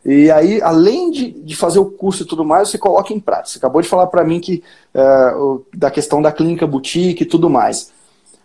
E 0.05 0.31
aí, 0.31 0.61
além 0.63 1.11
de, 1.11 1.31
de 1.31 1.57
fazer 1.57 1.79
o 1.79 1.87
curso 1.87 2.23
e 2.23 2.27
tudo 2.27 2.45
mais, 2.45 2.69
você 2.69 2.79
coloca 2.79 3.13
em 3.13 3.21
prática. 3.21 3.53
Você 3.53 3.59
acabou 3.59 3.81
de 3.81 3.89
falar 3.89 4.07
para 4.07 4.23
mim 4.23 4.39
que 4.39 4.63
uh, 4.95 5.65
da 5.75 5.91
questão 5.91 6.21
da 6.21 6.31
clínica 6.31 6.67
boutique 6.67 7.23
e 7.23 7.27
tudo 7.27 7.49
mais. 7.49 7.91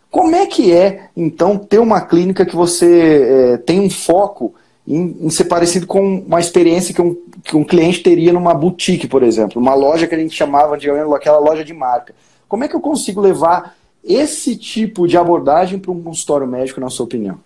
Como 0.10 0.36
é 0.36 0.46
que 0.48 0.74
é, 0.74 1.10
então, 1.16 1.58
ter 1.58 1.80
uma 1.80 2.02
clínica 2.02 2.46
que 2.46 2.56
você 2.56 3.56
uh, 3.56 3.64
tem 3.64 3.80
um 3.80 3.90
foco 3.90 4.56
em, 4.90 5.18
em, 5.22 5.30
ser 5.30 5.46
parecido 5.46 5.86
com 5.86 6.20
uma 6.22 6.40
experiência 6.40 6.94
que 6.94 7.02
um, 7.02 7.16
que 7.44 7.56
um 7.56 7.64
cliente 7.64 8.02
teria 8.02 8.34
numa 8.34 8.56
boutique, 8.56 9.08
por 9.08 9.22
exemplo, 9.22 9.62
uma 9.62 9.76
loja 9.76 10.08
que 10.08 10.16
a 10.16 10.18
gente 10.18 10.36
chamava 10.36 10.76
de 10.78 10.90
aquela 10.90 11.38
loja 11.38 11.64
de 11.64 11.74
marca. 11.74 12.16
Como 12.48 12.64
é 12.64 12.68
que 12.68 12.76
eu 12.76 12.82
consigo 12.82 13.22
levar 13.22 13.78
esse 14.04 14.56
tipo 14.56 15.08
de 15.08 15.16
abordagem 15.16 15.78
para 15.78 15.92
um 15.92 16.02
consultório 16.02 16.48
médico, 16.48 16.82
na 16.82 16.90
sua 16.90 17.06
opinião? 17.06 17.40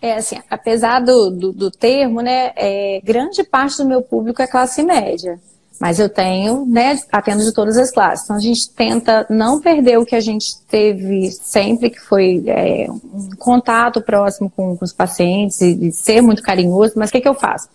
É 0.00 0.14
assim, 0.14 0.38
apesar 0.48 1.00
do, 1.00 1.30
do, 1.30 1.52
do 1.52 1.70
termo, 1.70 2.22
né, 2.22 2.52
é, 2.56 3.00
grande 3.04 3.42
parte 3.42 3.76
do 3.78 3.84
meu 3.84 4.00
público 4.00 4.40
é 4.40 4.46
classe 4.46 4.82
média. 4.82 5.38
Mas 5.80 5.98
eu 5.98 6.10
tenho, 6.10 6.66
né, 6.66 7.00
atendo 7.10 7.42
de 7.42 7.54
todas 7.54 7.78
as 7.78 7.90
classes. 7.90 8.24
Então 8.24 8.36
a 8.36 8.40
gente 8.40 8.68
tenta 8.68 9.26
não 9.30 9.58
perder 9.62 9.98
o 9.98 10.04
que 10.04 10.14
a 10.14 10.20
gente 10.20 10.60
teve 10.68 11.30
sempre, 11.30 11.88
que 11.88 11.98
foi 11.98 12.44
é, 12.46 12.86
um 12.90 13.30
contato 13.38 14.02
próximo 14.02 14.52
com, 14.54 14.76
com 14.76 14.84
os 14.84 14.92
pacientes 14.92 15.58
e, 15.62 15.86
e, 15.86 15.90
ser 15.90 16.20
muito 16.20 16.42
carinhoso. 16.42 16.92
Mas 16.96 17.08
o 17.08 17.12
que, 17.12 17.22
que 17.22 17.28
eu 17.28 17.32
faço? 17.32 17.66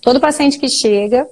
Todo 0.00 0.18
paciente 0.20 0.58
que 0.58 0.68
chega, 0.68 1.24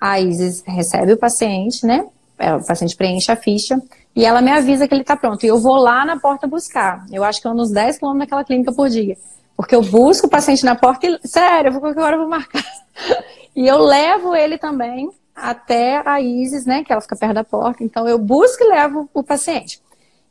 a 0.00 0.20
Isis 0.20 0.64
recebe 0.66 1.12
o 1.12 1.16
paciente, 1.16 1.86
né? 1.86 2.04
É, 2.36 2.52
o 2.52 2.64
paciente 2.64 2.96
preenche 2.96 3.30
a 3.30 3.36
ficha 3.36 3.80
e 4.14 4.24
ela 4.24 4.42
me 4.42 4.50
avisa 4.50 4.88
que 4.88 4.94
ele 4.94 5.02
está 5.02 5.16
pronto. 5.16 5.44
E 5.44 5.46
eu 5.46 5.60
vou 5.60 5.76
lá 5.76 6.04
na 6.04 6.18
porta 6.18 6.48
buscar. 6.48 7.06
Eu 7.12 7.22
acho 7.22 7.40
que 7.40 7.46
eu 7.46 7.52
ando 7.52 7.62
uns 7.62 7.70
10 7.70 7.98
quilômetros 7.98 8.26
naquela 8.26 8.42
clínica 8.42 8.72
por 8.72 8.88
dia. 8.88 9.16
Porque 9.56 9.76
eu 9.76 9.82
busco 9.82 10.26
o 10.26 10.30
paciente 10.30 10.64
na 10.64 10.74
porta 10.74 11.06
e, 11.06 11.28
sério, 11.28 11.68
eu 11.68 11.72
vou 11.72 11.80
qualquer 11.80 12.00
hora 12.00 12.16
eu 12.16 12.20
vou 12.20 12.28
marcar. 12.28 12.64
e 13.54 13.68
eu 13.68 13.78
levo 13.78 14.34
ele 14.34 14.58
também 14.58 15.12
até 15.36 16.02
a 16.08 16.20
Isis, 16.20 16.64
né, 16.64 16.82
que 16.82 16.90
ela 16.90 17.02
fica 17.02 17.14
perto 17.14 17.34
da 17.34 17.44
porta. 17.44 17.84
Então 17.84 18.08
eu 18.08 18.18
busco 18.18 18.64
e 18.64 18.68
levo 18.68 19.08
o 19.12 19.22
paciente. 19.22 19.80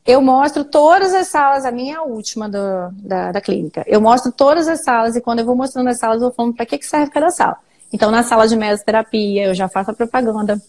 Eu 0.05 0.21
mostro 0.21 0.63
todas 0.63 1.13
as 1.13 1.27
salas, 1.27 1.65
a 1.65 1.71
minha 1.71 2.03
última 2.03 2.47
do, 2.47 2.91
da, 2.93 3.31
da 3.31 3.41
clínica. 3.41 3.83
Eu 3.87 3.99
mostro 3.99 4.31
todas 4.31 4.67
as 4.67 4.83
salas 4.83 5.15
e 5.15 5.21
quando 5.21 5.39
eu 5.39 5.45
vou 5.45 5.55
mostrando 5.55 5.89
as 5.89 5.97
salas, 5.97 6.17
eu 6.17 6.27
vou 6.27 6.35
falando 6.35 6.55
para 6.55 6.65
que, 6.65 6.77
que 6.77 6.85
serve 6.85 7.11
cada 7.11 7.31
sala. 7.31 7.57
Então, 7.91 8.11
na 8.11 8.23
sala 8.23 8.47
de 8.47 8.55
mesoterapia, 8.55 9.47
eu 9.47 9.53
já 9.55 9.67
faço 9.67 9.91
a 9.91 9.93
propaganda 9.93 10.61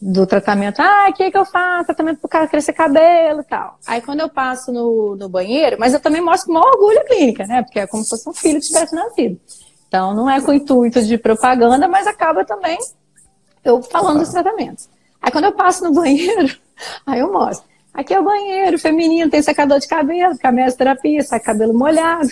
do 0.00 0.26
tratamento. 0.26 0.80
Ah, 0.80 1.06
o 1.08 1.12
que, 1.12 1.30
que 1.30 1.38
eu 1.38 1.44
faço? 1.44 1.86
Tratamento 1.86 2.18
para 2.18 2.26
o 2.26 2.28
cara 2.28 2.48
crescer 2.48 2.72
cabelo 2.72 3.40
e 3.40 3.44
tal. 3.44 3.78
Aí, 3.86 4.02
quando 4.02 4.20
eu 4.20 4.28
passo 4.28 4.72
no, 4.72 5.16
no 5.16 5.28
banheiro, 5.28 5.76
mas 5.78 5.94
eu 5.94 6.00
também 6.00 6.20
mostro 6.20 6.48
com 6.48 6.54
maior 6.54 6.68
orgulho 6.74 6.98
a 6.98 7.04
clínica, 7.04 7.46
né? 7.46 7.62
Porque 7.62 7.80
é 7.80 7.86
como 7.86 8.02
se 8.02 8.10
fosse 8.10 8.28
um 8.28 8.32
filho 8.34 8.60
que 8.60 8.66
tivesse 8.66 8.94
nascido. 8.94 9.40
Então, 9.88 10.12
não 10.12 10.28
é 10.28 10.40
com 10.40 10.52
intuito 10.52 11.02
de 11.02 11.16
propaganda, 11.16 11.86
mas 11.86 12.06
acaba 12.06 12.44
também 12.44 12.78
eu 13.64 13.82
falando 13.82 14.20
dos 14.20 14.30
tratamentos. 14.30 14.88
Aí 15.20 15.30
quando 15.30 15.44
eu 15.44 15.52
passo 15.52 15.84
no 15.84 15.92
banheiro, 15.92 16.54
aí 17.06 17.20
eu 17.20 17.32
mostro. 17.32 17.72
Aqui 17.94 18.14
é 18.14 18.18
o 18.18 18.24
banheiro 18.24 18.78
feminino, 18.78 19.30
tem 19.30 19.42
secador 19.42 19.78
de 19.78 19.86
cabelo, 19.86 20.34
terapia, 20.78 21.22
sai 21.22 21.38
cabelo 21.38 21.74
molhado. 21.74 22.26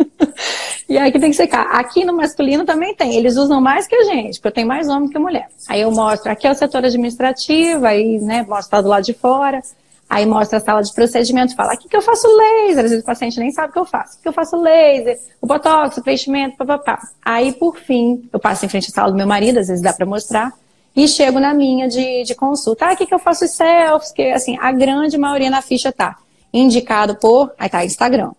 e 0.88 0.96
aí 0.96 1.12
que 1.12 1.20
tem 1.20 1.28
que 1.28 1.36
secar. 1.36 1.66
Aqui 1.72 2.06
no 2.06 2.16
masculino 2.16 2.64
também 2.64 2.94
tem. 2.94 3.14
Eles 3.14 3.36
usam 3.36 3.60
mais 3.60 3.86
que 3.86 3.94
a 3.94 4.04
gente, 4.04 4.36
porque 4.36 4.48
eu 4.48 4.52
tenho 4.52 4.66
mais 4.66 4.88
homem 4.88 5.10
que 5.10 5.18
mulher. 5.18 5.48
Aí 5.68 5.82
eu 5.82 5.90
mostro, 5.90 6.32
aqui 6.32 6.46
é 6.46 6.52
o 6.52 6.54
setor 6.54 6.86
administrativo, 6.86 7.84
aí, 7.84 8.18
né, 8.18 8.46
mostro 8.48 8.76
lá 8.76 8.82
do 8.82 8.88
lado 8.88 9.04
de 9.04 9.12
fora. 9.12 9.62
Aí 10.12 10.26
mostra 10.26 10.58
a 10.58 10.60
sala 10.60 10.82
de 10.82 10.92
procedimento, 10.92 11.56
fala, 11.56 11.72
aqui 11.72 11.88
que 11.88 11.96
eu 11.96 12.02
faço 12.02 12.28
laser, 12.28 12.84
às 12.84 12.90
vezes 12.90 13.02
o 13.02 13.06
paciente 13.06 13.40
nem 13.40 13.50
sabe 13.50 13.70
o 13.70 13.72
que 13.72 13.78
eu 13.78 13.86
faço. 13.86 14.12
Aqui 14.12 14.22
que 14.24 14.28
eu 14.28 14.32
faço 14.34 14.60
laser, 14.60 15.18
o 15.40 15.46
botox, 15.46 15.96
o 15.96 16.02
preenchimento, 16.02 16.54
papapá. 16.58 16.98
Aí, 17.24 17.50
por 17.52 17.78
fim, 17.78 18.28
eu 18.30 18.38
passo 18.38 18.62
em 18.66 18.68
frente 18.68 18.90
à 18.90 18.92
sala 18.92 19.10
do 19.10 19.16
meu 19.16 19.26
marido, 19.26 19.58
às 19.58 19.68
vezes 19.68 19.82
dá 19.82 19.90
para 19.90 20.04
mostrar, 20.04 20.52
e 20.94 21.08
chego 21.08 21.40
na 21.40 21.54
minha 21.54 21.88
de, 21.88 22.24
de 22.24 22.34
consulta. 22.34 22.84
Ah, 22.84 22.90
aqui 22.90 23.06
que 23.06 23.14
eu 23.14 23.18
faço 23.18 23.48
selfies, 23.48 24.12
que 24.12 24.30
assim, 24.32 24.58
a 24.60 24.70
grande 24.70 25.16
maioria 25.16 25.48
na 25.48 25.62
ficha 25.62 25.90
tá 25.90 26.18
indicado 26.52 27.16
por, 27.16 27.50
aí 27.58 27.70
tá 27.70 27.82
Instagram. 27.82 28.32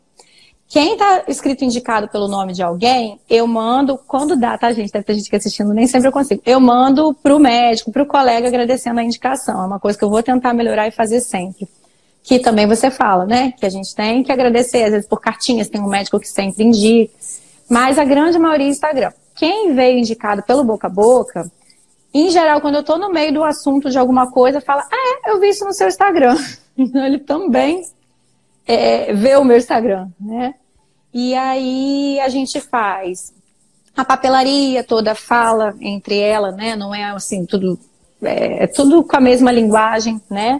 Quem 0.74 0.94
está 0.94 1.26
escrito 1.28 1.64
indicado 1.64 2.08
pelo 2.08 2.28
nome 2.28 2.52
de 2.52 2.64
alguém, 2.64 3.20
eu 3.30 3.46
mando, 3.46 3.96
quando 4.08 4.36
dá, 4.36 4.58
tá, 4.58 4.74
gente? 4.74 4.92
Deve 4.92 5.06
ter 5.06 5.14
gente 5.14 5.30
que 5.30 5.36
assistindo, 5.36 5.72
nem 5.72 5.86
sempre 5.86 6.08
eu 6.08 6.12
consigo. 6.12 6.42
Eu 6.44 6.60
mando 6.60 7.14
para 7.14 7.36
o 7.36 7.38
médico, 7.38 7.92
para 7.92 8.02
o 8.02 8.08
colega 8.08 8.48
agradecendo 8.48 9.00
a 9.00 9.04
indicação. 9.04 9.62
É 9.62 9.68
uma 9.68 9.80
coisa 9.80 9.96
que 9.96 10.04
eu 10.04 10.10
vou 10.10 10.24
tentar 10.24 10.52
melhorar 10.52 10.88
e 10.88 10.92
fazer 10.92 11.22
sempre. 11.22 11.68
Que 12.24 12.40
também 12.40 12.66
você 12.66 12.90
fala, 12.90 13.24
né? 13.24 13.52
Que 13.52 13.68
a 13.68 13.70
gente 13.70 13.94
tem 13.94 14.24
que 14.24 14.32
agradecer, 14.32 14.84
às 14.86 14.90
vezes 14.90 15.08
por 15.08 15.22
cartinhas, 15.22 15.70
tem 15.70 15.80
um 15.80 15.88
médico 15.88 16.20
que 16.20 16.28
sempre 16.28 16.64
indica. 16.64 17.14
Mas 17.70 18.00
a 18.00 18.04
grande 18.04 18.40
maioria 18.40 18.66
é 18.66 18.70
Instagram. 18.72 19.12
Quem 19.36 19.76
veio 19.76 20.00
indicado 20.00 20.42
pelo 20.42 20.64
boca 20.64 20.88
a 20.88 20.90
boca, 20.90 21.52
em 22.12 22.32
geral, 22.32 22.60
quando 22.62 22.76
eu 22.76 22.82
estou 22.82 22.98
no 22.98 23.12
meio 23.12 23.32
do 23.32 23.44
assunto 23.44 23.92
de 23.92 24.00
alguma 24.00 24.32
coisa, 24.32 24.60
fala, 24.60 24.82
ah, 24.92 25.20
é, 25.28 25.30
eu 25.30 25.40
vi 25.40 25.50
isso 25.50 25.66
no 25.66 25.72
seu 25.72 25.88
Instagram. 25.88 26.36
Então 26.76 27.06
ele 27.06 27.20
também 27.20 27.84
é, 28.66 29.14
vê 29.14 29.36
o 29.36 29.44
meu 29.44 29.58
Instagram, 29.58 30.08
né? 30.20 30.56
E 31.14 31.36
aí 31.36 32.20
a 32.20 32.30
gente 32.30 32.60
faz 32.60 33.34
a 33.96 34.04
papelaria 34.04 34.84
toda 34.84 35.14
fala 35.14 35.76
entre 35.80 36.18
ela, 36.18 36.52
né? 36.52 36.76
Não 36.76 36.94
é 36.94 37.04
assim 37.04 37.46
tudo 37.46 37.80
é, 38.22 38.64
é 38.64 38.68
tudo 38.68 39.04
com 39.04 39.16
a 39.16 39.22
mesma 39.22 39.52
linguagem, 39.52 40.20
né? 40.30 40.60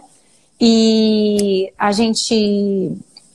E 0.62 1.74
a 1.78 1.92
gente 1.92 2.92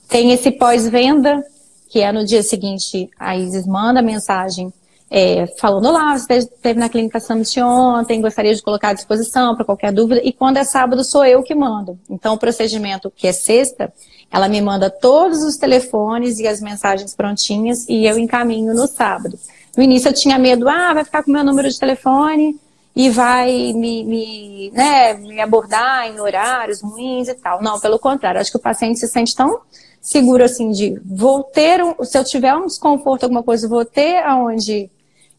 tem 0.07 0.31
esse 0.31 0.51
pós-venda 0.51 1.43
que 1.89 1.99
é 2.01 2.11
no 2.11 2.23
dia 2.23 2.43
seguinte 2.43 3.09
a 3.19 3.35
Isis 3.35 3.65
manda 3.65 4.01
mensagem 4.01 4.71
é, 5.11 5.47
falando 5.57 5.91
lá, 5.91 6.15
você 6.15 6.35
esteve 6.35 6.79
na 6.79 6.87
clínica 6.87 7.19
Summit 7.19 7.59
ontem, 7.61 8.21
gostaria 8.21 8.53
de 8.53 8.61
colocar 8.61 8.89
à 8.89 8.93
disposição 8.93 9.55
para 9.55 9.65
qualquer 9.65 9.91
dúvida. 9.91 10.21
E 10.23 10.31
quando 10.31 10.57
é 10.57 10.63
sábado, 10.63 11.03
sou 11.03 11.25
eu 11.25 11.41
que 11.41 11.55
mando. 11.55 11.97
Então, 12.07 12.35
o 12.35 12.37
procedimento 12.37 13.11
que 13.15 13.27
é 13.27 13.31
sexta, 13.31 13.91
ela 14.31 14.47
me 14.47 14.61
manda 14.61 14.89
todos 14.89 15.43
os 15.43 15.57
telefones 15.57 16.39
e 16.39 16.47
as 16.47 16.61
mensagens 16.61 17.15
prontinhas 17.15 17.87
e 17.89 18.05
eu 18.05 18.17
encaminho 18.17 18.73
no 18.73 18.87
sábado. 18.87 19.37
No 19.75 19.83
início 19.83 20.09
eu 20.09 20.13
tinha 20.13 20.37
medo, 20.37 20.67
ah, 20.69 20.93
vai 20.93 21.03
ficar 21.03 21.23
com 21.23 21.31
meu 21.31 21.43
número 21.43 21.69
de 21.69 21.79
telefone 21.79 22.59
e 22.95 23.09
vai 23.09 23.73
me, 23.73 24.03
me, 24.03 24.71
né, 24.71 25.13
me 25.13 25.39
abordar 25.39 26.07
em 26.07 26.19
horários 26.19 26.81
ruins 26.81 27.27
e 27.27 27.33
tal. 27.33 27.61
Não, 27.61 27.79
pelo 27.79 27.97
contrário, 27.97 28.39
acho 28.39 28.51
que 28.51 28.57
o 28.57 28.61
paciente 28.61 28.99
se 28.99 29.07
sente 29.07 29.35
tão 29.35 29.61
seguro 30.01 30.43
assim 30.43 30.71
de 30.71 30.99
vou 31.05 31.43
ter, 31.43 31.83
um, 31.83 32.03
se 32.03 32.17
eu 32.17 32.23
tiver 32.23 32.55
um 32.55 32.67
desconforto, 32.67 33.23
alguma 33.23 33.43
coisa, 33.43 33.67
vou 33.67 33.85
ter 33.85 34.17
aonde 34.23 34.89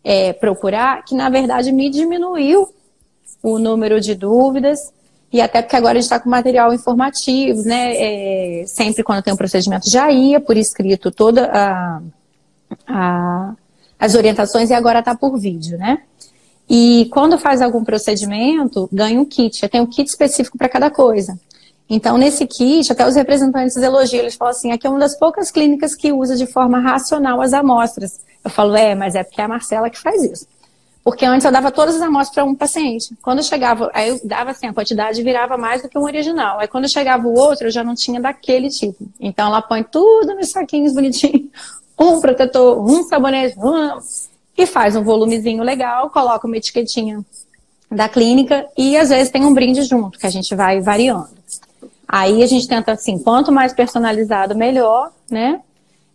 é, 0.03 0.33
procurar, 0.33 1.05
que 1.05 1.15
na 1.15 1.29
verdade 1.29 1.73
me 1.73 1.91
diminuiu 1.91 2.69
o 3.43 3.59
número 3.59 4.01
de 4.01 4.15
dúvidas 4.15 4.93
e 5.33 5.41
até 5.41 5.63
porque 5.63 5.77
agora 5.77 5.93
a 5.93 6.01
gente 6.01 6.05
está 6.05 6.19
com 6.19 6.29
material 6.29 6.75
informativo, 6.75 7.63
né? 7.63 7.95
É, 7.97 8.65
sempre 8.67 9.03
quando 9.03 9.23
tem 9.23 9.33
um 9.33 9.37
procedimento 9.37 9.89
já 9.89 10.11
ia 10.11 10.41
por 10.41 10.57
escrito 10.57 11.11
toda 11.11 11.51
a, 11.53 12.03
a 12.87 13.55
as 14.01 14.15
orientações 14.15 14.71
e 14.71 14.75
agora 14.75 15.01
está 15.01 15.15
por 15.15 15.39
vídeo, 15.39 15.77
né? 15.77 15.99
E 16.69 17.09
quando 17.13 17.39
faz 17.39 17.61
algum 17.61 17.85
procedimento, 17.85 18.89
ganha 18.91 19.21
um 19.21 19.25
kit. 19.25 19.69
Tem 19.69 19.81
um 19.81 19.87
kit 19.87 20.09
específico 20.09 20.57
para 20.57 20.69
cada 20.69 20.91
coisa. 20.91 21.39
Então, 21.89 22.17
nesse 22.17 22.47
kit, 22.47 22.91
até 22.91 23.07
os 23.07 23.17
representantes 23.17 23.77
elogiam, 23.77 24.23
eles 24.23 24.37
falam 24.37 24.53
assim, 24.53 24.71
aqui 24.71 24.87
é 24.87 24.91
uma 24.91 25.01
das 25.01 25.19
poucas 25.19 25.51
clínicas 25.51 25.95
que 25.95 26.13
usa 26.13 26.37
de 26.37 26.47
forma 26.47 26.79
racional 26.79 27.43
as 27.43 27.53
amostras. 27.53 28.21
Eu 28.43 28.51
falo, 28.51 28.77
é, 28.77 28.95
mas 28.95 29.17
é 29.17 29.25
porque 29.25 29.41
é 29.41 29.45
a 29.45 29.49
Marcela 29.49 29.91
que 29.91 29.99
faz 29.99 30.23
isso. 30.23 30.47
Porque 31.03 31.25
antes 31.25 31.45
eu 31.45 31.53
dava 31.53 31.71
todas 31.71 31.97
as 31.97 32.03
amostras 32.03 32.35
para 32.35 32.45
um 32.45 32.55
paciente. 32.55 33.15
Quando 33.23 33.39
eu 33.39 33.45
chegava, 33.45 33.91
aí 33.95 34.11
eu 34.11 34.21
dava 34.23 34.51
assim, 34.51 34.67
a 34.67 34.73
quantidade 34.73 35.23
virava 35.23 35.57
mais 35.57 35.83
do 35.83 35.89
que 35.89 35.99
um 35.99 36.05
original. 36.05 36.59
Aí 36.59 36.69
quando 36.69 36.89
chegava 36.89 37.27
o 37.27 37.35
outro, 37.35 37.69
eu 37.69 37.71
já 37.71 37.83
não 37.83 37.95
tinha 37.95 38.21
daquele 38.21 38.69
tipo. 38.69 39.07
Então 39.19 39.47
ela 39.47 39.63
põe 39.63 39.83
tudo 39.83 40.35
nos 40.35 40.51
saquinhos 40.51 40.93
bonitinhos. 40.93 41.49
Um 42.03 42.19
protetor, 42.19 42.83
um 42.83 43.03
sabonete, 43.03 43.59
um... 43.59 44.01
e 44.57 44.65
faz 44.65 44.97
um 44.97 45.05
volumezinho 45.05 45.63
legal, 45.63 46.09
coloca 46.09 46.47
uma 46.47 46.57
etiquetinha 46.57 47.23
da 47.91 48.09
clínica 48.09 48.67
e 48.75 48.97
às 48.97 49.11
vezes 49.11 49.31
tem 49.31 49.45
um 49.45 49.53
brinde 49.53 49.83
junto, 49.83 50.19
que 50.19 50.27
a 50.27 50.31
gente 50.31 50.55
vai 50.55 50.81
variando. 50.81 51.29
Aí 52.09 52.43
a 52.43 52.47
gente 52.47 52.67
tenta 52.67 52.93
assim, 52.93 53.19
quanto 53.19 53.53
mais 53.53 53.75
personalizado, 53.75 54.57
melhor, 54.57 55.13
né? 55.31 55.61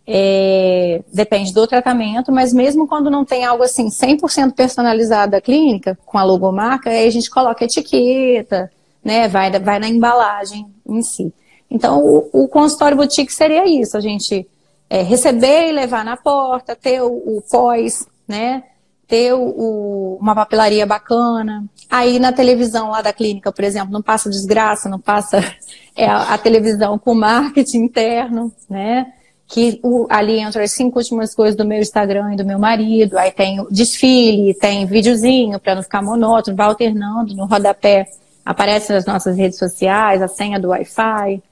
É, 0.08 1.02
depende 1.12 1.52
do 1.52 1.66
tratamento, 1.66 2.30
mas 2.30 2.52
mesmo 2.52 2.86
quando 2.86 3.10
não 3.10 3.24
tem 3.24 3.44
algo 3.44 3.64
assim 3.64 3.88
100% 3.88 4.52
personalizado 4.52 5.32
da 5.32 5.40
clínica, 5.40 5.98
com 6.06 6.16
a 6.16 6.22
logomarca, 6.22 6.90
aí 6.90 7.08
a 7.08 7.10
gente 7.10 7.28
coloca 7.28 7.64
etiqueta, 7.64 8.70
né, 9.04 9.26
vai, 9.26 9.50
vai 9.58 9.80
na 9.80 9.88
embalagem 9.88 10.66
em 10.88 11.02
si. 11.02 11.32
Então, 11.68 12.04
o, 12.04 12.44
o 12.44 12.48
consultório 12.48 12.96
boutique 12.96 13.32
seria 13.32 13.66
isso, 13.66 13.96
a 13.96 14.00
gente 14.00 14.46
é, 14.88 15.02
receber 15.02 15.68
e 15.68 15.72
levar 15.72 16.04
na 16.04 16.16
porta, 16.16 16.76
ter 16.76 17.02
o, 17.02 17.08
o 17.08 17.42
pós, 17.50 18.06
né, 18.28 18.62
ter 19.06 19.32
o, 19.32 20.18
uma 20.20 20.34
papelaria 20.34 20.86
bacana. 20.86 21.64
Aí 21.90 22.18
na 22.18 22.32
televisão 22.32 22.90
lá 22.90 23.02
da 23.02 23.12
clínica, 23.12 23.52
por 23.52 23.64
exemplo, 23.64 23.92
não 23.92 24.02
passa 24.02 24.30
desgraça, 24.30 24.88
não 24.88 25.00
passa 25.00 25.38
é, 25.94 26.06
a, 26.06 26.34
a 26.34 26.38
televisão 26.38 26.98
com 26.98 27.14
marketing 27.14 27.78
interno, 27.78 28.52
né, 28.68 29.12
que 29.48 29.78
o, 29.82 30.06
ali 30.10 30.40
entram 30.40 30.62
as 30.62 30.72
cinco 30.72 30.98
últimas 30.98 31.34
coisas 31.34 31.56
do 31.56 31.64
meu 31.64 31.78
Instagram 31.78 32.34
e 32.34 32.36
do 32.36 32.44
meu 32.44 32.58
marido, 32.58 33.16
aí 33.16 33.30
tem 33.30 33.64
desfile, 33.70 34.54
tem 34.54 34.86
videozinho 34.86 35.58
para 35.60 35.76
não 35.76 35.82
ficar 35.82 36.02
monótono, 36.02 36.56
vai 36.56 36.66
alternando, 36.66 37.34
no 37.34 37.46
rodapé 37.46 38.06
aparece 38.44 38.92
nas 38.92 39.04
nossas 39.04 39.36
redes 39.36 39.58
sociais, 39.58 40.22
a 40.22 40.28
senha 40.28 40.60
do 40.60 40.68
Wi-Fi. 40.68 41.42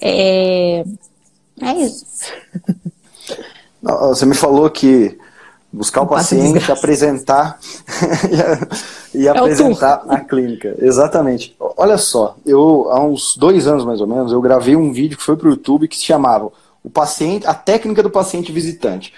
É, 0.00 0.84
é 1.60 1.72
isso. 1.78 2.04
Você 3.80 4.26
me 4.26 4.34
falou 4.34 4.68
que 4.68 5.18
buscar 5.72 6.02
o 6.02 6.06
paciente, 6.06 6.70
apresentar 6.70 7.58
e, 9.14 9.26
é 9.26 9.30
apresentar 9.30 10.04
a 10.08 10.20
clínica. 10.20 10.76
Exatamente. 10.78 11.56
Olha 11.76 11.96
só, 11.96 12.36
eu 12.44 12.88
há 12.90 13.00
uns 13.00 13.36
dois 13.36 13.66
anos 13.66 13.84
mais 13.84 14.00
ou 14.00 14.06
menos, 14.06 14.32
eu 14.32 14.40
gravei 14.40 14.76
um 14.76 14.92
vídeo 14.92 15.16
que 15.16 15.24
foi 15.24 15.36
para 15.36 15.48
o 15.48 15.50
YouTube 15.50 15.88
que 15.88 15.96
se 15.96 16.04
chamava 16.04 16.52
o 16.82 16.90
paciente, 16.90 17.46
a 17.46 17.54
técnica 17.54 18.02
do 18.02 18.10
paciente 18.10 18.52
visitante. 18.52 19.12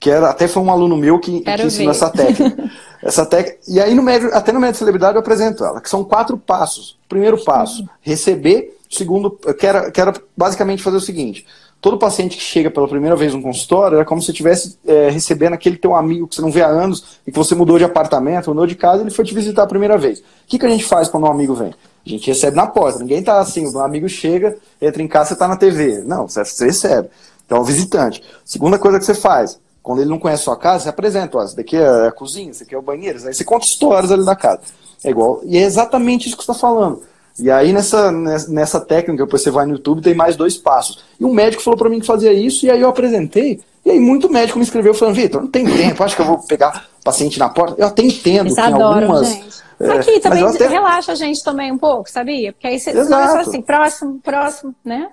Que 0.00 0.10
era, 0.10 0.30
até 0.30 0.46
foi 0.46 0.62
um 0.62 0.70
aluno 0.70 0.96
meu 0.96 1.18
que, 1.18 1.40
que 1.40 1.62
ensinou 1.62 1.90
essa 1.90 2.08
técnica. 2.08 2.70
essa 3.02 3.26
técnica. 3.26 3.58
E 3.66 3.80
aí, 3.80 3.94
no 3.94 4.02
médio, 4.02 4.32
até 4.32 4.52
no 4.52 4.60
médio 4.60 4.78
celebridade, 4.78 5.16
eu 5.16 5.20
apresento 5.20 5.64
ela, 5.64 5.80
que 5.80 5.90
são 5.90 6.04
quatro 6.04 6.38
passos. 6.38 6.96
Primeiro 7.08 7.42
passo, 7.42 7.88
receber. 8.00 8.76
Segundo, 8.88 9.32
que 9.58 9.66
era, 9.66 9.90
que 9.90 10.00
era 10.00 10.14
basicamente 10.36 10.82
fazer 10.82 10.96
o 10.96 11.00
seguinte: 11.00 11.44
todo 11.80 11.98
paciente 11.98 12.36
que 12.36 12.42
chega 12.42 12.70
pela 12.70 12.88
primeira 12.88 13.16
vez 13.16 13.34
no 13.34 13.42
consultório 13.42 13.96
era 13.96 14.04
como 14.04 14.22
se 14.22 14.30
estivesse 14.30 14.78
é, 14.86 15.10
recebendo 15.10 15.54
aquele 15.54 15.76
teu 15.76 15.94
amigo 15.94 16.26
que 16.26 16.34
você 16.34 16.42
não 16.42 16.50
vê 16.50 16.62
há 16.62 16.68
anos 16.68 17.18
e 17.26 17.32
que 17.32 17.36
você 17.38 17.54
mudou 17.54 17.78
de 17.78 17.84
apartamento, 17.84 18.48
mudou 18.48 18.66
de 18.66 18.74
casa 18.74 18.98
e 18.98 19.00
ele 19.02 19.10
foi 19.10 19.24
te 19.24 19.34
visitar 19.34 19.64
a 19.64 19.66
primeira 19.66 19.98
vez. 19.98 20.20
O 20.20 20.22
que, 20.46 20.58
que 20.58 20.66
a 20.66 20.70
gente 20.70 20.84
faz 20.84 21.08
quando 21.08 21.24
um 21.24 21.30
amigo 21.30 21.54
vem? 21.54 21.74
A 22.08 22.16
gente 22.16 22.26
recebe 22.26 22.56
na 22.56 22.66
porta. 22.66 22.98
Ninguém 22.98 23.22
tá 23.22 23.38
assim, 23.38 23.66
o 23.66 23.78
amigo 23.80 24.08
chega, 24.08 24.56
entra 24.80 25.02
em 25.02 25.08
casa, 25.08 25.30
você 25.30 25.36
tá 25.36 25.46
na 25.46 25.56
TV. 25.56 26.02
Não, 26.06 26.26
você 26.26 26.40
recebe. 26.64 27.08
Então, 27.44 27.58
é 27.58 27.60
o 27.60 27.64
visitante. 27.64 28.22
Segunda 28.44 28.78
coisa 28.78 28.98
que 28.98 29.04
você 29.04 29.14
faz, 29.14 29.58
quando 29.82 30.00
ele 30.00 30.10
não 30.10 30.18
conhece 30.18 30.42
a 30.42 30.44
sua 30.44 30.56
casa, 30.56 30.84
você 30.84 30.88
apresenta, 30.90 31.38
ó, 31.38 31.44
isso 31.44 31.56
daqui 31.56 31.76
é 31.76 32.08
a 32.08 32.12
cozinha, 32.12 32.50
isso 32.50 32.62
aqui 32.62 32.74
é 32.74 32.78
o 32.78 32.82
banheiro, 32.82 33.18
aí 33.26 33.32
você 33.32 33.44
conta 33.44 33.64
histórias 33.64 34.12
ali 34.12 34.24
da 34.24 34.36
casa. 34.36 34.60
É 35.02 35.10
igual, 35.10 35.40
e 35.44 35.56
é 35.56 35.62
exatamente 35.62 36.28
isso 36.28 36.36
que 36.36 36.44
você 36.44 36.50
está 36.50 36.60
falando. 36.60 37.02
E 37.38 37.50
aí 37.50 37.72
nessa, 37.72 38.10
nessa 38.48 38.80
técnica, 38.80 39.24
depois 39.24 39.42
você 39.42 39.50
vai 39.50 39.64
no 39.64 39.72
YouTube, 39.72 40.02
tem 40.02 40.14
mais 40.14 40.36
dois 40.36 40.56
passos. 40.56 41.04
E 41.18 41.24
um 41.24 41.32
médico 41.32 41.62
falou 41.62 41.78
para 41.78 41.88
mim 41.88 42.00
que 42.00 42.06
fazia 42.06 42.32
isso, 42.32 42.66
e 42.66 42.70
aí 42.70 42.80
eu 42.80 42.88
apresentei, 42.88 43.60
e 43.84 43.90
aí 43.90 43.98
muito 43.98 44.30
médico 44.30 44.58
me 44.58 44.64
escreveu 44.64 44.92
falando, 44.92 45.14
Vitor, 45.14 45.40
não 45.40 45.48
tem 45.48 45.64
tempo, 45.64 46.02
acho 46.02 46.16
que 46.16 46.20
eu 46.20 46.26
vou 46.26 46.38
pegar 46.38 46.86
paciente 47.02 47.38
na 47.38 47.48
porta. 47.48 47.76
Eu 47.78 47.86
até 47.86 48.02
entendo 48.02 48.48
Eles 48.48 48.54
que 48.56 48.60
em 48.60 48.72
algumas... 48.72 49.28
Gente 49.28 49.67
Aqui 49.80 50.18
também 50.20 50.44
até... 50.44 50.66
relaxa 50.66 51.12
a 51.12 51.14
gente 51.14 51.42
também 51.42 51.70
um 51.70 51.78
pouco, 51.78 52.10
sabia? 52.10 52.52
Porque 52.52 52.66
aí 52.66 52.80
você 52.80 52.92
não 52.92 53.02
é 53.02 53.28
só 53.28 53.40
assim, 53.40 53.62
próximo, 53.62 54.18
próximo, 54.20 54.74
né? 54.84 55.08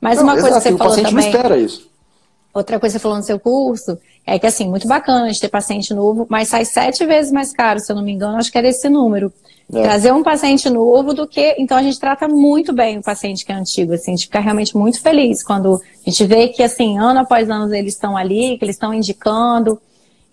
Mas 0.00 0.18
não, 0.18 0.24
uma 0.24 0.32
coisa 0.32 0.48
exato, 0.48 0.62
que 0.62 0.68
você 0.68 0.74
o 0.74 0.78
falou 0.78 0.92
paciente 0.92 1.10
também. 1.10 1.24
não 1.24 1.38
espera 1.38 1.56
isso. 1.58 1.90
Outra 2.54 2.80
coisa 2.80 2.94
que 2.94 2.98
você 2.98 3.02
falou 3.02 3.18
no 3.18 3.22
seu 3.22 3.38
curso 3.38 3.98
é 4.26 4.38
que, 4.38 4.46
assim, 4.46 4.68
muito 4.68 4.88
bacana 4.88 5.30
de 5.30 5.40
ter 5.40 5.48
paciente 5.48 5.92
novo, 5.92 6.26
mas 6.28 6.48
sai 6.48 6.64
sete 6.64 7.04
vezes 7.04 7.30
mais 7.30 7.52
caro, 7.52 7.78
se 7.78 7.90
eu 7.92 7.96
não 7.96 8.02
me 8.02 8.12
engano, 8.12 8.38
acho 8.38 8.50
que 8.50 8.58
era 8.58 8.68
esse 8.68 8.88
número. 8.88 9.32
É. 9.72 9.82
Trazer 9.82 10.12
um 10.12 10.22
paciente 10.22 10.70
novo 10.70 11.12
do 11.12 11.26
que. 11.26 11.56
Então 11.58 11.76
a 11.76 11.82
gente 11.82 12.00
trata 12.00 12.26
muito 12.26 12.72
bem 12.72 12.98
o 12.98 13.02
paciente 13.02 13.44
que 13.44 13.52
é 13.52 13.54
antigo, 13.54 13.92
assim, 13.92 14.12
a 14.12 14.16
gente 14.16 14.26
fica 14.26 14.40
realmente 14.40 14.74
muito 14.76 15.00
feliz 15.00 15.42
quando 15.42 15.74
a 15.74 16.10
gente 16.10 16.24
vê 16.24 16.48
que, 16.48 16.62
assim, 16.62 16.98
ano 16.98 17.20
após 17.20 17.50
ano 17.50 17.74
eles 17.74 17.92
estão 17.92 18.16
ali, 18.16 18.56
que 18.56 18.64
eles 18.64 18.76
estão 18.76 18.94
indicando. 18.94 19.80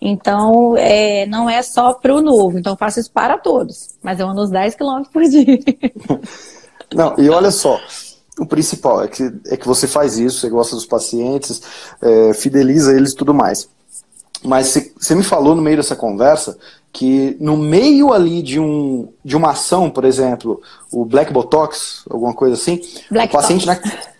Então, 0.00 0.76
é, 0.76 1.26
não 1.26 1.48
é 1.48 1.62
só 1.62 1.94
para 1.94 2.14
o 2.14 2.20
novo. 2.20 2.58
Então, 2.58 2.74
eu 2.74 2.76
faço 2.76 3.00
isso 3.00 3.10
para 3.10 3.38
todos. 3.38 3.90
Mas 4.02 4.20
eu 4.20 4.28
ando 4.28 4.42
uns 4.42 4.50
10 4.50 4.74
km 4.74 5.02
por 5.12 5.22
dia. 5.24 5.58
Não, 6.94 7.14
e 7.18 7.28
olha 7.28 7.50
só. 7.50 7.80
O 8.38 8.46
principal 8.46 9.02
é 9.02 9.08
que, 9.08 9.32
é 9.46 9.56
que 9.56 9.66
você 9.66 9.88
faz 9.88 10.18
isso, 10.18 10.40
você 10.40 10.50
gosta 10.50 10.76
dos 10.76 10.84
pacientes, 10.84 11.62
é, 12.02 12.34
fideliza 12.34 12.94
eles 12.94 13.12
e 13.12 13.16
tudo 13.16 13.32
mais. 13.32 13.68
Mas 14.44 14.92
você, 14.98 15.14
me 15.14 15.22
falou 15.22 15.54
no 15.56 15.62
meio 15.62 15.78
dessa 15.78 15.96
conversa 15.96 16.56
que 16.92 17.36
no 17.40 17.56
meio 17.56 18.12
ali 18.12 18.42
de, 18.42 18.60
um, 18.60 19.08
de 19.24 19.36
uma 19.36 19.50
ação, 19.50 19.90
por 19.90 20.04
exemplo, 20.04 20.60
o 20.92 21.04
Black 21.04 21.32
Botox, 21.32 22.02
alguma 22.08 22.32
coisa 22.34 22.54
assim, 22.54 22.80
Black 23.10 23.34
o 23.34 23.38
paciente 23.38 23.66
na, 23.66 23.78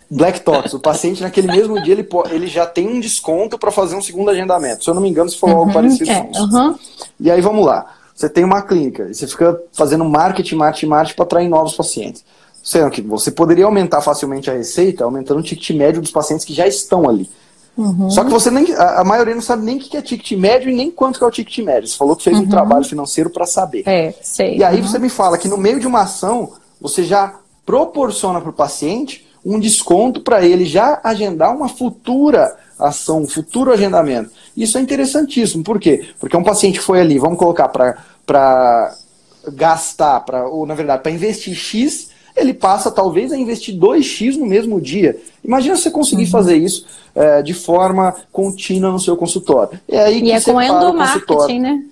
Black 0.09 0.41
Talks, 0.41 0.73
o 0.73 0.79
paciente 0.79 1.21
naquele 1.21 1.47
mesmo 1.47 1.81
dia 1.81 1.93
ele, 1.93 2.07
ele 2.31 2.47
já 2.47 2.65
tem 2.65 2.87
um 2.87 2.99
desconto 2.99 3.57
para 3.57 3.71
fazer 3.71 3.95
um 3.95 4.01
segundo 4.01 4.29
agendamento. 4.29 4.83
Se 4.83 4.89
eu 4.89 4.93
não 4.93 5.01
me 5.01 5.09
engano, 5.09 5.29
se 5.29 5.37
for 5.37 5.49
uhum, 5.49 5.57
algo 5.57 5.73
parecido 5.73 6.09
é, 6.09 6.29
uhum. 6.35 6.75
E 7.19 7.29
aí 7.29 7.41
vamos 7.41 7.65
lá. 7.65 7.93
Você 8.15 8.29
tem 8.29 8.43
uma 8.43 8.61
clínica 8.61 9.07
e 9.09 9.13
você 9.13 9.27
fica 9.27 9.61
fazendo 9.73 10.05
marketing, 10.05 10.55
marketing, 10.55 10.87
marketing 10.87 11.15
para 11.15 11.25
atrair 11.25 11.49
novos 11.49 11.75
pacientes. 11.75 12.23
Sendo 12.63 12.89
que 12.89 13.01
você 13.01 13.31
poderia 13.31 13.65
aumentar 13.65 14.01
facilmente 14.01 14.49
a 14.49 14.53
receita 14.53 15.03
aumentando 15.03 15.39
o 15.39 15.43
ticket 15.43 15.69
médio 15.75 16.01
dos 16.01 16.11
pacientes 16.11 16.45
que 16.45 16.53
já 16.53 16.65
estão 16.65 17.07
ali. 17.07 17.29
Uhum. 17.77 18.09
Só 18.09 18.23
que 18.23 18.31
você 18.31 18.49
nem. 18.49 18.73
A, 18.73 19.01
a, 19.01 19.03
maioria 19.03 19.35
não 19.35 19.41
sabe 19.41 19.63
nem 19.63 19.77
o 19.77 19.79
que 19.79 19.95
é 19.95 20.01
ticket 20.01 20.31
médio 20.37 20.69
e 20.71 20.75
nem 20.75 20.89
quanto 20.89 21.19
que 21.19 21.23
é 21.23 21.27
o 21.27 21.31
ticket 21.31 21.59
médio. 21.63 21.87
Você 21.87 21.95
falou 21.95 22.15
que 22.15 22.23
fez 22.23 22.35
um 22.35 22.41
uhum. 22.41 22.49
trabalho 22.49 22.83
financeiro 22.83 23.29
para 23.29 23.45
saber. 23.45 23.83
É, 23.85 24.13
sei. 24.21 24.57
E 24.57 24.63
aí 24.63 24.77
uhum. 24.77 24.87
você 24.87 24.97
me 24.97 25.09
fala 25.09 25.37
que 25.37 25.47
no 25.47 25.57
meio 25.57 25.79
de 25.79 25.85
uma 25.85 26.01
ação, 26.01 26.53
você 26.81 27.03
já 27.03 27.35
proporciona 27.65 28.41
para 28.41 28.49
o 28.49 28.53
paciente 28.53 29.26
um 29.47 29.57
desconto 29.57 30.19
para 30.19 30.45
ele 30.45 30.65
já 30.65 30.99
agendar 31.01 31.55
uma 31.55 31.69
futura 31.69 32.53
ação, 32.77 33.21
um 33.21 33.27
futuro 33.27 33.71
agendamento. 33.71 34.29
Isso 34.55 34.77
é 34.77 34.81
interessantíssimo. 34.81 35.63
Por 35.63 35.79
quê? 35.79 36.09
Porque 36.19 36.35
um 36.35 36.43
paciente 36.43 36.81
foi 36.81 36.99
ali, 36.99 37.17
vamos 37.17 37.39
colocar 37.39 37.69
para 37.69 38.93
gastar, 39.53 40.19
pra, 40.19 40.45
ou 40.49 40.65
na 40.65 40.75
verdade, 40.75 41.01
para 41.01 41.13
investir 41.13 41.55
X, 41.55 42.09
ele 42.35 42.53
passa 42.53 42.91
talvez 42.91 43.31
a 43.31 43.37
investir 43.37 43.73
2x 43.79 44.35
no 44.35 44.45
mesmo 44.45 44.81
dia. 44.81 45.17
Imagina 45.41 45.77
você 45.77 45.89
conseguir 45.89 46.25
uhum. 46.25 46.29
fazer 46.29 46.57
isso 46.57 46.85
é, 47.15 47.41
de 47.41 47.53
forma 47.53 48.13
contínua 48.33 48.91
no 48.91 48.99
seu 48.99 49.15
consultório. 49.15 49.79
É 49.87 49.99
aí 49.99 50.17
e 50.17 50.21
que 50.23 50.31
é 50.31 50.41
com 50.41 50.61
endomarketing, 50.61 51.59
né? 51.59 51.83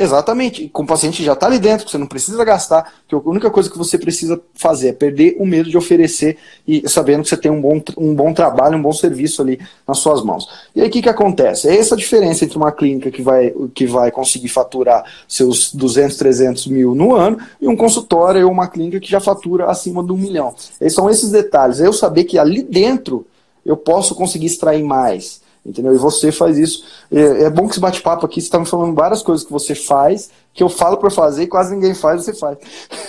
Exatamente. 0.00 0.66
Com 0.70 0.84
o 0.84 0.86
paciente 0.86 1.22
já 1.22 1.34
está 1.34 1.46
ali 1.46 1.58
dentro, 1.58 1.86
você 1.86 1.98
não 1.98 2.06
precisa 2.06 2.42
gastar, 2.42 2.90
que 3.06 3.14
a 3.14 3.18
única 3.18 3.50
coisa 3.50 3.68
que 3.68 3.76
você 3.76 3.98
precisa 3.98 4.40
fazer 4.54 4.88
é 4.88 4.92
perder 4.94 5.36
o 5.38 5.44
medo 5.44 5.68
de 5.68 5.76
oferecer 5.76 6.38
e 6.66 6.88
sabendo 6.88 7.22
que 7.22 7.28
você 7.28 7.36
tem 7.36 7.50
um 7.50 7.60
bom, 7.60 7.82
um 7.98 8.14
bom 8.14 8.32
trabalho, 8.32 8.78
um 8.78 8.82
bom 8.82 8.94
serviço 8.94 9.42
ali 9.42 9.60
nas 9.86 9.98
suas 9.98 10.24
mãos. 10.24 10.48
E 10.74 10.80
aí 10.80 10.88
o 10.88 10.90
que, 10.90 11.02
que 11.02 11.08
acontece? 11.10 11.68
É 11.68 11.76
essa 11.76 11.94
diferença 11.94 12.46
entre 12.46 12.56
uma 12.56 12.72
clínica 12.72 13.10
que 13.10 13.20
vai, 13.20 13.52
que 13.74 13.86
vai 13.86 14.10
conseguir 14.10 14.48
faturar 14.48 15.04
seus 15.28 15.70
200, 15.74 16.16
300 16.16 16.66
mil 16.68 16.94
no 16.94 17.14
ano 17.14 17.38
e 17.60 17.68
um 17.68 17.76
consultório 17.76 18.46
ou 18.46 18.50
uma 18.50 18.68
clínica 18.68 19.00
que 19.00 19.10
já 19.10 19.20
fatura 19.20 19.66
acima 19.66 20.02
de 20.02 20.12
um 20.12 20.16
milhão. 20.16 20.54
E 20.80 20.88
são 20.88 21.10
esses 21.10 21.30
detalhes. 21.30 21.78
É 21.78 21.86
eu 21.86 21.92
saber 21.92 22.24
que 22.24 22.38
ali 22.38 22.62
dentro 22.62 23.26
eu 23.66 23.76
posso 23.76 24.14
conseguir 24.14 24.46
extrair 24.46 24.82
mais 24.82 25.42
entendeu? 25.70 25.94
E 25.94 25.98
você 25.98 26.30
faz 26.30 26.58
isso. 26.58 26.84
É, 27.10 27.44
é 27.44 27.50
bom 27.50 27.66
que 27.66 27.72
esse 27.72 27.80
bate-papo 27.80 28.26
aqui, 28.26 28.40
você 28.40 28.46
está 28.46 28.58
me 28.58 28.66
falando 28.66 28.94
várias 28.94 29.22
coisas 29.22 29.44
que 29.44 29.52
você 29.52 29.74
faz, 29.74 30.30
que 30.52 30.62
eu 30.62 30.68
falo 30.68 30.96
para 30.96 31.10
fazer 31.10 31.44
e 31.44 31.48
quase 31.48 31.74
ninguém 31.74 31.94
faz, 31.94 32.24
você 32.24 32.34
faz. 32.34 32.58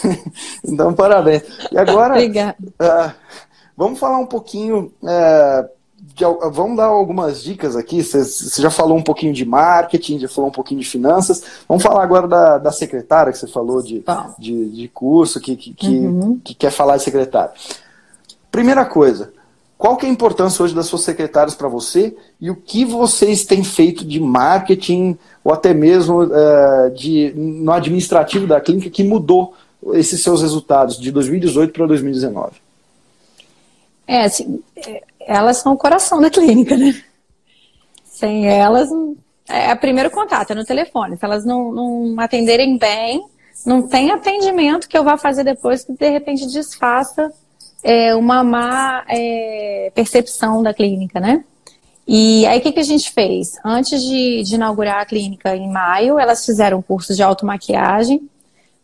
então, 0.63 0.93
parabéns. 0.93 1.43
E 1.71 1.77
agora, 1.77 2.15
uh, 2.17 3.11
vamos 3.75 3.99
falar 3.99 4.17
um 4.17 4.27
pouquinho 4.27 4.91
uh, 5.01 5.69
vamos 6.51 6.77
dar 6.77 6.85
algumas 6.85 7.43
dicas 7.43 7.75
aqui. 7.75 8.03
Você 8.03 8.61
já 8.61 8.69
falou 8.69 8.97
um 8.97 9.03
pouquinho 9.03 9.33
de 9.33 9.45
marketing, 9.45 10.19
já 10.19 10.27
falou 10.27 10.49
um 10.49 10.53
pouquinho 10.53 10.79
de 10.79 10.87
finanças. 10.87 11.43
Vamos 11.67 11.83
falar 11.83 12.03
agora 12.03 12.27
da, 12.27 12.57
da 12.57 12.71
secretária 12.71 13.31
que 13.31 13.37
você 13.37 13.47
falou 13.47 13.81
de, 13.81 14.03
de, 14.37 14.69
de, 14.69 14.87
curso, 14.89 15.39
que, 15.39 15.55
que, 15.55 15.73
que, 15.73 15.99
uhum. 15.99 16.39
que 16.43 16.53
quer 16.53 16.71
falar 16.71 16.97
de 16.97 17.03
secretária. 17.03 17.51
Primeira 18.51 18.85
coisa, 18.85 19.31
qual 19.81 19.97
que 19.97 20.05
é 20.05 20.09
a 20.09 20.11
importância 20.11 20.63
hoje 20.63 20.75
das 20.75 20.85
suas 20.85 21.01
secretárias 21.01 21.55
para 21.55 21.67
você 21.67 22.15
e 22.39 22.51
o 22.51 22.55
que 22.55 22.85
vocês 22.85 23.43
têm 23.43 23.63
feito 23.63 24.05
de 24.05 24.19
marketing 24.19 25.17
ou 25.43 25.51
até 25.51 25.73
mesmo 25.73 26.21
uh, 26.21 26.91
de, 26.93 27.33
no 27.35 27.71
administrativo 27.71 28.45
da 28.45 28.61
clínica 28.61 28.91
que 28.91 29.03
mudou 29.03 29.55
esses 29.93 30.21
seus 30.21 30.43
resultados 30.43 30.99
de 30.99 31.11
2018 31.11 31.73
para 31.73 31.87
2019? 31.87 32.51
É, 34.05 34.25
assim, 34.25 34.61
elas 35.19 35.57
são 35.57 35.73
o 35.73 35.77
coração 35.77 36.21
da 36.21 36.29
clínica, 36.29 36.77
né? 36.77 37.01
Sem 38.05 38.47
elas, 38.47 38.87
é 39.49 39.73
o 39.73 39.77
primeiro 39.79 40.11
contato, 40.11 40.51
é 40.51 40.53
no 40.55 40.63
telefone. 40.63 41.17
Se 41.17 41.25
elas 41.25 41.43
não, 41.43 41.71
não 41.71 42.19
atenderem 42.19 42.77
bem, 42.77 43.25
não 43.65 43.87
tem 43.87 44.11
atendimento 44.11 44.87
que 44.87 44.95
eu 44.95 45.03
vá 45.03 45.17
fazer 45.17 45.43
depois 45.43 45.83
que 45.83 45.93
de 45.93 46.07
repente 46.07 46.45
desfaça 46.45 47.33
é, 47.83 48.15
uma 48.15 48.43
má 48.43 49.03
é, 49.07 49.91
percepção 49.93 50.61
da 50.61 50.73
clínica, 50.73 51.19
né? 51.19 51.43
E 52.07 52.45
aí 52.47 52.59
o 52.59 52.61
que, 52.61 52.71
que 52.71 52.79
a 52.79 52.83
gente 52.83 53.11
fez? 53.11 53.57
Antes 53.63 54.01
de, 54.03 54.43
de 54.43 54.55
inaugurar 54.55 55.01
a 55.01 55.05
clínica 55.05 55.55
em 55.55 55.71
maio, 55.71 56.19
elas 56.19 56.45
fizeram 56.45 56.79
um 56.79 56.81
curso 56.81 57.13
de 57.15 57.23
automaquiagem 57.23 58.29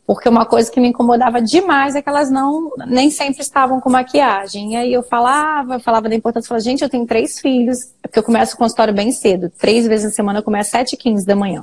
porque 0.08 0.30
uma 0.30 0.46
coisa 0.46 0.72
que 0.72 0.80
me 0.80 0.88
incomodava 0.88 1.42
demais 1.42 1.94
é 1.94 2.02
que 2.02 2.08
elas 2.08 2.32
não 2.32 2.72
nem 2.88 3.12
sempre 3.12 3.42
estavam 3.42 3.82
com 3.82 3.90
maquiagem. 3.90 4.72
E 4.72 4.76
aí 4.78 4.94
eu 4.94 5.04
falava, 5.04 5.80
falava 5.80 6.08
da 6.08 6.16
importância, 6.16 6.48
falava, 6.48 6.64
gente, 6.64 6.82
eu 6.82 6.88
tenho 6.88 7.06
três 7.06 7.42
filhos, 7.42 7.92
porque 8.02 8.18
eu 8.18 8.24
começo 8.24 8.56
o 8.56 8.58
consultório 8.58 8.94
bem 8.94 9.12
cedo. 9.12 9.52
Três 9.60 9.86
vezes 9.86 10.06
na 10.06 10.12
semana 10.12 10.40
eu 10.40 10.44
começo 10.44 10.70
às 10.70 10.80
7 10.80 10.94
e 10.94 10.98
15 10.98 11.26
da 11.26 11.36
manhã. 11.36 11.62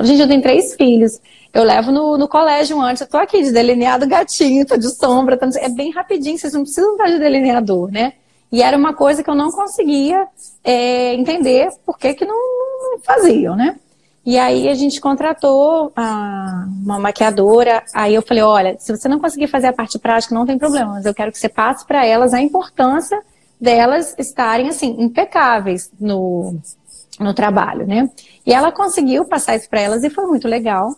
Gente, 0.00 0.20
eu 0.20 0.28
tenho 0.28 0.42
três 0.42 0.74
filhos. 0.74 1.20
Eu 1.52 1.64
levo 1.64 1.90
no, 1.90 2.18
no 2.18 2.28
colégio 2.28 2.80
antes, 2.80 3.00
eu 3.00 3.06
tô 3.06 3.16
aqui 3.16 3.42
de 3.42 3.50
delineado 3.50 4.06
gatinho, 4.06 4.66
tô 4.66 4.76
de 4.76 4.90
sombra, 4.90 5.38
tô... 5.38 5.46
é 5.58 5.68
bem 5.70 5.90
rapidinho, 5.90 6.36
vocês 6.36 6.52
não 6.52 6.62
precisam 6.62 6.92
estar 6.92 7.06
de 7.06 7.18
delineador, 7.18 7.90
né? 7.90 8.12
E 8.52 8.62
era 8.62 8.76
uma 8.76 8.92
coisa 8.92 9.22
que 9.22 9.30
eu 9.30 9.34
não 9.34 9.50
conseguia 9.50 10.26
é, 10.62 11.14
entender 11.14 11.70
por 11.84 11.98
que, 11.98 12.14
que 12.14 12.24
não, 12.24 12.36
não 12.36 12.98
faziam, 13.00 13.56
né? 13.56 13.76
E 14.24 14.38
aí 14.38 14.68
a 14.68 14.74
gente 14.74 15.00
contratou 15.00 15.92
a, 15.94 16.66
uma 16.84 16.98
maquiadora. 16.98 17.84
Aí 17.94 18.14
eu 18.14 18.22
falei, 18.22 18.42
olha, 18.42 18.76
se 18.78 18.94
você 18.94 19.08
não 19.08 19.20
conseguir 19.20 19.46
fazer 19.46 19.68
a 19.68 19.72
parte 19.72 19.98
prática, 19.98 20.34
não 20.34 20.44
tem 20.44 20.58
problema, 20.58 20.94
mas 20.94 21.06
eu 21.06 21.14
quero 21.14 21.30
que 21.30 21.38
você 21.38 21.48
passe 21.48 21.86
para 21.86 22.04
elas 22.04 22.34
a 22.34 22.40
importância 22.40 23.22
delas 23.60 24.14
estarem 24.18 24.68
assim 24.68 24.96
impecáveis 24.98 25.90
no, 25.98 26.56
no 27.20 27.34
trabalho, 27.34 27.86
né? 27.86 28.08
E 28.44 28.52
ela 28.52 28.72
conseguiu 28.72 29.24
passar 29.24 29.56
isso 29.56 29.68
para 29.68 29.80
elas 29.80 30.04
e 30.04 30.10
foi 30.10 30.26
muito 30.26 30.46
legal. 30.46 30.94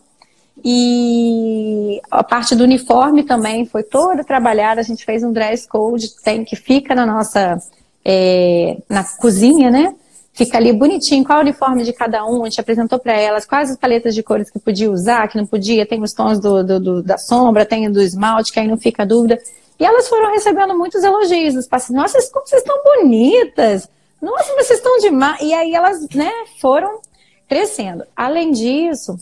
E 0.63 2.01
a 2.11 2.23
parte 2.23 2.55
do 2.55 2.63
uniforme 2.63 3.23
também 3.23 3.65
foi 3.65 3.83
toda 3.83 4.23
trabalhada. 4.23 4.81
A 4.81 4.83
gente 4.83 5.05
fez 5.05 5.23
um 5.23 5.31
dress 5.31 5.67
code 5.67 6.15
tem 6.21 6.43
que 6.43 6.55
fica 6.55 6.93
na 6.93 7.05
nossa 7.05 7.57
é, 8.03 8.77
na 8.89 9.03
cozinha, 9.03 9.71
né? 9.71 9.95
fica 10.39 10.57
ali 10.57 10.71
bonitinho, 10.71 11.25
qual 11.25 11.39
é 11.39 11.41
o 11.41 11.43
uniforme 11.43 11.83
de 11.83 11.91
cada 11.91 12.25
um, 12.25 12.43
a 12.43 12.45
gente 12.45 12.61
apresentou 12.61 12.97
para 12.97 13.11
elas 13.11 13.45
quais 13.45 13.71
as 13.71 13.77
paletas 13.77 14.15
de 14.15 14.23
cores 14.23 14.49
que 14.49 14.57
podia 14.57 14.89
usar, 14.89 15.27
que 15.27 15.37
não 15.37 15.45
podia, 15.45 15.85
tem 15.85 16.01
os 16.01 16.13
tons 16.13 16.39
do, 16.39 16.63
do, 16.63 16.79
do, 16.79 17.03
da 17.03 17.17
sombra, 17.17 17.65
tem 17.65 17.91
do 17.91 18.01
esmalte, 18.01 18.53
que 18.53 18.59
aí 18.59 18.67
não 18.67 18.77
fica 18.77 19.05
dúvida. 19.05 19.37
E 19.77 19.83
elas 19.83 20.07
foram 20.07 20.31
recebendo 20.31 20.77
muitos 20.77 21.03
elogios 21.03 21.55
dos 21.55 21.67
pacientes. 21.67 22.01
Nossa, 22.01 22.31
como 22.31 22.47
vocês 22.47 22.61
estão 22.61 22.77
bonitas! 22.83 23.89
Nossa, 24.21 24.53
vocês 24.55 24.79
estão 24.79 24.97
demais! 24.99 25.41
E 25.41 25.53
aí 25.53 25.73
elas, 25.73 26.07
né, 26.09 26.31
foram 26.59 26.99
crescendo. 27.47 28.03
Além 28.15 28.51
disso, 28.51 29.17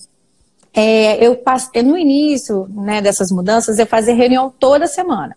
é, 0.74 1.26
eu 1.26 1.36
passei, 1.38 1.82
no 1.82 1.98
início 1.98 2.68
né, 2.70 3.02
dessas 3.02 3.32
mudanças, 3.32 3.80
eu 3.80 3.88
fazia 3.88 4.14
reunião 4.14 4.54
toda 4.60 4.88
semana. 4.88 5.36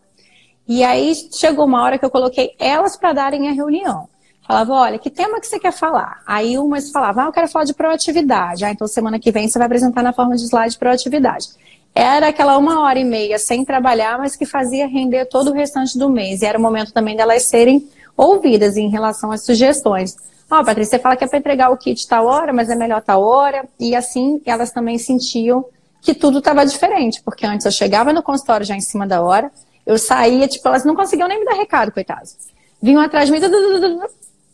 E 0.66 0.84
aí 0.84 1.14
chegou 1.32 1.64
uma 1.64 1.82
hora 1.82 1.98
que 1.98 2.04
eu 2.04 2.10
coloquei 2.10 2.54
elas 2.58 2.96
para 2.96 3.12
darem 3.12 3.48
a 3.48 3.52
reunião. 3.52 4.08
Falava, 4.46 4.72
olha, 4.72 4.98
que 4.98 5.10
tema 5.10 5.40
que 5.40 5.46
você 5.46 5.60
quer 5.60 5.72
falar? 5.72 6.22
Aí 6.26 6.58
umas 6.58 6.90
falavam, 6.90 7.24
ah, 7.24 7.26
eu 7.28 7.32
quero 7.32 7.48
falar 7.48 7.64
de 7.64 7.72
proatividade. 7.72 8.64
Ah, 8.64 8.70
então 8.70 8.86
semana 8.86 9.18
que 9.18 9.30
vem 9.30 9.48
você 9.48 9.58
vai 9.58 9.66
apresentar 9.66 10.02
na 10.02 10.12
forma 10.12 10.36
de 10.36 10.44
slide 10.44 10.76
proatividade. 10.76 11.48
Era 11.94 12.28
aquela 12.28 12.58
uma 12.58 12.82
hora 12.82 12.98
e 12.98 13.04
meia 13.04 13.38
sem 13.38 13.64
trabalhar, 13.64 14.18
mas 14.18 14.36
que 14.36 14.44
fazia 14.44 14.86
render 14.86 15.26
todo 15.26 15.50
o 15.50 15.54
restante 15.54 15.98
do 15.98 16.08
mês. 16.08 16.42
E 16.42 16.46
era 16.46 16.58
o 16.58 16.62
momento 16.62 16.92
também 16.92 17.16
delas 17.16 17.44
serem 17.44 17.88
ouvidas 18.20 18.76
em 18.76 18.88
relação 18.90 19.32
às 19.32 19.44
sugestões. 19.44 20.14
Ó, 20.50 20.60
oh, 20.60 20.64
Patrícia, 20.64 20.98
você 20.98 21.02
fala 21.02 21.16
que 21.16 21.24
é 21.24 21.26
para 21.26 21.38
entregar 21.38 21.70
o 21.70 21.76
kit 21.76 22.06
tal 22.06 22.26
hora, 22.26 22.52
mas 22.52 22.68
é 22.68 22.74
melhor 22.74 23.00
tal 23.00 23.22
hora. 23.22 23.66
E 23.78 23.94
assim 23.96 24.42
elas 24.44 24.70
também 24.70 24.98
sentiam 24.98 25.64
que 26.02 26.12
tudo 26.12 26.38
estava 26.38 26.64
diferente, 26.66 27.22
porque 27.22 27.46
antes 27.46 27.64
eu 27.64 27.72
chegava 27.72 28.12
no 28.12 28.22
consultório 28.22 28.66
já 28.66 28.74
em 28.74 28.80
cima 28.80 29.06
da 29.06 29.22
hora, 29.22 29.50
eu 29.86 29.98
saía, 29.98 30.48
tipo, 30.48 30.66
elas 30.66 30.84
não 30.84 30.94
conseguiam 30.94 31.28
nem 31.28 31.40
me 31.40 31.44
dar 31.44 31.54
recado, 31.54 31.92
coitadas. 31.92 32.36
Vinham 32.80 33.02
atrás 33.02 33.28
de 33.28 33.32
mim, 33.32 33.40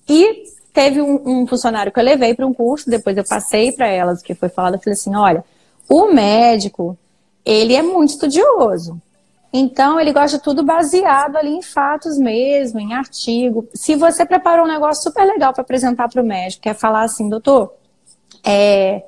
e 0.08 0.44
teve 0.72 1.00
um, 1.00 1.22
um 1.24 1.46
funcionário 1.46 1.92
que 1.92 1.98
eu 1.98 2.04
levei 2.04 2.34
para 2.34 2.46
um 2.46 2.52
curso, 2.52 2.90
depois 2.90 3.16
eu 3.16 3.24
passei 3.24 3.72
para 3.72 3.86
elas, 3.86 4.22
que 4.22 4.34
foi 4.34 4.48
falado, 4.48 4.78
falei 4.78 4.94
assim, 4.94 5.14
olha, 5.14 5.44
o 5.88 6.12
médico, 6.12 6.98
ele 7.44 7.74
é 7.74 7.82
muito 7.82 8.10
estudioso. 8.10 9.00
Então, 9.52 9.98
ele 9.98 10.12
gosta 10.12 10.38
de 10.38 10.42
tudo 10.42 10.62
baseado 10.62 11.36
ali 11.36 11.50
em 11.50 11.62
fatos 11.62 12.18
mesmo, 12.18 12.78
em 12.78 12.94
artigo. 12.94 13.66
Se 13.74 13.94
você 13.94 14.26
preparou 14.26 14.66
um 14.66 14.68
negócio 14.68 15.02
super 15.02 15.24
legal 15.24 15.52
para 15.52 15.62
apresentar 15.62 16.08
para 16.08 16.22
o 16.22 16.26
médico, 16.26 16.62
quer 16.62 16.74
falar 16.74 17.02
assim, 17.02 17.28
doutor, 17.28 17.72
é, 18.44 19.02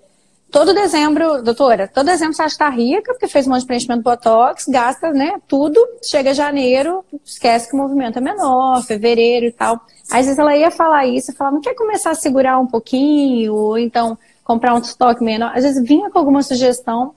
todo 0.51 0.75
dezembro, 0.75 1.43
doutora, 1.43 1.89
todo 1.89 2.07
dezembro 2.07 2.35
você 2.35 2.45
está 2.45 2.69
rica, 2.69 3.13
porque 3.13 3.29
fez 3.29 3.47
um 3.47 3.51
monte 3.51 3.61
de 3.61 3.67
preenchimento 3.67 4.03
botox, 4.03 4.67
gasta, 4.69 5.13
né, 5.13 5.35
tudo, 5.47 5.79
chega 6.03 6.33
janeiro, 6.33 7.05
esquece 7.25 7.69
que 7.69 7.75
o 7.75 7.79
movimento 7.79 8.19
é 8.19 8.21
menor, 8.21 8.83
fevereiro 8.83 9.47
e 9.47 9.53
tal. 9.53 9.81
Às 10.11 10.25
vezes 10.25 10.39
ela 10.39 10.57
ia 10.57 10.71
falar 10.71 11.07
isso 11.07 11.35
falava, 11.35 11.57
não 11.57 11.63
quer 11.63 11.75
começar 11.75 12.11
a 12.11 12.15
segurar 12.15 12.59
um 12.59 12.67
pouquinho, 12.67 13.55
ou 13.55 13.79
então 13.79 14.17
comprar 14.43 14.75
um 14.75 14.79
estoque 14.79 15.23
menor. 15.23 15.53
Às 15.55 15.65
vezes 15.65 15.87
vinha 15.87 16.11
com 16.11 16.19
alguma 16.19 16.43
sugestão, 16.43 17.15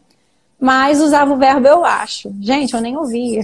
mas 0.62 1.02
usava 1.02 1.34
o 1.34 1.38
verbo 1.38 1.68
eu 1.68 1.84
acho. 1.84 2.32
Gente, 2.40 2.76
eu 2.76 2.82
nem 2.82 2.96
ouvia. 2.96 3.42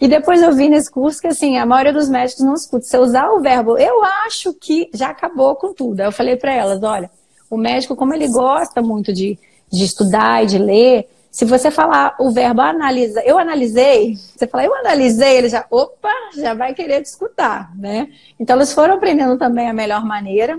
E 0.00 0.08
depois 0.08 0.42
eu 0.42 0.52
vi 0.52 0.68
nesse 0.68 0.90
curso 0.90 1.20
que, 1.20 1.26
assim, 1.28 1.58
a 1.58 1.66
maioria 1.66 1.92
dos 1.92 2.08
médicos 2.08 2.42
não 2.42 2.54
escuta. 2.54 2.86
Se 2.86 2.96
eu 2.96 3.02
usar 3.02 3.30
o 3.30 3.40
verbo 3.40 3.78
eu 3.78 4.02
acho 4.26 4.52
que 4.54 4.90
já 4.92 5.10
acabou 5.10 5.54
com 5.54 5.72
tudo. 5.72 6.00
Aí 6.00 6.06
eu 6.06 6.12
falei 6.12 6.36
para 6.36 6.52
elas, 6.52 6.82
olha, 6.82 7.10
o 7.48 7.56
médico, 7.56 7.94
como 7.94 8.14
ele 8.14 8.26
gosta 8.26 8.82
muito 8.82 9.12
de, 9.12 9.38
de 9.70 9.84
estudar 9.84 10.42
e 10.42 10.46
de 10.46 10.58
ler, 10.58 11.08
se 11.30 11.44
você 11.44 11.70
falar 11.70 12.16
o 12.18 12.30
verbo 12.30 12.60
analisa, 12.62 13.22
eu 13.24 13.38
analisei, 13.38 14.16
você 14.16 14.46
fala 14.46 14.64
eu 14.64 14.74
analisei, 14.74 15.36
ele 15.36 15.48
já, 15.48 15.64
opa, 15.70 16.10
já 16.34 16.54
vai 16.54 16.74
querer 16.74 17.02
te 17.02 17.06
escutar, 17.06 17.70
né? 17.76 18.08
Então 18.38 18.56
eles 18.56 18.72
foram 18.72 18.94
aprendendo 18.94 19.38
também 19.38 19.68
a 19.68 19.72
melhor 19.72 20.04
maneira 20.04 20.58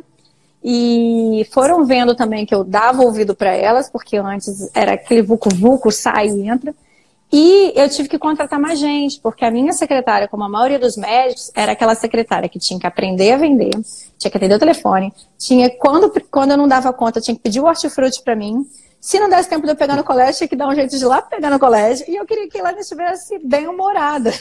e 0.64 1.48
foram 1.52 1.86
vendo 1.86 2.14
também 2.14 2.46
que 2.46 2.54
eu 2.54 2.64
dava 2.64 3.02
ouvido 3.02 3.36
para 3.36 3.56
elas, 3.56 3.90
porque 3.90 4.18
antes 4.18 4.70
era 4.76 4.94
aquele 4.94 5.22
vucu-vucu, 5.22 5.92
sai 5.92 6.28
e 6.28 6.48
entra. 6.48 6.74
E 7.34 7.72
eu 7.76 7.88
tive 7.88 8.10
que 8.10 8.20
contratar 8.20 8.60
mais 8.60 8.78
gente, 8.78 9.20
porque 9.22 9.46
a 9.46 9.50
minha 9.50 9.72
secretária, 9.72 10.28
como 10.28 10.44
a 10.44 10.50
maioria 10.50 10.78
dos 10.78 10.98
médicos, 10.98 11.50
era 11.56 11.72
aquela 11.72 11.96
secretária 11.96 12.50
que 12.50 12.60
tinha 12.60 12.80
que 12.80 12.86
aprender 12.86 13.32
a 13.32 13.38
vender, 13.38 13.72
tinha 14.18 14.30
que 14.30 14.38
atender 14.38 14.56
o 14.56 14.60
telefone, 14.60 15.14
tinha 15.38 15.70
quando, 15.70 16.12
quando 16.30 16.52
eu 16.52 16.58
não 16.58 16.68
dava 16.68 16.92
conta, 16.92 17.22
tinha 17.22 17.34
que 17.34 17.42
pedir 17.42 17.62
o 17.62 17.66
hortifruti 17.66 18.22
para 18.22 18.36
mim, 18.36 18.66
se 19.00 19.20
não 19.20 19.28
desse 19.28 19.50
tempo 19.50 19.66
de 19.66 19.72
eu 19.72 19.76
pegar 19.76 19.96
no 19.96 20.04
colégio, 20.04 20.38
tinha 20.38 20.48
que 20.48 20.56
dar 20.56 20.68
um 20.68 20.76
jeito 20.76 20.96
de 20.96 21.04
ir 21.04 21.08
lá 21.08 21.24
pegar 21.24 21.50
no 21.50 21.58
colégio. 21.58 22.06
E 22.08 22.16
eu 22.16 22.24
queria 22.24 22.48
que 22.48 22.60
ela 22.60 22.72
estivesse 22.80 23.40
bem 23.40 23.68
humorada. 23.68 24.32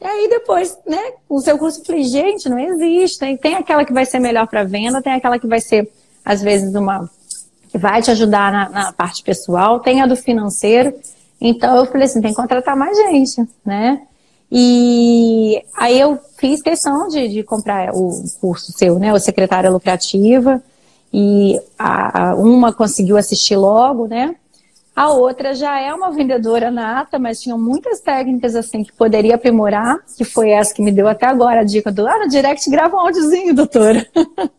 E 0.00 0.06
aí 0.06 0.28
depois, 0.28 0.78
né, 0.86 1.12
o 1.28 1.40
seu 1.40 1.58
curso, 1.58 1.80
eu 1.80 1.84
falei, 1.84 2.04
gente, 2.04 2.48
não 2.48 2.58
existe. 2.58 3.18
Tem, 3.18 3.36
tem 3.36 3.54
aquela 3.54 3.84
que 3.84 3.92
vai 3.92 4.06
ser 4.06 4.18
melhor 4.18 4.46
para 4.46 4.64
venda, 4.64 5.02
tem 5.02 5.12
aquela 5.12 5.38
que 5.38 5.46
vai 5.46 5.60
ser, 5.60 5.90
às 6.24 6.40
vezes, 6.40 6.74
uma 6.74 7.10
que 7.68 7.78
vai 7.78 8.00
te 8.00 8.10
ajudar 8.10 8.50
na, 8.50 8.68
na, 8.68 8.92
parte 8.92 9.22
pessoal, 9.22 9.80
tem 9.80 10.00
a 10.00 10.06
do 10.06 10.16
financeiro. 10.16 10.94
Então 11.40 11.76
eu 11.76 11.86
falei 11.86 12.04
assim, 12.04 12.20
tem 12.20 12.30
que 12.30 12.36
contratar 12.36 12.76
mais 12.76 12.96
gente, 12.96 13.46
né? 13.64 14.02
E 14.50 15.62
aí 15.76 16.00
eu 16.00 16.18
fiz 16.38 16.62
questão 16.62 17.08
de, 17.08 17.28
de 17.28 17.42
comprar 17.42 17.94
o 17.94 18.24
curso 18.40 18.72
seu, 18.72 18.98
né, 18.98 19.12
o 19.12 19.20
Secretária 19.20 19.70
Lucrativa 19.70 20.62
e 21.12 21.60
a, 21.78 22.34
uma 22.34 22.72
conseguiu 22.72 23.18
assistir 23.18 23.56
logo, 23.56 24.06
né? 24.06 24.34
A 24.98 25.10
outra 25.10 25.54
já 25.54 25.80
é 25.80 25.94
uma 25.94 26.10
vendedora 26.10 26.72
nata, 26.72 27.20
mas 27.20 27.40
tinha 27.40 27.56
muitas 27.56 28.00
técnicas 28.00 28.56
assim 28.56 28.82
que 28.82 28.92
poderia 28.92 29.36
aprimorar, 29.36 29.98
que 30.16 30.24
foi 30.24 30.50
essa 30.50 30.74
que 30.74 30.82
me 30.82 30.90
deu 30.90 31.06
até 31.06 31.26
agora 31.26 31.60
a 31.60 31.64
dica 31.64 31.92
do 31.92 32.04
ah, 32.04 32.18
no 32.18 32.28
direct 32.28 32.68
grava 32.68 32.96
um 32.96 33.00
áudiozinho, 33.00 33.54
doutora. 33.54 34.04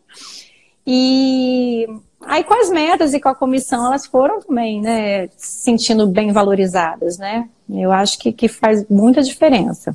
e 0.86 1.86
aí 2.22 2.42
com 2.42 2.54
as 2.54 2.70
metas 2.70 3.12
e 3.12 3.20
com 3.20 3.28
a 3.28 3.34
comissão, 3.34 3.84
elas 3.84 4.06
foram 4.06 4.40
também, 4.40 4.80
né, 4.80 5.28
se 5.36 5.62
sentindo 5.62 6.06
bem 6.06 6.32
valorizadas, 6.32 7.18
né? 7.18 7.46
Eu 7.68 7.92
acho 7.92 8.18
que, 8.18 8.32
que 8.32 8.48
faz 8.48 8.88
muita 8.88 9.22
diferença. 9.22 9.94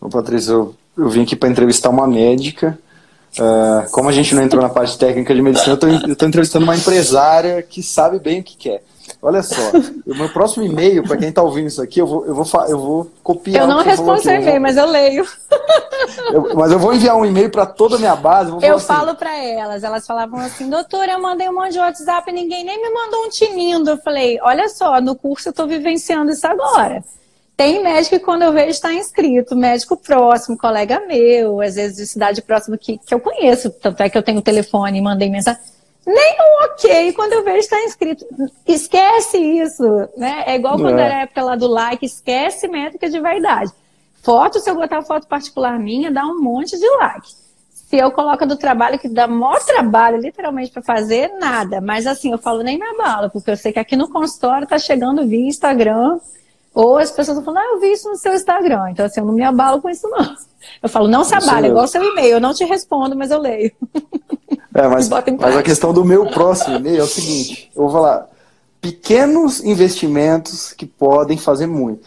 Ô, 0.00 0.08
Patrícia, 0.08 0.50
eu 0.50 0.74
eu 0.96 1.08
vim 1.08 1.22
aqui 1.22 1.36
para 1.36 1.48
entrevistar 1.48 1.90
uma 1.90 2.06
médica. 2.06 2.78
Uh, 3.38 3.90
como 3.90 4.08
a 4.08 4.12
gente 4.12 4.34
não 4.34 4.42
entrou 4.42 4.62
na 4.62 4.68
parte 4.68 4.96
técnica 4.96 5.34
de 5.34 5.42
medicina, 5.42 5.76
eu 5.80 6.12
estou 6.12 6.28
entrevistando 6.28 6.64
uma 6.64 6.76
empresária 6.76 7.62
que 7.62 7.82
sabe 7.82 8.18
bem 8.18 8.40
o 8.40 8.44
que 8.44 8.56
quer. 8.56 8.82
Olha 9.20 9.42
só, 9.42 9.70
o 10.06 10.14
meu 10.14 10.28
próximo 10.28 10.64
e-mail, 10.64 11.02
para 11.02 11.16
quem 11.16 11.28
está 11.28 11.42
ouvindo 11.42 11.68
isso 11.68 11.82
aqui, 11.82 12.00
eu 12.00 12.06
vou, 12.06 12.26
eu 12.26 12.34
vou, 12.34 12.46
eu 12.68 12.78
vou 12.78 13.10
copiar. 13.22 13.62
Eu 13.62 13.68
não 13.68 13.82
respondo 13.82 14.20
seu 14.20 14.34
e-mail, 14.34 14.60
mas 14.60 14.76
eu 14.76 14.86
leio. 14.86 15.26
Eu, 16.32 16.54
mas 16.54 16.70
eu 16.70 16.78
vou 16.78 16.94
enviar 16.94 17.16
um 17.16 17.24
e-mail 17.24 17.50
para 17.50 17.66
toda 17.66 17.96
a 17.96 17.98
minha 17.98 18.14
base. 18.14 18.50
eu 18.50 18.76
assim, 18.76 18.86
falo 18.86 19.14
para 19.14 19.34
elas, 19.36 19.82
elas 19.82 20.06
falavam 20.06 20.38
assim, 20.40 20.68
doutora, 20.68 21.12
eu 21.12 21.20
mandei 21.20 21.48
um 21.48 21.54
monte 21.54 21.72
de 21.72 21.78
WhatsApp 21.78 22.30
e 22.30 22.34
ninguém 22.34 22.64
nem 22.64 22.80
me 22.80 22.90
mandou 22.90 23.24
um 23.24 23.28
tinindo. 23.28 23.90
Eu 23.90 23.96
falei, 23.98 24.38
olha 24.42 24.68
só, 24.68 25.00
no 25.00 25.14
curso 25.14 25.48
eu 25.48 25.50
estou 25.50 25.66
vivenciando 25.66 26.30
isso 26.30 26.46
agora. 26.46 27.02
Tem 27.56 27.82
médico 27.82 28.18
que 28.18 28.24
quando 28.24 28.42
eu 28.42 28.52
vejo 28.52 28.70
está 28.70 28.92
inscrito, 28.92 29.54
médico 29.54 29.96
próximo, 29.96 30.58
colega 30.58 31.00
meu, 31.06 31.60
às 31.60 31.76
vezes 31.76 31.96
de 31.96 32.06
cidade 32.06 32.42
próxima 32.42 32.76
que, 32.76 32.98
que 32.98 33.14
eu 33.14 33.20
conheço, 33.20 33.70
tanto 33.70 34.02
é 34.02 34.10
que 34.10 34.18
eu 34.18 34.22
tenho 34.22 34.38
o 34.38 34.42
telefone 34.42 34.98
e 34.98 35.02
mandei 35.02 35.30
mensagem. 35.30 35.60
Nem 36.06 36.36
um 36.38 36.64
ok 36.64 37.12
quando 37.14 37.32
eu 37.32 37.44
vejo 37.44 37.58
está 37.58 37.82
inscrito. 37.82 38.26
Esquece 38.66 39.38
isso, 39.38 39.84
né? 40.16 40.44
É 40.46 40.54
igual 40.54 40.76
quando 40.76 40.98
é. 40.98 41.02
era 41.02 41.14
a 41.16 41.20
época 41.20 41.42
lá 41.42 41.56
do 41.56 41.66
like, 41.66 42.04
esquece 42.04 42.68
métrica 42.68 43.08
de 43.08 43.20
vaidade. 43.20 43.72
Foto, 44.22 44.60
se 44.60 44.70
eu 44.70 44.74
botar 44.74 45.02
foto 45.02 45.26
particular 45.26 45.78
minha, 45.78 46.10
dá 46.10 46.26
um 46.26 46.40
monte 46.40 46.78
de 46.78 46.88
like. 46.96 47.28
Se 47.70 47.96
eu 47.96 48.10
coloco 48.10 48.46
do 48.46 48.56
trabalho, 48.56 48.98
que 48.98 49.08
dá 49.08 49.26
maior 49.26 49.62
trabalho, 49.64 50.18
literalmente, 50.18 50.72
para 50.72 50.82
fazer, 50.82 51.28
nada. 51.38 51.80
Mas 51.80 52.06
assim, 52.06 52.32
eu 52.32 52.38
falo 52.38 52.62
nem 52.62 52.78
na 52.78 52.94
bala, 52.96 53.28
porque 53.30 53.50
eu 53.50 53.56
sei 53.56 53.72
que 53.72 53.78
aqui 53.78 53.96
no 53.96 54.10
consultório 54.10 54.66
tá 54.66 54.78
chegando 54.78 55.26
via 55.26 55.46
Instagram, 55.46 56.18
ou 56.74 56.98
as 56.98 57.10
pessoas 57.10 57.38
estão 57.38 57.44
falando, 57.44 57.62
ah, 57.62 57.74
eu 57.74 57.80
vi 57.80 57.92
isso 57.92 58.08
no 58.08 58.16
seu 58.16 58.34
Instagram. 58.34 58.90
Então, 58.90 59.06
assim, 59.06 59.20
eu 59.20 59.26
não 59.26 59.34
me 59.34 59.44
abalo 59.44 59.80
com 59.80 59.88
isso, 59.88 60.08
não. 60.08 60.34
Eu 60.82 60.88
falo, 60.88 61.06
não 61.06 61.22
se 61.22 61.34
abala, 61.34 61.66
é 61.66 61.70
igual 61.70 61.86
seu 61.86 62.02
e-mail. 62.02 62.36
Eu 62.36 62.40
não 62.40 62.52
te 62.52 62.64
respondo, 62.64 63.14
mas 63.14 63.30
eu 63.30 63.38
leio. 63.38 63.72
É, 64.74 64.88
mas, 64.88 65.08
mas 65.08 65.56
a 65.56 65.62
questão 65.62 65.92
do 65.92 66.04
meu 66.04 66.26
próximo 66.26 66.76
e-mail 66.76 67.00
é 67.00 67.04
o 67.04 67.06
seguinte: 67.06 67.70
eu 67.74 67.82
vou 67.82 67.92
falar, 67.92 68.28
pequenos 68.80 69.62
investimentos 69.64 70.72
que 70.72 70.84
podem 70.84 71.38
fazer 71.38 71.66
muito. 71.66 72.02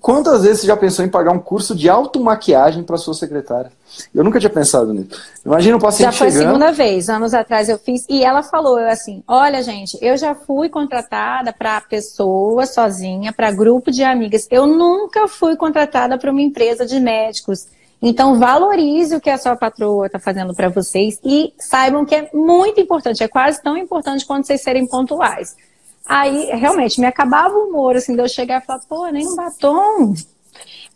Quantas 0.00 0.42
vezes 0.42 0.60
você 0.60 0.66
já 0.66 0.76
pensou 0.76 1.02
em 1.02 1.08
pagar 1.08 1.32
um 1.32 1.38
curso 1.38 1.74
de 1.74 1.88
automaquiagem 1.88 2.82
para 2.82 2.98
sua 2.98 3.14
secretária? 3.14 3.72
Eu 4.14 4.22
nunca 4.22 4.38
tinha 4.38 4.50
pensado 4.50 4.92
nisso. 4.92 5.18
Imagina 5.46 5.78
o 5.78 5.80
paciente 5.80 6.12
Já 6.12 6.18
foi 6.18 6.30
chegando... 6.30 6.44
a 6.44 6.48
segunda 6.48 6.72
vez, 6.72 7.08
anos 7.08 7.32
atrás 7.32 7.70
eu 7.70 7.78
fiz, 7.78 8.04
e 8.06 8.22
ela 8.22 8.42
falou 8.42 8.76
assim, 8.76 9.22
olha 9.26 9.62
gente, 9.62 9.96
eu 10.02 10.14
já 10.18 10.34
fui 10.34 10.68
contratada 10.68 11.54
para 11.54 11.80
pessoa 11.80 12.66
sozinha, 12.66 13.32
para 13.32 13.50
grupo 13.50 13.90
de 13.90 14.04
amigas, 14.04 14.46
eu 14.50 14.66
nunca 14.66 15.26
fui 15.26 15.56
contratada 15.56 16.18
para 16.18 16.30
uma 16.30 16.42
empresa 16.42 16.84
de 16.84 17.00
médicos. 17.00 17.66
Então 18.02 18.38
valorize 18.38 19.14
o 19.14 19.20
que 19.20 19.30
a 19.30 19.38
sua 19.38 19.54
patroa 19.54 20.06
está 20.06 20.18
fazendo 20.18 20.52
para 20.52 20.68
vocês 20.68 21.20
e 21.24 21.54
saibam 21.56 22.04
que 22.04 22.16
é 22.16 22.28
muito 22.34 22.80
importante, 22.80 23.22
é 23.22 23.28
quase 23.28 23.62
tão 23.62 23.76
importante 23.76 24.26
quanto 24.26 24.46
vocês 24.46 24.60
serem 24.60 24.86
pontuais. 24.86 25.56
Aí, 26.04 26.46
realmente, 26.46 27.00
me 27.00 27.06
acabava 27.06 27.54
o 27.54 27.68
humor, 27.68 27.94
assim, 27.94 28.16
de 28.16 28.20
eu 28.20 28.28
chegar 28.28 28.60
e 28.60 28.66
falar, 28.66 28.80
pô, 28.88 29.06
nem 29.06 29.24
um 29.24 29.36
batom. 29.36 30.14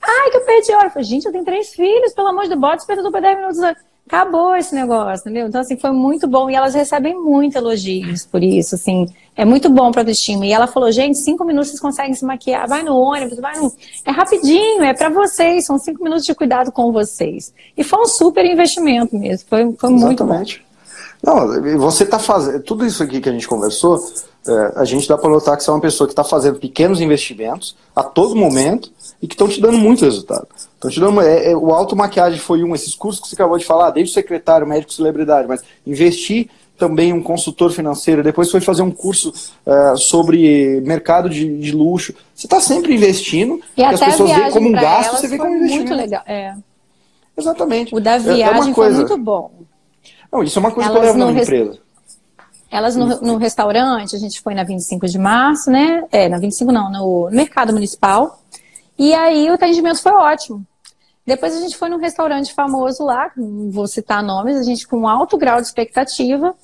Ai, 0.03 0.31
que 0.31 0.37
eu 0.37 0.45
perdi 0.45 0.73
hora. 0.73 0.87
Eu 0.87 0.91
falei, 0.91 1.05
gente, 1.05 1.27
eu 1.27 1.33
tenho 1.33 1.45
três 1.45 1.69
filhos, 1.71 2.13
pelo 2.13 2.29
amor 2.29 2.43
de 2.43 2.51
Deus, 2.51 2.61
bota 2.61 2.77
despertador 2.77 3.13
por 3.13 3.21
10 3.21 3.37
minutos. 3.39 3.61
Acabou 4.07 4.55
esse 4.55 4.75
negócio, 4.75 5.23
entendeu? 5.23 5.49
Então, 5.49 5.61
assim, 5.61 5.77
foi 5.77 5.91
muito 5.91 6.29
bom. 6.29 6.49
E 6.49 6.55
elas 6.55 6.75
recebem 6.75 7.19
muito 7.19 7.57
elogios 7.57 8.25
por 8.25 8.43
isso, 8.43 8.77
assim. 8.77 9.07
É 9.35 9.45
muito 9.45 9.69
bom 9.69 9.91
para 9.91 10.03
autoestima. 10.03 10.47
E 10.47 10.53
ela 10.53 10.69
falou, 10.69 10.91
gente, 10.93 11.19
cinco 11.19 11.45
minutos 11.45 11.71
vocês 11.71 11.81
conseguem 11.81 12.15
se 12.15 12.25
maquiar. 12.25 12.69
Vai 12.69 12.83
no 12.83 12.97
ônibus, 12.97 13.39
vai 13.39 13.59
no... 13.59 13.73
É 14.05 14.11
rapidinho, 14.13 14.85
é 14.85 14.95
para 14.95 15.09
vocês. 15.09 15.67
São 15.67 15.77
cinco 15.77 16.05
minutos 16.05 16.25
de 16.25 16.35
cuidado 16.35 16.71
com 16.71 16.93
vocês. 16.93 17.53
E 17.77 17.83
foi 17.83 18.01
um 18.01 18.07
super 18.07 18.47
investimento 18.47 19.17
mesmo. 19.17 19.49
Foi, 19.49 19.73
foi 19.73 19.91
muito 19.91 20.25
bom. 20.25 20.43
Não, 21.23 21.79
você 21.79 22.05
está 22.05 22.19
fazendo... 22.19 22.63
Tudo 22.63 22.87
isso 22.87 23.03
aqui 23.03 23.21
que 23.21 23.29
a 23.29 23.33
gente 23.33 23.49
conversou 23.49 23.99
é, 24.49 24.73
a 24.77 24.85
gente 24.85 25.09
dá 25.09 25.19
para 25.19 25.29
notar 25.29 25.57
que 25.57 25.65
você 25.65 25.71
é 25.71 25.73
uma 25.73 25.81
pessoa 25.81 26.07
que 26.07 26.13
está 26.13 26.23
fazendo 26.23 26.59
pequenos 26.59 27.01
investimentos 27.01 27.77
a 27.95 28.03
todo 28.03 28.37
momento 28.37 28.93
e 29.21 29.27
que 29.27 29.35
estão 29.35 29.49
te 29.49 29.61
dando 29.61 29.79
muito 29.79 30.05
resultado. 30.05 30.47
Estão 30.75 30.91
te 30.91 31.01
dando, 31.01 31.21
é, 31.21 31.53
é, 31.53 31.57
o 31.57 31.71
automaquiagem 31.73 32.39
foi 32.39 32.63
um, 32.63 32.75
esses 32.75 32.95
cursos 32.95 33.23
que 33.23 33.29
você 33.29 33.35
acabou 33.35 33.59
de 33.59 33.65
falar, 33.65 33.91
desde 33.91 34.13
secretário, 34.13 34.67
médico, 34.67 34.93
celebridade, 34.93 35.49
mas 35.49 35.63
investir 35.87 36.49
também 36.77 37.13
um 37.13 37.23
consultor 37.23 37.71
financeiro, 37.71 38.23
depois 38.23 38.51
foi 38.51 38.61
fazer 38.61 38.83
um 38.83 38.91
curso 38.91 39.33
uh, 39.67 39.97
sobre 39.97 40.81
mercado 40.83 41.29
de, 41.31 41.59
de 41.59 41.73
luxo. 41.73 42.15
Você 42.35 42.47
está 42.47 42.61
sempre 42.61 42.95
investindo, 42.95 43.61
e 43.77 43.83
as 43.83 43.99
pessoas 43.99 44.31
veem 44.31 44.51
como 44.51 44.69
um 44.69 44.73
gasto, 44.73 45.13
você 45.13 45.29
vê 45.29 45.39
como 45.39 45.53
um 45.53 45.57
investimento. 45.57 45.89
Muito 45.89 46.03
legal. 46.03 46.23
É. 46.27 46.55
Exatamente. 47.37 47.95
O 47.95 48.01
da 48.01 48.13
é, 48.13 48.17
é 48.17 48.19
viagem 48.19 48.71
é 48.71 48.75
coisa... 48.75 48.97
foi 48.97 49.09
muito 49.09 49.19
bom. 49.19 49.51
Não, 50.33 50.43
isso 50.43 50.59
é 50.59 50.61
uma 50.61 50.71
coisa 50.71 50.91
elas 50.91 51.01
que 51.01 51.07
eu 51.07 51.13
levo 51.13 51.19
na 51.19 51.33
minha 51.33 51.43
empresa. 51.43 51.79
Elas 52.71 52.97
no, 52.97 53.07
no, 53.21 53.37
restaurante, 53.37 54.17
a 54.17 54.19
gente 54.19 54.41
foi 54.41 54.53
na 54.55 54.65
25 54.65 55.07
de 55.07 55.19
março, 55.19 55.71
né? 55.71 56.05
É, 56.11 56.29
na 56.29 56.39
25 56.39 56.73
não, 56.73 56.91
no 56.91 57.31
mercado 57.31 57.73
municipal. 57.73 58.43
E 58.99 59.15
aí 59.15 59.51
o 59.51 59.55
atendimento 59.55 60.01
foi 60.01 60.13
ótimo. 60.13 60.67
Depois 61.25 61.57
a 61.57 61.61
gente 61.61 61.77
foi 61.77 61.89
num 61.89 61.99
restaurante 61.99 62.55
famoso 62.55 63.05
lá, 63.05 63.31
não 63.37 63.71
vou 63.71 63.89
citar 63.89 64.23
nomes, 64.23 64.57
a 64.57 64.63
gente 64.63 64.87
com 64.87 64.99
um 64.99 65.09
alto 65.09 65.37
grau 65.37 65.61
de 65.61 65.67
expectativa. 65.67 66.55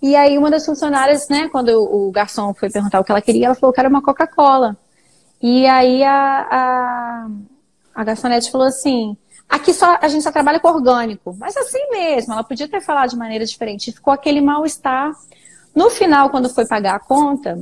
E 0.00 0.14
aí 0.14 0.38
uma 0.38 0.50
das 0.50 0.64
funcionárias, 0.64 1.28
né, 1.28 1.48
quando 1.48 1.70
o 1.70 2.10
garçom 2.12 2.54
foi 2.54 2.70
perguntar 2.70 3.00
o 3.00 3.04
que 3.04 3.10
ela 3.10 3.20
queria, 3.20 3.46
ela 3.46 3.54
falou 3.54 3.72
que 3.72 3.80
era 3.80 3.88
uma 3.88 4.02
Coca-Cola. 4.02 4.76
E 5.40 5.66
aí 5.66 6.04
a, 6.04 6.46
a, 6.50 7.26
a 7.94 8.04
garçonete 8.04 8.50
falou 8.50 8.66
assim, 8.68 9.16
aqui 9.48 9.74
só, 9.74 9.98
a 10.00 10.06
gente 10.06 10.22
só 10.22 10.30
trabalha 10.30 10.60
com 10.60 10.68
orgânico. 10.68 11.36
Mas 11.38 11.56
assim 11.56 11.90
mesmo, 11.90 12.32
ela 12.32 12.44
podia 12.44 12.68
ter 12.68 12.80
falado 12.80 13.10
de 13.10 13.16
maneira 13.16 13.44
diferente. 13.44 13.92
Ficou 13.92 14.12
aquele 14.12 14.40
mal-estar 14.40 15.12
no 15.74 15.90
final, 15.90 16.30
quando 16.30 16.48
foi 16.48 16.66
pagar 16.66 16.94
a 16.94 17.00
conta, 17.00 17.60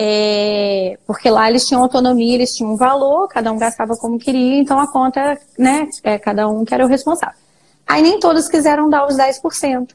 é, 0.00 0.96
porque 1.04 1.28
lá 1.28 1.50
eles 1.50 1.66
tinham 1.66 1.82
autonomia, 1.82 2.36
eles 2.36 2.54
tinham 2.54 2.72
um 2.72 2.76
valor, 2.76 3.26
cada 3.26 3.50
um 3.50 3.58
gastava 3.58 3.96
como 3.96 4.16
queria, 4.16 4.60
então 4.60 4.78
a 4.78 4.86
conta, 4.86 5.36
né, 5.58 5.88
é, 6.04 6.16
cada 6.16 6.48
um 6.48 6.64
que 6.64 6.72
era 6.72 6.84
o 6.84 6.88
responsável. 6.88 7.34
Aí 7.84 8.00
nem 8.00 8.20
todos 8.20 8.48
quiseram 8.48 8.88
dar 8.88 9.08
os 9.08 9.16
10%. 9.16 9.88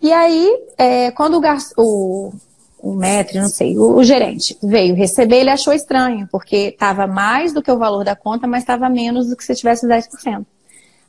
E 0.00 0.12
aí, 0.12 0.48
é, 0.78 1.10
quando 1.10 1.40
o, 1.40 1.42
o, 1.76 2.32
o 2.78 2.94
metre, 2.94 3.40
não 3.40 3.48
sei, 3.48 3.76
o, 3.76 3.96
o, 3.96 4.04
gerente 4.04 4.56
veio 4.62 4.94
receber, 4.94 5.38
ele 5.38 5.50
achou 5.50 5.72
estranho, 5.72 6.28
porque 6.30 6.68
estava 6.68 7.08
mais 7.08 7.52
do 7.52 7.60
que 7.60 7.72
o 7.72 7.78
valor 7.78 8.04
da 8.04 8.14
conta, 8.14 8.46
mas 8.46 8.62
estava 8.62 8.88
menos 8.88 9.28
do 9.28 9.36
que 9.36 9.42
se 9.42 9.56
tivesse 9.56 9.88
10%. 9.88 10.46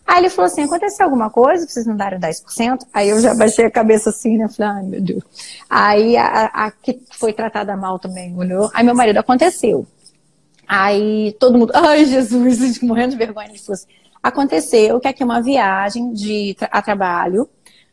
Aí 0.08 0.20
ele 0.20 0.30
falou 0.30 0.46
assim: 0.46 0.64
aconteceu 0.64 1.06
alguma 1.06 1.30
coisa 1.30 1.68
vocês 1.68 1.86
não 1.86 1.98
darem 1.98 2.18
10%? 2.18 2.88
Aí 2.94 3.10
eu 3.10 3.20
já 3.20 3.36
baixei 3.36 3.66
a 3.66 3.72
cabeça 3.72 4.10
assim, 4.10 4.38
né? 4.38 4.48
Falei, 4.48 4.72
ai 4.72 4.84
meu 4.84 5.02
Deus. 5.02 5.24
Aí 5.70 6.16
a, 6.16 6.46
a, 6.46 6.72
que 6.72 7.02
foi 7.12 7.34
tratada 7.34 7.76
mal 7.76 8.00
também 8.00 8.36
olhou. 8.38 8.72
Aí 8.74 8.86
meu 8.86 8.96
marido 8.96 9.18
aconteceu. 9.18 9.86
Aí 10.66 11.36
todo 11.40 11.58
mundo, 11.58 11.74
ai 11.76 12.06
Jesus, 12.06 12.80
morrendo 12.82 13.12
de 13.12 13.18
vergonha. 13.18 13.50
Ele 13.50 13.60
falou 13.60 13.74
assim: 13.74 13.88
aconteceu 14.24 14.98
que 15.02 15.10
aqui 15.10 15.22
é 15.22 15.26
uma 15.26 15.42
viagem 15.42 16.14
de, 16.14 16.56
a 16.72 16.82
trabalho. 16.82 17.50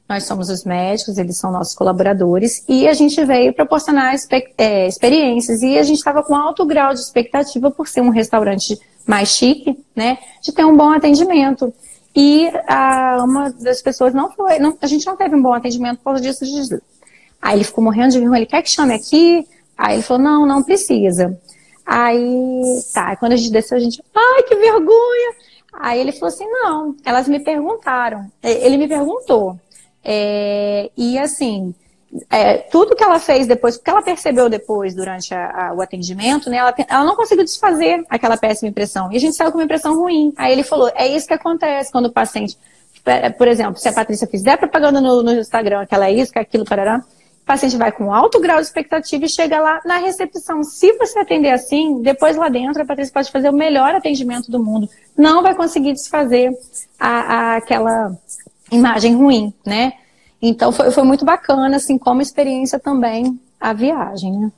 Nós 0.09 0.25
somos 0.25 0.51
os 0.51 0.65
médicos, 0.65 1.17
eles 1.17 1.39
são 1.39 1.51
nossos 1.51 1.75
colaboradores, 1.75 2.62
e 2.69 2.87
a 2.87 2.93
gente 2.93 3.25
veio 3.25 3.55
proporcionar 3.55 4.15
é, 4.59 4.87
experiências. 4.87 5.62
E 5.62 5.79
a 5.79 5.83
gente 5.83 5.97
estava 5.97 6.23
com 6.23 6.37
alto 6.37 6.65
grau 6.67 6.93
de 6.93 7.01
expectativa 7.01 7.71
por 7.71 7.89
ser 7.89 8.03
um 8.03 8.11
restaurante 8.11 8.79
mais 9.07 9.31
chique, 9.31 9.83
né? 9.97 10.19
De 10.43 10.53
ter 10.53 10.65
um 10.65 10.77
bom 10.77 10.91
atendimento. 10.91 11.73
E 12.15 12.49
a, 12.69 13.19
uma 13.25 13.51
das 13.51 13.83
pessoas 13.83 14.15
não 14.15 14.31
foi, 14.31 14.59
não, 14.59 14.77
a 14.81 14.87
gente 14.87 15.05
não 15.07 15.17
teve 15.17 15.35
um 15.35 15.43
bom 15.43 15.53
atendimento 15.53 15.99
por 15.99 16.05
causa 16.05 16.21
disso. 16.23 16.45
Aí 17.43 17.57
ele 17.57 17.65
ficou 17.65 17.83
morrendo 17.83 18.12
de 18.12 18.21
vergonha, 18.21 18.39
ele 18.39 18.47
quer 18.47 18.62
que 18.62 18.71
chame 18.71 18.95
aqui? 18.95 19.47
Aí 19.77 19.97
ele 19.97 20.03
falou, 20.03 20.23
não, 20.23 20.47
não 20.47 20.62
precisa. 20.62 21.39
Aí, 21.85 22.62
tá, 22.93 23.17
quando 23.17 23.33
a 23.33 23.37
gente 23.37 23.51
desceu, 23.51 23.77
a 23.77 23.81
gente, 23.81 24.03
ai, 24.15 24.43
que 24.45 24.55
vergonha! 24.55 25.35
Aí 25.73 26.01
ele 26.01 26.12
falou 26.12 26.29
assim, 26.29 26.47
não, 26.49 26.97
elas 27.05 27.29
me 27.29 27.41
perguntaram, 27.41 28.31
ele 28.43 28.77
me 28.77 28.87
perguntou. 28.87 29.59
É, 30.03 30.91
e 30.97 31.19
assim, 31.19 31.75
é, 32.31 32.59
tudo 32.59 32.95
que 32.95 33.03
ela 33.03 33.19
fez 33.19 33.47
depois, 33.47 33.77
porque 33.77 33.91
ela 33.91 34.03
percebeu 34.03 34.49
depois, 34.49 34.95
durante 34.95 35.35
a, 35.35 35.69
a, 35.69 35.75
o 35.75 35.81
atendimento, 35.81 36.49
né, 36.49 36.59
ela, 36.59 36.75
ela 36.89 37.05
não 37.05 37.17
conseguiu 37.17 37.45
desfazer 37.45 38.05
aquela 38.09 38.37
péssima 38.37 38.69
impressão. 38.69 39.11
E 39.12 39.17
a 39.17 39.21
gente 39.21 39.35
saiu 39.35 39.51
com 39.51 39.59
uma 39.59 39.65
impressão 39.65 39.97
ruim. 39.97 40.33
Aí 40.37 40.53
ele 40.53 40.62
falou: 40.62 40.91
é 40.95 41.07
isso 41.07 41.27
que 41.27 41.35
acontece 41.35 41.91
quando 41.91 42.07
o 42.07 42.12
paciente. 42.12 42.57
Por 43.37 43.49
exemplo, 43.49 43.77
se 43.77 43.89
a 43.89 43.93
Patrícia 43.93 44.27
fizer 44.27 44.57
propaganda 44.57 45.01
no, 45.01 45.23
no 45.23 45.33
Instagram, 45.35 45.85
que 45.87 45.95
ela 45.95 46.07
é 46.07 46.12
isso, 46.12 46.33
que 46.33 46.39
é 46.39 46.43
aquilo, 46.43 46.65
parará, 46.65 47.05
o 47.43 47.45
paciente 47.45 47.77
vai 47.77 47.93
com 47.93 48.15
alto 48.15 48.41
grau 48.41 48.57
de 48.57 48.62
expectativa 48.62 49.25
e 49.27 49.29
chega 49.29 49.61
lá 49.61 49.81
na 49.85 49.99
recepção. 49.99 50.62
Se 50.62 50.93
você 50.95 51.19
atender 51.19 51.51
assim, 51.51 52.01
depois 52.01 52.37
lá 52.37 52.49
dentro 52.49 52.81
a 52.81 52.87
Patrícia 52.87 53.12
pode 53.12 53.31
fazer 53.31 53.51
o 53.51 53.53
melhor 53.53 53.95
atendimento 53.95 54.51
do 54.51 54.59
mundo. 54.62 54.89
Não 55.17 55.43
vai 55.43 55.55
conseguir 55.55 55.93
desfazer 55.93 56.51
a 56.99 57.57
aquela 57.57 58.17
imagem 58.73 59.15
ruim, 59.15 59.53
né? 59.67 59.93
Então 60.47 60.71
foi, 60.71 60.91
foi 60.91 61.05
muito 61.05 61.25
bacana, 61.25 61.77
assim, 61.77 61.97
como 61.97 62.21
experiência 62.21 62.79
também 62.79 63.41
a 63.59 63.73
viagem, 63.73 64.31
né? 64.39 64.53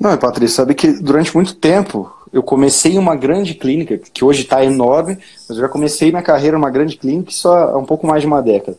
Não, 0.00 0.16
Patrícia, 0.16 0.56
sabe 0.56 0.74
que 0.74 0.90
durante 1.02 1.34
muito 1.36 1.54
tempo 1.54 2.10
eu 2.32 2.42
comecei 2.42 2.96
uma 2.96 3.14
grande 3.14 3.52
clínica, 3.54 3.98
que 3.98 4.24
hoje 4.24 4.42
está 4.42 4.64
enorme, 4.64 5.18
mas 5.46 5.58
eu 5.58 5.62
já 5.62 5.68
comecei 5.68 6.10
minha 6.10 6.22
carreira 6.22 6.56
numa 6.56 6.70
grande 6.70 6.96
clínica 6.96 7.30
só 7.30 7.72
há 7.72 7.78
um 7.78 7.84
pouco 7.84 8.06
mais 8.06 8.22
de 8.22 8.26
uma 8.26 8.40
década. 8.40 8.78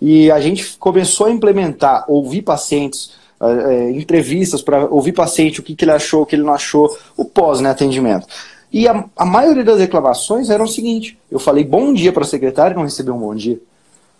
E 0.00 0.30
a 0.30 0.40
gente 0.40 0.74
começou 0.78 1.26
a 1.26 1.30
implementar, 1.30 2.06
ouvir 2.08 2.40
pacientes, 2.40 3.12
é, 3.40 3.90
entrevistas 3.90 4.62
para 4.62 4.86
ouvir 4.86 5.12
paciente, 5.12 5.60
o 5.60 5.62
que, 5.62 5.76
que 5.76 5.84
ele 5.84 5.92
achou, 5.92 6.22
o 6.22 6.26
que 6.26 6.34
ele 6.34 6.44
não 6.44 6.54
achou, 6.54 6.96
o 7.14 7.26
pós-atendimento. 7.26 8.26
Né, 8.26 8.32
e 8.72 8.88
a, 8.88 9.04
a 9.16 9.26
maioria 9.26 9.62
das 9.62 9.78
reclamações 9.78 10.48
era 10.48 10.62
o 10.62 10.66
seguinte: 10.66 11.18
eu 11.30 11.38
falei 11.38 11.62
bom 11.62 11.92
dia 11.92 12.10
para 12.10 12.24
a 12.24 12.26
secretária 12.26 12.72
e 12.72 12.76
não 12.76 12.84
recebeu 12.84 13.14
um 13.14 13.20
bom 13.20 13.34
dia. 13.34 13.60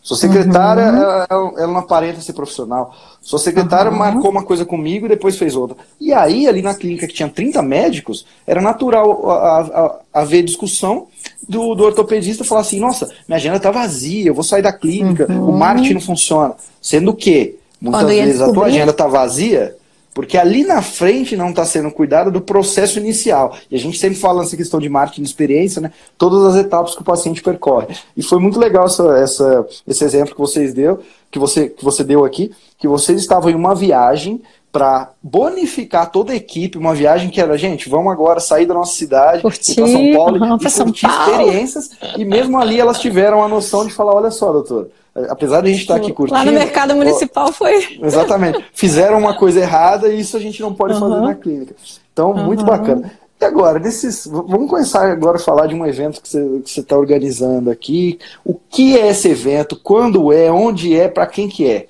Sua 0.05 0.19
secretária, 0.19 0.83
uhum. 0.83 0.99
ela, 0.99 1.27
ela, 1.31 1.67
não 1.67 1.79
aparenta 1.79 2.21
ser 2.21 2.35
profissional. 2.35 2.95
Sua 3.23 3.39
secretária 3.39 3.91
uhum. 3.91 3.97
marcou 3.97 4.31
uma 4.31 4.43
coisa 4.43 4.63
comigo 4.63 5.07
e 5.07 5.09
depois 5.09 5.39
fez 5.39 5.57
outra. 5.57 5.79
E 5.99 6.13
aí, 6.13 6.47
ali 6.47 6.61
na 6.61 6.75
clínica 6.75 7.07
que 7.07 7.15
tinha 7.15 7.27
30 7.27 7.63
médicos, 7.63 8.27
era 8.47 8.61
natural 8.61 9.97
haver 10.13 10.43
discussão 10.43 11.07
do, 11.49 11.75
do 11.75 11.85
ortopedista 11.85 12.45
falar 12.45 12.61
assim: 12.61 12.79
nossa, 12.79 13.11
minha 13.27 13.39
agenda 13.39 13.57
está 13.57 13.71
vazia, 13.71 14.27
eu 14.27 14.35
vou 14.35 14.45
sair 14.45 14.61
da 14.61 14.75
clínica, 14.75 15.27
uhum. 15.27 15.49
o 15.49 15.53
marketing 15.57 15.95
não 15.95 16.01
funciona. 16.03 16.55
Sendo 16.83 17.15
que, 17.15 17.57
muitas 17.81 18.07
vezes, 18.07 18.43
a 18.43 18.53
tua 18.53 18.67
agenda 18.67 18.91
está 18.91 19.07
vazia 19.07 19.75
porque 20.15 20.39
ali 20.39 20.65
na 20.65 20.81
frente 20.81 21.37
não 21.37 21.51
está 21.51 21.65
sendo 21.65 21.91
cuidado 21.91 22.31
do 22.31 22.41
processo 22.41 23.01
inicial. 23.01 23.57
E 23.69 23.75
a 23.75 23.79
gente 23.79 23.99
sempre 23.99 24.17
fala 24.17 24.41
nessa 24.41 24.57
questão 24.57 24.79
de 24.79 24.89
marketing 24.89 25.23
de 25.23 25.29
experiência, 25.29 25.83
né? 25.83 25.91
Todas 26.17 26.55
as 26.55 26.65
etapas 26.65 26.95
que 26.95 27.03
o 27.03 27.05
paciente 27.05 27.43
percorre. 27.43 27.89
E 28.17 28.23
foi 28.23 28.39
muito 28.39 28.59
legal 28.59 28.87
essa, 28.87 29.19
essa, 29.19 29.67
esse 29.87 30.05
exemplo 30.05 30.35
que 30.35 30.41
vocês 30.41 30.73
deu, 30.73 31.01
que 31.33 31.39
você, 31.39 31.69
que 31.69 31.85
você 31.85 32.05
deu 32.05 32.25
aqui, 32.25 32.53
que 32.79 32.87
vocês 32.87 33.21
estavam 33.21 33.51
em 33.51 33.57
uma 33.57 33.75
viagem 33.75 34.41
para 34.71 35.11
bonificar 35.23 36.11
toda 36.11 36.33
a 36.33 36.37
equipe, 36.37 36.79
uma 36.79 36.95
viagem 36.95 37.31
que 37.31 37.41
era, 37.41 37.57
gente, 37.57 37.89
vamos 37.89 38.13
agora 38.13 38.41
sair 38.41 38.67
da 38.67 38.75
nossa 38.75 38.97
cidade, 38.97 39.43
curtir, 39.43 39.77
para 39.77 39.87
São 39.87 40.13
Paulo 40.13 40.45
uhum, 40.45 40.59
e 40.61 40.71
São 40.71 40.87
curtir 40.87 41.07
Paulo. 41.07 41.31
experiências. 41.31 41.91
E 42.17 42.25
mesmo 42.25 42.59
ali 42.59 42.81
elas 42.81 43.01
tiveram 43.01 43.43
a 43.43 43.49
noção 43.49 43.87
de 43.87 43.93
falar, 43.93 44.15
olha 44.15 44.33
só, 44.33 44.53
doutor, 44.53 44.91
apesar 45.29 45.61
de 45.61 45.69
a 45.69 45.71
gente 45.71 45.83
estar 45.83 45.97
aqui 45.97 46.13
curtindo. 46.13 46.39
Lá 46.39 46.45
no 46.45 46.53
mercado 46.53 46.95
municipal 46.97 47.53
foi. 47.53 47.99
Exatamente. 48.03 48.65
Fizeram 48.73 49.19
uma 49.19 49.37
coisa 49.37 49.61
errada 49.61 50.09
e 50.09 50.21
isso 50.21 50.37
a 50.37 50.41
gente 50.41 50.61
não 50.61 50.75
pode 50.75 50.95
uhum. 50.95 51.01
fazer 51.01 51.21
na 51.21 51.35
clínica. 51.35 51.75
Então, 52.13 52.33
uhum. 52.33 52.45
muito 52.45 52.65
bacana. 52.65 53.13
E 53.41 53.45
agora, 53.45 53.79
desses, 53.79 54.27
vamos 54.27 54.69
começar 54.69 55.11
agora 55.11 55.37
a 55.37 55.41
falar 55.41 55.67
de 55.67 55.75
um 55.75 55.87
evento 55.87 56.21
que 56.21 56.29
você 56.29 56.81
está 56.81 56.97
organizando 56.97 57.71
aqui. 57.71 58.19
O 58.45 58.55
que 58.55 58.99
é 58.99 59.09
esse 59.09 59.29
evento? 59.29 59.79
Quando 59.83 60.33
é? 60.33 60.51
Onde 60.51 60.99
é? 60.99 61.09
Para 61.09 61.27
quem 61.27 61.49
que 61.49 61.69
é? 61.69 61.87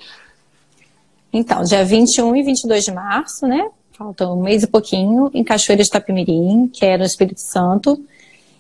Então, 1.33 1.63
dia 1.63 1.85
21 1.85 2.37
e 2.37 2.43
22 2.43 2.85
de 2.85 2.93
março, 2.93 3.47
né? 3.47 3.69
Falta 3.93 4.29
um 4.29 4.43
mês 4.43 4.63
e 4.63 4.67
pouquinho, 4.67 5.31
em 5.33 5.45
Cachoeira 5.45 5.83
de 5.83 5.89
Itapemirim, 5.89 6.69
que 6.73 6.85
é 6.85 6.99
no 6.99 7.05
Espírito 7.05 7.41
Santo. 7.41 8.01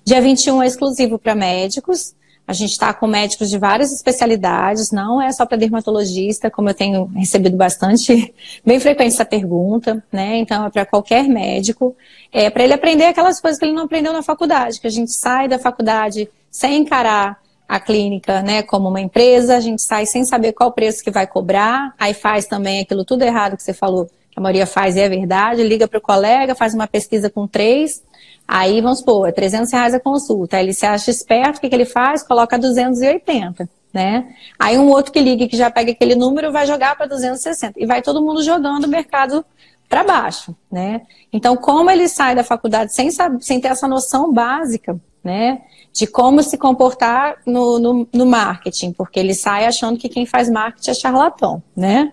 Dia 0.04 0.20
21 0.20 0.62
é 0.62 0.66
exclusivo 0.66 1.18
para 1.18 1.34
médicos. 1.34 2.14
A 2.46 2.52
gente 2.52 2.72
está 2.72 2.92
com 2.92 3.06
médicos 3.06 3.48
de 3.48 3.56
várias 3.56 3.90
especialidades, 3.90 4.90
não 4.90 5.20
é 5.20 5.32
só 5.32 5.46
para 5.46 5.56
dermatologista, 5.56 6.50
como 6.50 6.68
eu 6.68 6.74
tenho 6.74 7.06
recebido 7.06 7.56
bastante, 7.56 8.34
bem 8.64 8.78
frequente 8.78 9.14
essa 9.14 9.24
pergunta, 9.24 10.04
né? 10.12 10.36
Então 10.36 10.66
é 10.66 10.70
para 10.70 10.84
qualquer 10.84 11.26
médico, 11.26 11.96
é 12.30 12.50
para 12.50 12.64
ele 12.64 12.74
aprender 12.74 13.06
aquelas 13.06 13.40
coisas 13.40 13.58
que 13.58 13.64
ele 13.64 13.72
não 13.72 13.84
aprendeu 13.84 14.12
na 14.12 14.22
faculdade, 14.22 14.80
que 14.80 14.86
a 14.86 14.90
gente 14.90 15.12
sai 15.12 15.48
da 15.48 15.58
faculdade 15.58 16.28
sem 16.50 16.82
encarar 16.82 17.42
a 17.66 17.80
clínica, 17.80 18.42
né, 18.42 18.62
como 18.62 18.88
uma 18.88 19.00
empresa, 19.00 19.56
a 19.56 19.60
gente 19.60 19.80
sai 19.80 20.04
sem 20.04 20.24
saber 20.24 20.52
qual 20.52 20.70
preço 20.70 21.02
que 21.02 21.10
vai 21.10 21.26
cobrar, 21.26 21.94
aí 21.98 22.12
faz 22.12 22.46
também 22.46 22.80
aquilo 22.80 23.04
tudo 23.04 23.22
errado 23.22 23.56
que 23.56 23.62
você 23.62 23.72
falou, 23.72 24.04
que 24.04 24.38
a 24.38 24.40
maioria 24.40 24.66
faz 24.66 24.96
e 24.96 25.00
é 25.00 25.08
verdade, 25.08 25.62
liga 25.62 25.88
para 25.88 25.98
o 25.98 26.00
colega, 26.00 26.54
faz 26.54 26.74
uma 26.74 26.86
pesquisa 26.86 27.30
com 27.30 27.46
três, 27.46 28.02
Aí, 28.46 28.80
vamos 28.80 28.98
supor, 28.98 29.28
é 29.28 29.32
300 29.32 29.72
reais 29.72 29.94
a 29.94 30.00
consulta. 30.00 30.56
Aí 30.56 30.64
ele 30.64 30.72
se 30.72 30.84
acha 30.84 31.10
esperto, 31.10 31.56
o 31.56 31.60
que, 31.60 31.68
que 31.68 31.74
ele 31.74 31.86
faz? 31.86 32.22
Coloca 32.22 32.58
280, 32.58 33.68
né? 33.92 34.34
Aí 34.58 34.78
um 34.78 34.88
outro 34.88 35.12
que 35.12 35.20
liga, 35.20 35.48
que 35.48 35.56
já 35.56 35.70
pega 35.70 35.92
aquele 35.92 36.14
número, 36.14 36.52
vai 36.52 36.66
jogar 36.66 36.96
para 36.96 37.06
260. 37.06 37.80
E 37.80 37.86
vai 37.86 38.02
todo 38.02 38.22
mundo 38.22 38.42
jogando 38.42 38.84
o 38.84 38.88
mercado 38.88 39.44
para 39.88 40.04
baixo, 40.04 40.54
né? 40.70 41.02
Então, 41.32 41.56
como 41.56 41.90
ele 41.90 42.08
sai 42.08 42.34
da 42.34 42.44
faculdade 42.44 42.92
sem, 42.92 43.08
sem 43.40 43.60
ter 43.60 43.68
essa 43.68 43.88
noção 43.88 44.32
básica, 44.32 44.98
né? 45.22 45.62
De 45.92 46.06
como 46.06 46.42
se 46.42 46.58
comportar 46.58 47.36
no, 47.46 47.78
no, 47.78 48.08
no 48.12 48.26
marketing, 48.26 48.92
porque 48.92 49.18
ele 49.18 49.34
sai 49.34 49.64
achando 49.66 49.98
que 49.98 50.08
quem 50.08 50.26
faz 50.26 50.50
marketing 50.50 50.90
é 50.90 50.94
charlatão, 50.94 51.62
né? 51.76 52.12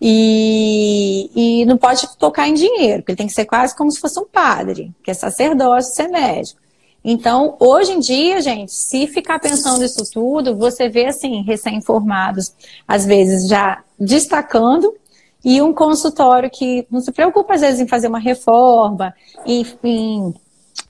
E, 0.00 1.30
e 1.34 1.64
não 1.66 1.76
pode 1.76 2.08
tocar 2.16 2.48
em 2.48 2.54
dinheiro, 2.54 3.02
porque 3.02 3.12
ele 3.12 3.18
tem 3.18 3.26
que 3.26 3.34
ser 3.34 3.44
quase 3.44 3.76
como 3.76 3.90
se 3.90 4.00
fosse 4.00 4.18
um 4.18 4.24
padre, 4.24 4.92
que 5.04 5.10
é 5.10 5.14
sacerdócio, 5.14 5.94
ser 5.94 6.08
médico. 6.08 6.58
Então, 7.04 7.56
hoje 7.58 7.92
em 7.92 8.00
dia, 8.00 8.40
gente, 8.40 8.72
se 8.72 9.06
ficar 9.06 9.38
pensando 9.38 9.84
isso 9.84 10.10
tudo, 10.12 10.56
você 10.56 10.88
vê, 10.88 11.06
assim, 11.06 11.42
recém-formados, 11.42 12.52
às 12.86 13.06
vezes 13.06 13.48
já 13.48 13.82
destacando, 13.98 14.94
e 15.42 15.62
um 15.62 15.72
consultório 15.72 16.50
que 16.50 16.86
não 16.90 17.00
se 17.00 17.10
preocupa, 17.10 17.54
às 17.54 17.62
vezes, 17.62 17.80
em 17.80 17.88
fazer 17.88 18.08
uma 18.08 18.18
reforma, 18.18 19.14
em 19.46 20.34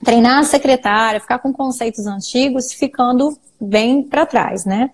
treinar 0.03 0.39
a 0.39 0.43
secretária, 0.43 1.21
ficar 1.21 1.39
com 1.39 1.53
conceitos 1.53 2.05
antigos, 2.05 2.73
ficando 2.73 3.37
bem 3.59 4.03
para 4.03 4.25
trás, 4.25 4.65
né? 4.65 4.91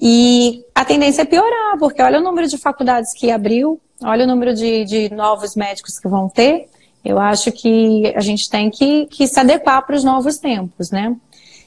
E 0.00 0.64
a 0.74 0.84
tendência 0.84 1.22
é 1.22 1.24
piorar, 1.26 1.78
porque 1.78 2.00
olha 2.00 2.18
o 2.18 2.22
número 2.22 2.48
de 2.48 2.56
faculdades 2.56 3.12
que 3.12 3.30
abriu, 3.30 3.78
olha 4.02 4.24
o 4.24 4.28
número 4.28 4.54
de, 4.54 4.84
de 4.84 5.14
novos 5.14 5.54
médicos 5.54 5.98
que 5.98 6.08
vão 6.08 6.28
ter. 6.28 6.68
Eu 7.04 7.18
acho 7.18 7.52
que 7.52 8.12
a 8.16 8.20
gente 8.20 8.48
tem 8.48 8.70
que, 8.70 9.06
que 9.06 9.26
se 9.26 9.38
adequar 9.38 9.84
para 9.86 9.96
os 9.96 10.04
novos 10.04 10.38
tempos, 10.38 10.90
né? 10.90 11.14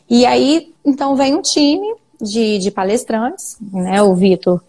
E 0.10 0.26
aí, 0.26 0.74
então, 0.84 1.16
vem 1.16 1.36
um 1.36 1.42
time 1.42 1.96
de, 2.22 2.58
de 2.58 2.72
palestrantes, 2.72 3.58
né? 3.72 4.02
O 4.02 4.16
Vitor 4.16 4.62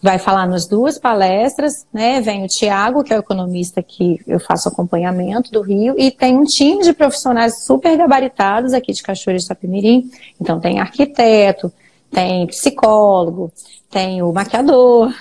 vai 0.00 0.18
falar 0.18 0.46
nas 0.46 0.66
duas 0.66 0.98
palestras, 0.98 1.86
né? 1.92 2.20
Vem 2.20 2.44
o 2.44 2.48
Tiago, 2.48 3.02
que 3.02 3.12
é 3.12 3.16
o 3.16 3.20
economista 3.20 3.82
que 3.82 4.20
eu 4.26 4.38
faço 4.38 4.68
acompanhamento 4.68 5.50
do 5.50 5.62
Rio, 5.62 5.94
e 5.98 6.10
tem 6.10 6.36
um 6.36 6.44
time 6.44 6.82
de 6.82 6.92
profissionais 6.92 7.64
super 7.64 7.96
gabaritados 7.96 8.72
aqui 8.72 8.92
de 8.92 9.02
Cachoeira 9.02 9.38
de 9.38 9.44
Sapimirim. 9.44 10.10
Então, 10.40 10.60
tem 10.60 10.80
arquiteto, 10.80 11.72
tem 12.10 12.46
psicólogo, 12.46 13.52
tem 13.90 14.22
o 14.22 14.32
maquiador, 14.32 15.12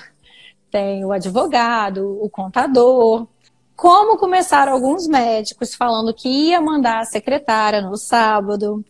tem 0.72 1.06
o 1.06 1.12
advogado, 1.12 2.20
o 2.22 2.30
contador. 2.30 3.28
Como 3.76 4.18
começaram 4.18 4.74
alguns 4.74 5.08
médicos 5.08 5.76
falando 5.76 6.14
que 6.14 6.30
ia 6.30 6.62
mandar 6.62 7.00
a 7.00 7.06
secretária 7.06 7.82
no 7.82 7.98
sábado, 7.98 8.84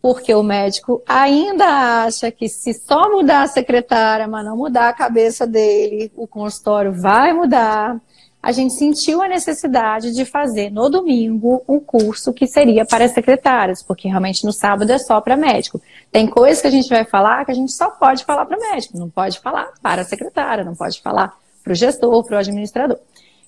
porque 0.00 0.32
o 0.34 0.42
médico 0.42 1.02
ainda 1.06 2.04
acha 2.04 2.30
que 2.30 2.48
se 2.48 2.72
só 2.72 3.10
mudar 3.10 3.42
a 3.42 3.48
secretária, 3.48 4.28
mas 4.28 4.44
não 4.44 4.56
mudar 4.56 4.88
a 4.88 4.92
cabeça 4.92 5.46
dele, 5.46 6.12
o 6.16 6.26
consultório 6.26 6.92
vai 6.92 7.32
mudar 7.32 8.00
a 8.42 8.52
gente 8.52 8.74
sentiu 8.74 9.20
a 9.20 9.28
necessidade 9.28 10.14
de 10.14 10.24
fazer 10.24 10.70
no 10.70 10.88
domingo 10.88 11.62
um 11.68 11.80
curso 11.80 12.32
que 12.32 12.46
seria 12.46 12.84
para 12.84 13.08
secretárias, 13.08 13.82
porque 13.82 14.08
realmente 14.08 14.44
no 14.44 14.52
sábado 14.52 14.90
é 14.90 14.98
só 14.98 15.20
para 15.20 15.36
médico. 15.36 15.80
Tem 16.10 16.26
coisas 16.26 16.60
que 16.60 16.68
a 16.68 16.70
gente 16.70 16.88
vai 16.88 17.04
falar 17.04 17.44
que 17.44 17.50
a 17.50 17.54
gente 17.54 17.72
só 17.72 17.90
pode 17.90 18.24
falar 18.24 18.46
para 18.46 18.56
médico, 18.56 18.96
não 18.96 19.10
pode 19.10 19.40
falar 19.40 19.72
para 19.82 20.02
a 20.02 20.04
secretária, 20.04 20.64
não 20.64 20.74
pode 20.74 21.00
falar 21.02 21.34
para 21.64 21.72
o 21.72 21.74
gestor, 21.74 22.24
para 22.24 22.36
o 22.36 22.38
administrador. 22.38 22.98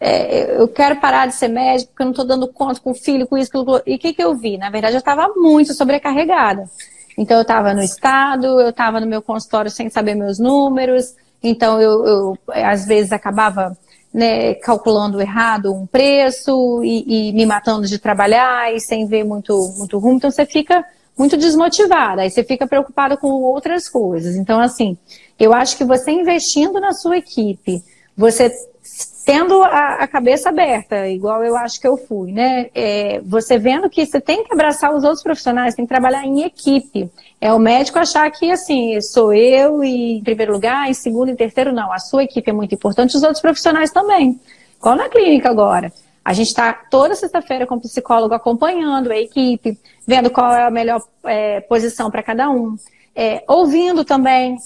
é, 0.00 0.60
eu 0.60 0.68
quero 0.68 1.00
parar 1.00 1.26
de 1.26 1.34
ser 1.34 1.48
médico 1.48 1.90
porque 1.90 2.02
eu 2.02 2.06
não 2.06 2.12
estou 2.12 2.26
dando 2.26 2.48
conta 2.48 2.80
com 2.80 2.90
o 2.90 2.94
filho, 2.94 3.26
com 3.26 3.36
isso, 3.36 3.50
com. 3.50 3.80
E 3.86 3.94
o 3.96 3.98
que, 3.98 4.12
que 4.12 4.22
eu 4.22 4.36
vi? 4.36 4.56
Na 4.56 4.70
verdade, 4.70 4.94
eu 4.94 5.00
estava 5.00 5.28
muito 5.36 5.72
sobrecarregada. 5.74 6.68
Então, 7.16 7.36
eu 7.36 7.42
estava 7.42 7.74
no 7.74 7.82
estado, 7.82 8.60
eu 8.60 8.68
estava 8.70 9.00
no 9.00 9.06
meu 9.06 9.20
consultório 9.20 9.70
sem 9.70 9.90
saber 9.90 10.14
meus 10.14 10.38
números, 10.38 11.16
então 11.42 11.80
eu, 11.80 12.06
eu 12.06 12.38
às 12.48 12.86
vezes 12.86 13.12
acabava 13.12 13.76
né, 14.18 14.54
calculando 14.54 15.20
errado 15.20 15.72
um 15.72 15.86
preço 15.86 16.82
e, 16.82 17.28
e, 17.28 17.32
me 17.32 17.46
matando 17.46 17.86
de 17.86 18.00
trabalhar 18.00 18.74
e 18.74 18.80
sem 18.80 19.06
ver 19.06 19.22
muito, 19.22 19.72
muito 19.78 19.96
rumo. 19.96 20.16
Então 20.16 20.28
você 20.28 20.44
fica 20.44 20.84
muito 21.16 21.36
desmotivada, 21.36 22.22
aí 22.22 22.30
você 22.30 22.42
fica 22.42 22.66
preocupada 22.66 23.16
com 23.16 23.28
outras 23.28 23.88
coisas. 23.88 24.34
Então, 24.34 24.58
assim, 24.58 24.98
eu 25.38 25.54
acho 25.54 25.76
que 25.76 25.84
você 25.84 26.10
investindo 26.10 26.80
na 26.80 26.92
sua 26.92 27.16
equipe, 27.16 27.80
você 28.16 28.52
tendo 29.28 29.62
a, 29.62 29.96
a, 29.96 30.08
cabeça 30.08 30.48
aberta, 30.48 31.06
igual 31.06 31.44
eu 31.44 31.54
acho 31.54 31.78
que 31.78 31.86
eu 31.86 31.98
fui, 31.98 32.32
né? 32.32 32.70
É, 32.74 33.20
você 33.22 33.58
vendo 33.58 33.90
que 33.90 34.06
você 34.06 34.22
tem 34.22 34.42
que 34.42 34.50
abraçar 34.54 34.90
os 34.90 35.04
outros 35.04 35.22
profissionais, 35.22 35.74
tem 35.74 35.84
que 35.84 35.88
trabalhar 35.90 36.24
em 36.24 36.44
equipe. 36.44 37.10
É 37.38 37.52
o 37.52 37.58
médico 37.58 37.98
achar 37.98 38.30
que, 38.30 38.50
assim, 38.50 38.98
sou 39.02 39.34
eu 39.34 39.84
e 39.84 40.16
em 40.16 40.22
primeiro 40.22 40.54
lugar, 40.54 40.88
em 40.88 40.94
segundo 40.94 41.28
e 41.28 41.36
terceiro, 41.36 41.74
não. 41.74 41.92
A 41.92 41.98
sua 41.98 42.24
equipe 42.24 42.48
é 42.48 42.54
muito 42.54 42.74
importante, 42.74 43.18
os 43.18 43.22
outros 43.22 43.42
profissionais 43.42 43.90
também. 43.90 44.40
Igual 44.78 44.96
na 44.96 45.10
clínica 45.10 45.50
agora. 45.50 45.92
A 46.24 46.32
gente 46.32 46.48
está 46.48 46.72
toda 46.72 47.14
sexta-feira 47.14 47.66
com 47.66 47.74
o 47.74 47.80
psicólogo 47.82 48.32
acompanhando 48.32 49.10
a 49.10 49.18
equipe, 49.18 49.78
vendo 50.06 50.30
qual 50.30 50.54
é 50.54 50.64
a 50.64 50.70
melhor 50.70 51.02
é, 51.24 51.60
posição 51.60 52.10
para 52.10 52.22
cada 52.22 52.48
um, 52.48 52.76
é, 53.14 53.44
ouvindo 53.46 54.06
também 54.06 54.56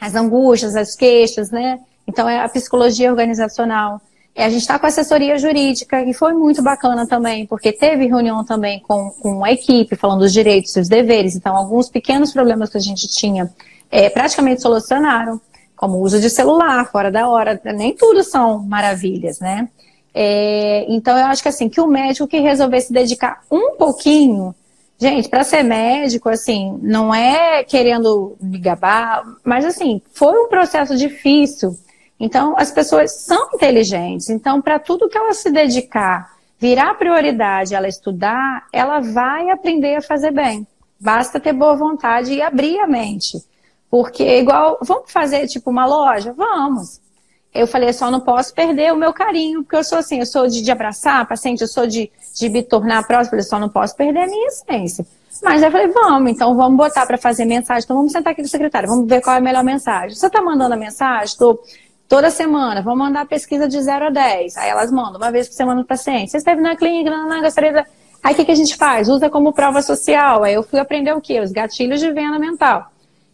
as 0.00 0.16
angústias, 0.16 0.74
as 0.74 0.96
queixas, 0.96 1.52
né? 1.52 1.78
Então, 2.12 2.28
é 2.28 2.40
a 2.40 2.48
psicologia 2.48 3.10
organizacional. 3.10 3.98
A 4.36 4.50
gente 4.50 4.60
está 4.60 4.78
com 4.78 4.86
assessoria 4.86 5.38
jurídica, 5.38 6.02
e 6.02 6.12
foi 6.12 6.34
muito 6.34 6.62
bacana 6.62 7.06
também, 7.06 7.46
porque 7.46 7.72
teve 7.72 8.06
reunião 8.06 8.44
também 8.44 8.80
com, 8.80 9.10
com 9.22 9.42
a 9.42 9.50
equipe, 9.50 9.96
falando 9.96 10.20
dos 10.20 10.32
direitos 10.32 10.76
e 10.76 10.80
dos 10.80 10.88
deveres. 10.90 11.34
Então, 11.34 11.56
alguns 11.56 11.88
pequenos 11.88 12.32
problemas 12.32 12.68
que 12.68 12.76
a 12.76 12.80
gente 12.80 13.08
tinha 13.08 13.50
é, 13.90 14.10
praticamente 14.10 14.60
solucionaram, 14.60 15.40
como 15.74 15.96
o 15.96 16.02
uso 16.02 16.20
de 16.20 16.28
celular 16.28 16.84
fora 16.90 17.10
da 17.10 17.26
hora. 17.28 17.58
Nem 17.74 17.96
tudo 17.96 18.22
são 18.22 18.58
maravilhas, 18.58 19.40
né? 19.40 19.70
É, 20.14 20.84
então, 20.88 21.16
eu 21.16 21.24
acho 21.26 21.42
que 21.42 21.48
assim, 21.48 21.70
que 21.70 21.80
o 21.80 21.86
médico 21.86 22.28
que 22.28 22.40
resolver 22.40 22.80
se 22.82 22.92
dedicar 22.92 23.40
um 23.50 23.76
pouquinho 23.76 24.54
Gente, 25.02 25.28
para 25.28 25.42
ser 25.42 25.64
médico, 25.64 26.28
assim, 26.28 26.78
não 26.80 27.12
é 27.12 27.64
querendo 27.64 28.36
me 28.40 28.56
gabar, 28.56 29.24
mas 29.42 29.64
assim, 29.64 30.00
foi 30.12 30.32
um 30.32 30.46
processo 30.46 30.96
difícil. 30.96 31.76
Então, 32.22 32.54
as 32.56 32.70
pessoas 32.70 33.10
são 33.24 33.48
inteligentes. 33.52 34.30
Então, 34.30 34.62
para 34.62 34.78
tudo 34.78 35.08
que 35.08 35.18
ela 35.18 35.34
se 35.34 35.50
dedicar, 35.50 36.36
virar 36.56 36.94
prioridade, 36.94 37.74
ela 37.74 37.88
estudar, 37.88 38.64
ela 38.72 39.00
vai 39.00 39.50
aprender 39.50 39.96
a 39.96 40.00
fazer 40.00 40.30
bem. 40.30 40.64
Basta 41.00 41.40
ter 41.40 41.52
boa 41.52 41.74
vontade 41.74 42.32
e 42.32 42.40
abrir 42.40 42.78
a 42.78 42.86
mente. 42.86 43.42
Porque, 43.90 44.38
igual, 44.38 44.78
vamos 44.82 45.10
fazer 45.10 45.48
tipo 45.48 45.68
uma 45.68 45.84
loja? 45.84 46.32
Vamos. 46.32 47.00
Eu 47.52 47.66
falei, 47.66 47.92
só 47.92 48.08
não 48.08 48.20
posso 48.20 48.54
perder 48.54 48.92
o 48.92 48.96
meu 48.96 49.12
carinho, 49.12 49.64
porque 49.64 49.74
eu 49.74 49.82
sou 49.82 49.98
assim, 49.98 50.20
eu 50.20 50.26
sou 50.26 50.46
de, 50.46 50.62
de 50.62 50.70
abraçar 50.70 51.26
paciente, 51.26 51.62
eu 51.62 51.68
sou 51.68 51.88
de, 51.88 52.08
de 52.36 52.48
me 52.48 52.62
tornar 52.62 53.04
próximo, 53.04 53.26
eu 53.26 53.30
falei, 53.30 53.44
só 53.44 53.58
não 53.58 53.68
posso 53.68 53.96
perder 53.96 54.20
a 54.20 54.26
minha 54.28 54.46
essência. 54.46 55.04
Mas 55.42 55.60
eu 55.60 55.72
falei, 55.72 55.88
vamos, 55.88 56.30
então 56.30 56.54
vamos 56.54 56.76
botar 56.76 57.04
para 57.04 57.18
fazer 57.18 57.44
mensagem, 57.46 57.82
então 57.82 57.96
vamos 57.96 58.12
sentar 58.12 58.32
aqui 58.32 58.42
com 58.42 58.48
secretário, 58.48 58.88
vamos 58.88 59.08
ver 59.08 59.20
qual 59.20 59.34
é 59.34 59.40
a 59.40 59.42
melhor 59.42 59.64
mensagem. 59.64 60.14
Você 60.14 60.28
está 60.28 60.40
mandando 60.40 60.72
a 60.72 60.76
mensagem? 60.76 61.24
Estou 61.24 61.60
Toda 62.12 62.28
semana, 62.28 62.82
vamos 62.82 62.98
mandar 62.98 63.24
pesquisa 63.24 63.66
de 63.66 63.80
0 63.80 64.08
a 64.08 64.10
10. 64.10 64.58
Aí 64.58 64.68
elas 64.68 64.92
mandam 64.92 65.16
uma 65.16 65.32
vez 65.32 65.48
por 65.48 65.54
semana 65.54 65.80
no 65.80 65.86
paciente. 65.86 66.30
Você 66.30 66.36
esteve 66.36 66.60
na 66.60 66.76
clínica, 66.76 67.08
não, 67.08 67.26
não, 67.26 67.40
gostaria 67.40 67.72
de... 67.72 67.88
Aí 68.22 68.34
o 68.34 68.36
que, 68.36 68.44
que 68.44 68.52
a 68.52 68.54
gente 68.54 68.76
faz? 68.76 69.08
Usa 69.08 69.30
como 69.30 69.50
prova 69.50 69.80
social. 69.80 70.44
Aí 70.44 70.52
eu 70.52 70.62
fui 70.62 70.78
aprender 70.78 71.14
o 71.14 71.22
quê? 71.22 71.40
Os 71.40 71.50
gatilhos 71.50 72.00
de 72.00 72.12
venda 72.12 72.38
mental. 72.38 72.92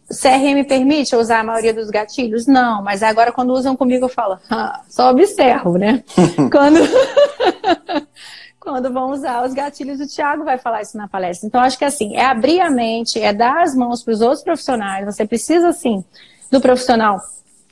O 0.09 0.15
CRM 0.15 0.63
permite 0.65 1.13
usar 1.13 1.41
a 1.41 1.43
maioria 1.43 1.73
dos 1.73 1.89
gatilhos? 1.89 2.47
Não, 2.47 2.81
mas 2.81 3.03
agora 3.03 3.33
quando 3.33 3.51
usam 3.51 3.75
comigo 3.75 4.05
eu 4.05 4.09
falo, 4.09 4.39
ah, 4.49 4.79
só 4.87 5.09
observo, 5.09 5.77
né? 5.77 6.01
quando... 6.49 6.79
quando 8.61 8.93
vão 8.93 9.11
usar 9.11 9.45
os 9.45 9.53
gatilhos, 9.53 9.99
o 9.99 10.07
Thiago 10.07 10.45
vai 10.45 10.57
falar 10.57 10.83
isso 10.83 10.95
na 10.95 11.09
palestra. 11.09 11.45
Então, 11.45 11.59
acho 11.59 11.77
que 11.77 11.83
assim, 11.83 12.15
é 12.15 12.23
abrir 12.23 12.61
a 12.61 12.69
mente, 12.69 13.19
é 13.19 13.33
dar 13.33 13.61
as 13.61 13.75
mãos 13.75 14.01
para 14.01 14.13
os 14.13 14.21
outros 14.21 14.41
profissionais. 14.41 15.05
Você 15.05 15.25
precisa, 15.25 15.67
assim, 15.67 16.01
do 16.49 16.61
profissional 16.61 17.19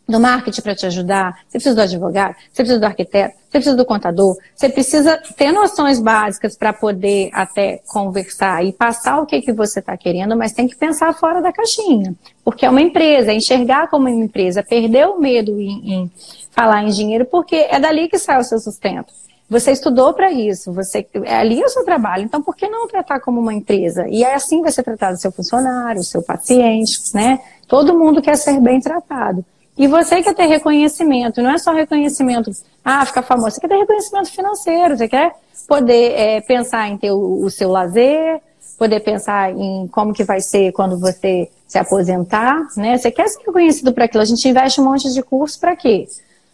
do 0.07 0.19
marketing 0.19 0.61
para 0.61 0.75
te 0.75 0.85
ajudar, 0.85 1.39
você 1.47 1.57
precisa 1.57 1.75
do 1.75 1.81
advogado, 1.81 2.35
você 2.51 2.63
precisa 2.63 2.79
do 2.79 2.85
arquiteto, 2.85 3.35
você 3.35 3.51
precisa 3.51 3.75
do 3.75 3.85
contador, 3.85 4.37
você 4.55 4.69
precisa 4.69 5.17
ter 5.35 5.51
noções 5.51 5.99
básicas 5.99 6.55
para 6.55 6.71
poder 6.71 7.29
até 7.33 7.81
conversar 7.87 8.65
e 8.65 8.71
passar 8.71 9.19
o 9.19 9.25
que, 9.25 9.41
que 9.41 9.51
você 9.51 9.79
está 9.79 9.97
querendo, 9.97 10.37
mas 10.37 10.53
tem 10.53 10.67
que 10.67 10.75
pensar 10.75 11.13
fora 11.13 11.41
da 11.41 11.51
caixinha. 11.51 12.15
Porque 12.43 12.65
é 12.65 12.69
uma 12.69 12.81
empresa, 12.81 13.31
é 13.31 13.35
enxergar 13.35 13.89
como 13.89 14.07
uma 14.07 14.23
empresa, 14.23 14.63
perder 14.63 15.07
o 15.07 15.19
medo 15.19 15.59
em, 15.59 15.93
em 15.93 16.11
falar 16.51 16.83
em 16.83 16.89
dinheiro, 16.89 17.25
porque 17.25 17.55
é 17.55 17.79
dali 17.79 18.07
que 18.07 18.17
sai 18.17 18.39
o 18.39 18.43
seu 18.43 18.59
sustento. 18.59 19.13
Você 19.49 19.71
estudou 19.71 20.13
para 20.13 20.29
isso, 20.29 20.73
você 20.73 21.07
ali 21.25 21.61
é 21.61 21.65
o 21.65 21.69
seu 21.69 21.85
trabalho, 21.85 22.23
então 22.23 22.41
por 22.41 22.53
que 22.53 22.67
não 22.67 22.87
tratar 22.87 23.21
como 23.21 23.39
uma 23.39 23.53
empresa? 23.53 24.05
E 24.09 24.23
é 24.23 24.33
assim 24.33 24.61
vai 24.61 24.71
ser 24.71 24.83
tratado 24.83 25.15
o 25.15 25.19
seu 25.19 25.31
funcionário, 25.31 26.01
o 26.01 26.03
seu 26.03 26.21
paciente, 26.21 26.99
né? 27.13 27.39
Todo 27.65 27.97
mundo 27.97 28.21
quer 28.21 28.35
ser 28.35 28.59
bem 28.59 28.81
tratado. 28.81 29.45
E 29.77 29.87
você 29.87 30.23
quer 30.23 30.33
ter 30.33 30.47
reconhecimento, 30.47 31.41
não 31.41 31.51
é 31.51 31.57
só 31.59 31.71
reconhecimento, 31.71 32.51
ah, 32.83 33.05
ficar 33.05 33.21
famoso, 33.21 33.51
você 33.51 33.61
quer 33.61 33.67
ter 33.67 33.77
reconhecimento 33.77 34.31
financeiro, 34.31 34.97
você 34.97 35.07
quer 35.07 35.35
poder 35.67 36.13
é, 36.13 36.41
pensar 36.41 36.87
em 36.87 36.97
ter 36.97 37.11
o, 37.11 37.43
o, 37.43 37.49
seu 37.51 37.69
lazer, 37.69 38.41
poder 38.77 39.01
pensar 39.01 39.51
em 39.51 39.87
como 39.89 40.13
que 40.13 40.23
vai 40.23 40.41
ser 40.41 40.71
quando 40.71 40.97
você 40.97 41.49
se 41.67 41.77
aposentar, 41.77 42.57
né? 42.75 42.97
Você 42.97 43.11
quer 43.11 43.27
ser 43.27 43.39
reconhecido 43.45 43.93
para 43.93 44.05
aquilo. 44.05 44.23
A 44.23 44.25
gente 44.25 44.47
investe 44.47 44.81
um 44.81 44.85
monte 44.85 45.13
de 45.13 45.21
curso 45.21 45.59
para 45.59 45.75
quê? 45.75 46.07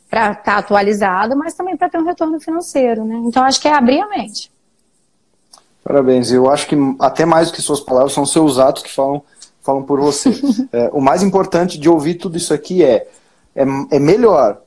Para 0.10 0.32
estar 0.32 0.44
tá 0.44 0.58
atualizado, 0.58 1.36
mas 1.38 1.54
também 1.54 1.78
para 1.78 1.90
ter 1.90 2.00
um 2.00 2.06
retorno 2.06 2.40
financeiro, 2.42 3.06
né? 3.06 3.22
Então 3.26 3.44
acho 3.44 3.62
que 3.62 3.68
é 3.68 3.74
abrir 3.74 4.02
a 4.02 4.08
mente. 4.08 4.52
Parabéns. 5.84 6.32
Eu 6.32 6.50
acho 6.50 6.68
que 6.68 6.76
até 7.00 7.26
mais 7.26 7.50
do 7.52 7.56
que 7.56 7.62
suas 7.62 7.80
palavras 7.80 8.14
são 8.14 8.26
seus 8.26 8.58
atos 8.58 8.84
que 8.84 8.92
falam 8.92 9.22
falam 9.64 9.82
por 9.82 10.00
você. 10.00 10.30
é, 10.72 10.90
o 10.94 11.02
mais 11.02 11.24
importante 11.24 11.80
de 11.80 11.90
ouvir 11.90 12.16
tudo 12.16 12.38
isso 12.38 12.54
aqui 12.54 12.84
é, 12.84 13.08
é, 13.56 13.64
é 13.92 14.00
melhor 14.00 14.62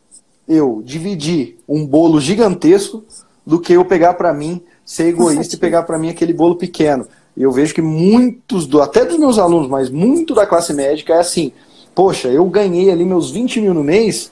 eu 0.48 0.82
dividir 0.84 1.58
um 1.68 1.86
bolo 1.86 2.20
gigantesco 2.20 3.04
do 3.44 3.60
que 3.60 3.72
eu 3.72 3.84
pegar 3.84 4.14
para 4.14 4.32
mim, 4.32 4.62
ser 4.84 5.08
egoísta 5.08 5.54
e 5.54 5.58
pegar 5.58 5.82
para 5.82 5.98
mim 5.98 6.08
aquele 6.08 6.32
bolo 6.32 6.56
pequeno. 6.56 7.06
E 7.36 7.42
eu 7.42 7.52
vejo 7.52 7.74
que 7.74 7.82
muitos, 7.82 8.66
do, 8.66 8.80
até 8.80 9.04
dos 9.04 9.18
meus 9.18 9.38
alunos, 9.38 9.68
mas 9.68 9.90
muito 9.90 10.34
da 10.34 10.46
classe 10.46 10.72
médica 10.72 11.14
é 11.14 11.20
assim, 11.20 11.52
poxa, 11.94 12.28
eu 12.28 12.44
ganhei 12.46 12.90
ali 12.90 13.04
meus 13.04 13.30
20 13.30 13.60
mil 13.60 13.74
no 13.74 13.84
mês, 13.84 14.30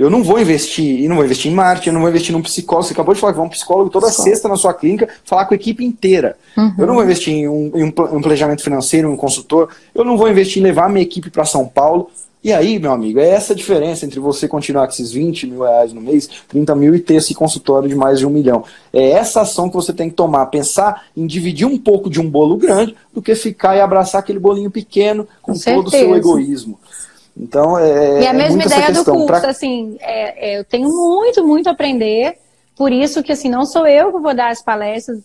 eu 0.00 0.08
não 0.08 0.24
vou 0.24 0.40
investir, 0.40 1.00
e 1.00 1.06
não 1.06 1.16
vou 1.16 1.24
investir 1.26 1.52
em 1.52 1.54
marketing, 1.54 1.90
eu 1.90 1.92
não 1.92 2.00
vou 2.00 2.08
investir 2.08 2.32
num 2.32 2.40
psicólogo. 2.40 2.88
Você 2.88 2.94
acabou 2.94 3.12
de 3.12 3.20
falar 3.20 3.34
que 3.34 3.38
vai 3.38 3.46
um 3.46 3.50
psicólogo 3.50 3.90
toda 3.90 4.10
Só. 4.10 4.22
sexta 4.22 4.48
na 4.48 4.56
sua 4.56 4.72
clínica 4.72 5.06
falar 5.26 5.44
com 5.44 5.52
a 5.52 5.56
equipe 5.56 5.84
inteira. 5.84 6.38
Uhum. 6.56 6.74
Eu 6.78 6.86
não 6.86 6.94
vou 6.94 7.04
investir 7.04 7.34
em 7.34 7.46
um, 7.46 7.70
em 7.74 7.84
um, 7.84 7.90
planejamento 7.92 8.62
financeiro, 8.62 9.10
um 9.10 9.16
consultor. 9.16 9.68
Eu 9.94 10.02
não 10.02 10.16
vou 10.16 10.30
investir 10.30 10.62
em 10.62 10.64
levar 10.64 10.88
minha 10.88 11.02
equipe 11.02 11.28
para 11.28 11.44
São 11.44 11.66
Paulo. 11.66 12.10
E 12.42 12.50
aí, 12.50 12.78
meu 12.78 12.92
amigo, 12.92 13.18
é 13.18 13.28
essa 13.28 13.52
a 13.52 13.56
diferença 13.56 14.06
entre 14.06 14.18
você 14.18 14.48
continuar 14.48 14.86
com 14.86 14.94
esses 14.94 15.12
20 15.12 15.46
mil 15.46 15.64
reais 15.64 15.92
no 15.92 16.00
mês, 16.00 16.26
30 16.48 16.74
mil 16.74 16.94
e 16.94 16.98
ter 16.98 17.16
esse 17.16 17.34
consultório 17.34 17.86
de 17.86 17.94
mais 17.94 18.20
de 18.20 18.26
um 18.26 18.30
milhão. 18.30 18.64
É 18.90 19.10
essa 19.10 19.42
ação 19.42 19.68
que 19.68 19.76
você 19.76 19.92
tem 19.92 20.08
que 20.08 20.16
tomar, 20.16 20.46
pensar 20.46 21.04
em 21.14 21.26
dividir 21.26 21.66
um 21.66 21.76
pouco 21.76 22.08
de 22.08 22.18
um 22.18 22.30
bolo 22.30 22.56
grande 22.56 22.96
do 23.12 23.20
que 23.20 23.34
ficar 23.34 23.76
e 23.76 23.82
abraçar 23.82 24.22
aquele 24.22 24.38
bolinho 24.38 24.70
pequeno 24.70 25.28
com, 25.42 25.52
com 25.52 25.60
todo 25.60 25.88
o 25.88 25.90
seu 25.90 26.16
egoísmo. 26.16 26.78
Então, 27.36 27.78
é. 27.78 28.22
E 28.22 28.26
a 28.26 28.30
é 28.30 28.32
mesma 28.32 28.62
ideia 28.62 28.92
do 28.92 29.04
curso, 29.04 29.26
pra... 29.26 29.50
assim, 29.50 29.96
é, 30.00 30.52
é, 30.52 30.58
eu 30.58 30.64
tenho 30.64 30.88
muito, 30.88 31.46
muito 31.46 31.68
a 31.68 31.72
aprender. 31.72 32.36
Por 32.76 32.92
isso 32.92 33.22
que, 33.22 33.32
assim, 33.32 33.48
não 33.48 33.64
sou 33.66 33.86
eu 33.86 34.12
que 34.12 34.18
vou 34.18 34.34
dar 34.34 34.50
as 34.50 34.62
palestras. 34.62 35.20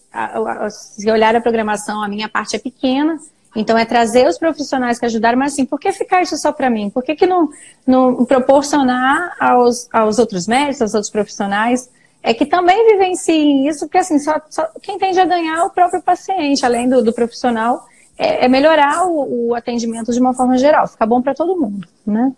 Se 0.69 1.09
olhar 1.09 1.35
a 1.35 1.41
programação, 1.41 2.03
a 2.03 2.07
minha 2.07 2.27
parte 2.27 2.55
é 2.55 2.59
pequena. 2.59 3.17
Então, 3.55 3.77
é 3.77 3.85
trazer 3.85 4.27
os 4.27 4.37
profissionais 4.37 4.99
que 4.99 5.05
ajudaram, 5.05 5.39
mas 5.39 5.53
assim, 5.53 5.65
por 5.65 5.79
que 5.79 5.91
ficar 5.93 6.21
isso 6.21 6.35
só 6.35 6.51
para 6.51 6.69
mim? 6.69 6.89
Por 6.89 7.01
que, 7.01 7.15
que 7.15 7.25
não, 7.25 7.49
não 7.87 8.25
proporcionar 8.25 9.33
aos, 9.39 9.87
aos 9.93 10.19
outros 10.19 10.45
médicos, 10.45 10.81
aos 10.81 10.93
outros 10.93 11.09
profissionais, 11.09 11.89
é 12.21 12.33
que 12.33 12.45
também 12.45 12.85
vivenciem 12.91 13.67
isso, 13.67 13.85
porque 13.85 13.99
assim, 13.99 14.19
só, 14.19 14.41
só 14.49 14.67
quem 14.81 14.97
tende 14.97 15.19
a 15.19 15.25
ganhar 15.25 15.59
é 15.59 15.63
o 15.63 15.69
próprio 15.69 16.01
paciente, 16.01 16.65
além 16.65 16.89
do, 16.89 17.03
do 17.03 17.13
profissional, 17.13 17.85
é, 18.17 18.45
é 18.45 18.47
melhorar 18.47 19.05
o, 19.07 19.49
o, 19.49 19.55
atendimento 19.55 20.11
de 20.11 20.19
uma 20.19 20.33
forma 20.33 20.57
geral, 20.57 20.87
fica 20.87 21.05
bom 21.05 21.21
para 21.21 21.33
todo 21.33 21.59
mundo, 21.59 21.87
né? 22.05 22.33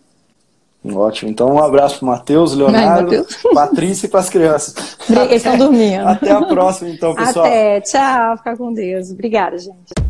Ótimo. 0.86 1.30
Então, 1.30 1.54
um 1.54 1.62
abraço 1.62 2.00
para 2.00 2.08
Matheus, 2.08 2.54
Leonardo, 2.54 3.14
Ai, 3.14 3.26
Patrícia 3.54 4.08
e 4.08 4.10
para 4.10 4.20
as 4.22 4.30
crianças. 4.30 4.98
Eles 5.10 5.38
estão 5.38 5.58
dormindo. 5.58 6.08
Até 6.08 6.32
a 6.32 6.42
próxima, 6.42 6.90
então, 6.90 7.14
pessoal. 7.14 7.46
Até. 7.46 7.82
Tchau. 7.82 8.38
Fica 8.38 8.56
com 8.56 8.74
Deus. 8.74 9.12
Obrigada, 9.12 9.58
gente. 9.58 10.08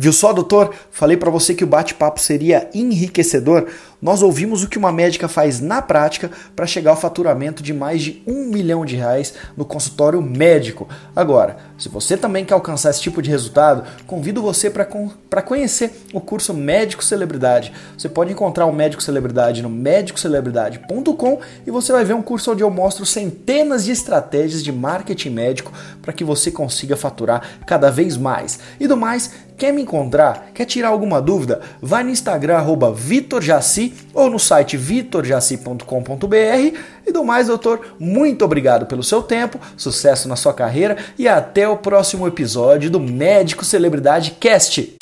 Viu 0.00 0.12
só, 0.12 0.32
doutor? 0.32 0.72
Falei 0.92 1.16
para 1.16 1.28
você 1.28 1.54
que 1.54 1.64
o 1.64 1.66
bate-papo 1.66 2.20
seria 2.20 2.70
enriquecedor. 2.72 3.66
Nós 4.00 4.22
ouvimos 4.22 4.62
o 4.62 4.68
que 4.68 4.78
uma 4.78 4.92
médica 4.92 5.26
faz 5.26 5.60
na 5.60 5.82
prática 5.82 6.30
para 6.54 6.66
chegar 6.66 6.92
ao 6.92 6.96
faturamento 6.96 7.62
de 7.62 7.72
mais 7.72 8.00
de 8.00 8.22
um 8.26 8.44
milhão 8.44 8.84
de 8.84 8.94
reais 8.94 9.34
no 9.56 9.64
consultório 9.64 10.22
médico. 10.22 10.88
Agora, 11.16 11.56
se 11.76 11.88
você 11.88 12.16
também 12.16 12.44
quer 12.44 12.54
alcançar 12.54 12.90
esse 12.90 13.00
tipo 13.00 13.20
de 13.20 13.28
resultado, 13.28 13.84
convido 14.06 14.40
você 14.40 14.70
para 14.70 15.42
conhecer 15.42 15.92
o 16.12 16.20
curso 16.20 16.54
Médico 16.54 17.04
Celebridade. 17.04 17.72
Você 17.96 18.08
pode 18.08 18.32
encontrar 18.32 18.66
o 18.66 18.72
Médico 18.72 19.02
Celebridade 19.02 19.62
no 19.62 19.68
médicocelebridade.com 19.68 21.40
e 21.66 21.70
você 21.70 21.92
vai 21.92 22.04
ver 22.04 22.14
um 22.14 22.22
curso 22.22 22.52
onde 22.52 22.62
eu 22.62 22.70
mostro 22.70 23.04
centenas 23.04 23.84
de 23.84 23.90
estratégias 23.90 24.62
de 24.62 24.70
marketing 24.70 25.30
médico 25.30 25.72
para 26.00 26.12
que 26.12 26.22
você 26.22 26.52
consiga 26.52 26.96
faturar 26.96 27.42
cada 27.66 27.90
vez 27.90 28.16
mais. 28.16 28.60
E 28.78 28.86
do 28.86 28.96
mais, 28.96 29.47
quer 29.58 29.72
me 29.72 29.82
encontrar? 29.82 30.50
Quer 30.54 30.64
tirar 30.64 30.88
alguma 30.88 31.20
dúvida? 31.20 31.60
Vai 31.82 32.04
no 32.04 32.10
Instagram, 32.10 32.64
VitorJaci 32.94 33.92
ou 34.14 34.30
no 34.30 34.38
site 34.38 34.76
vitorjaci.com.br. 34.76 36.78
E 37.06 37.12
do 37.12 37.24
mais, 37.24 37.48
doutor, 37.48 37.94
muito 37.98 38.44
obrigado 38.44 38.86
pelo 38.86 39.02
seu 39.02 39.22
tempo, 39.22 39.58
sucesso 39.76 40.28
na 40.28 40.36
sua 40.36 40.54
carreira 40.54 40.96
e 41.18 41.26
até 41.26 41.68
o 41.68 41.76
próximo 41.76 42.26
episódio 42.26 42.90
do 42.90 43.00
Médico 43.00 43.64
Celebridade 43.64 44.36
Cast. 44.38 44.97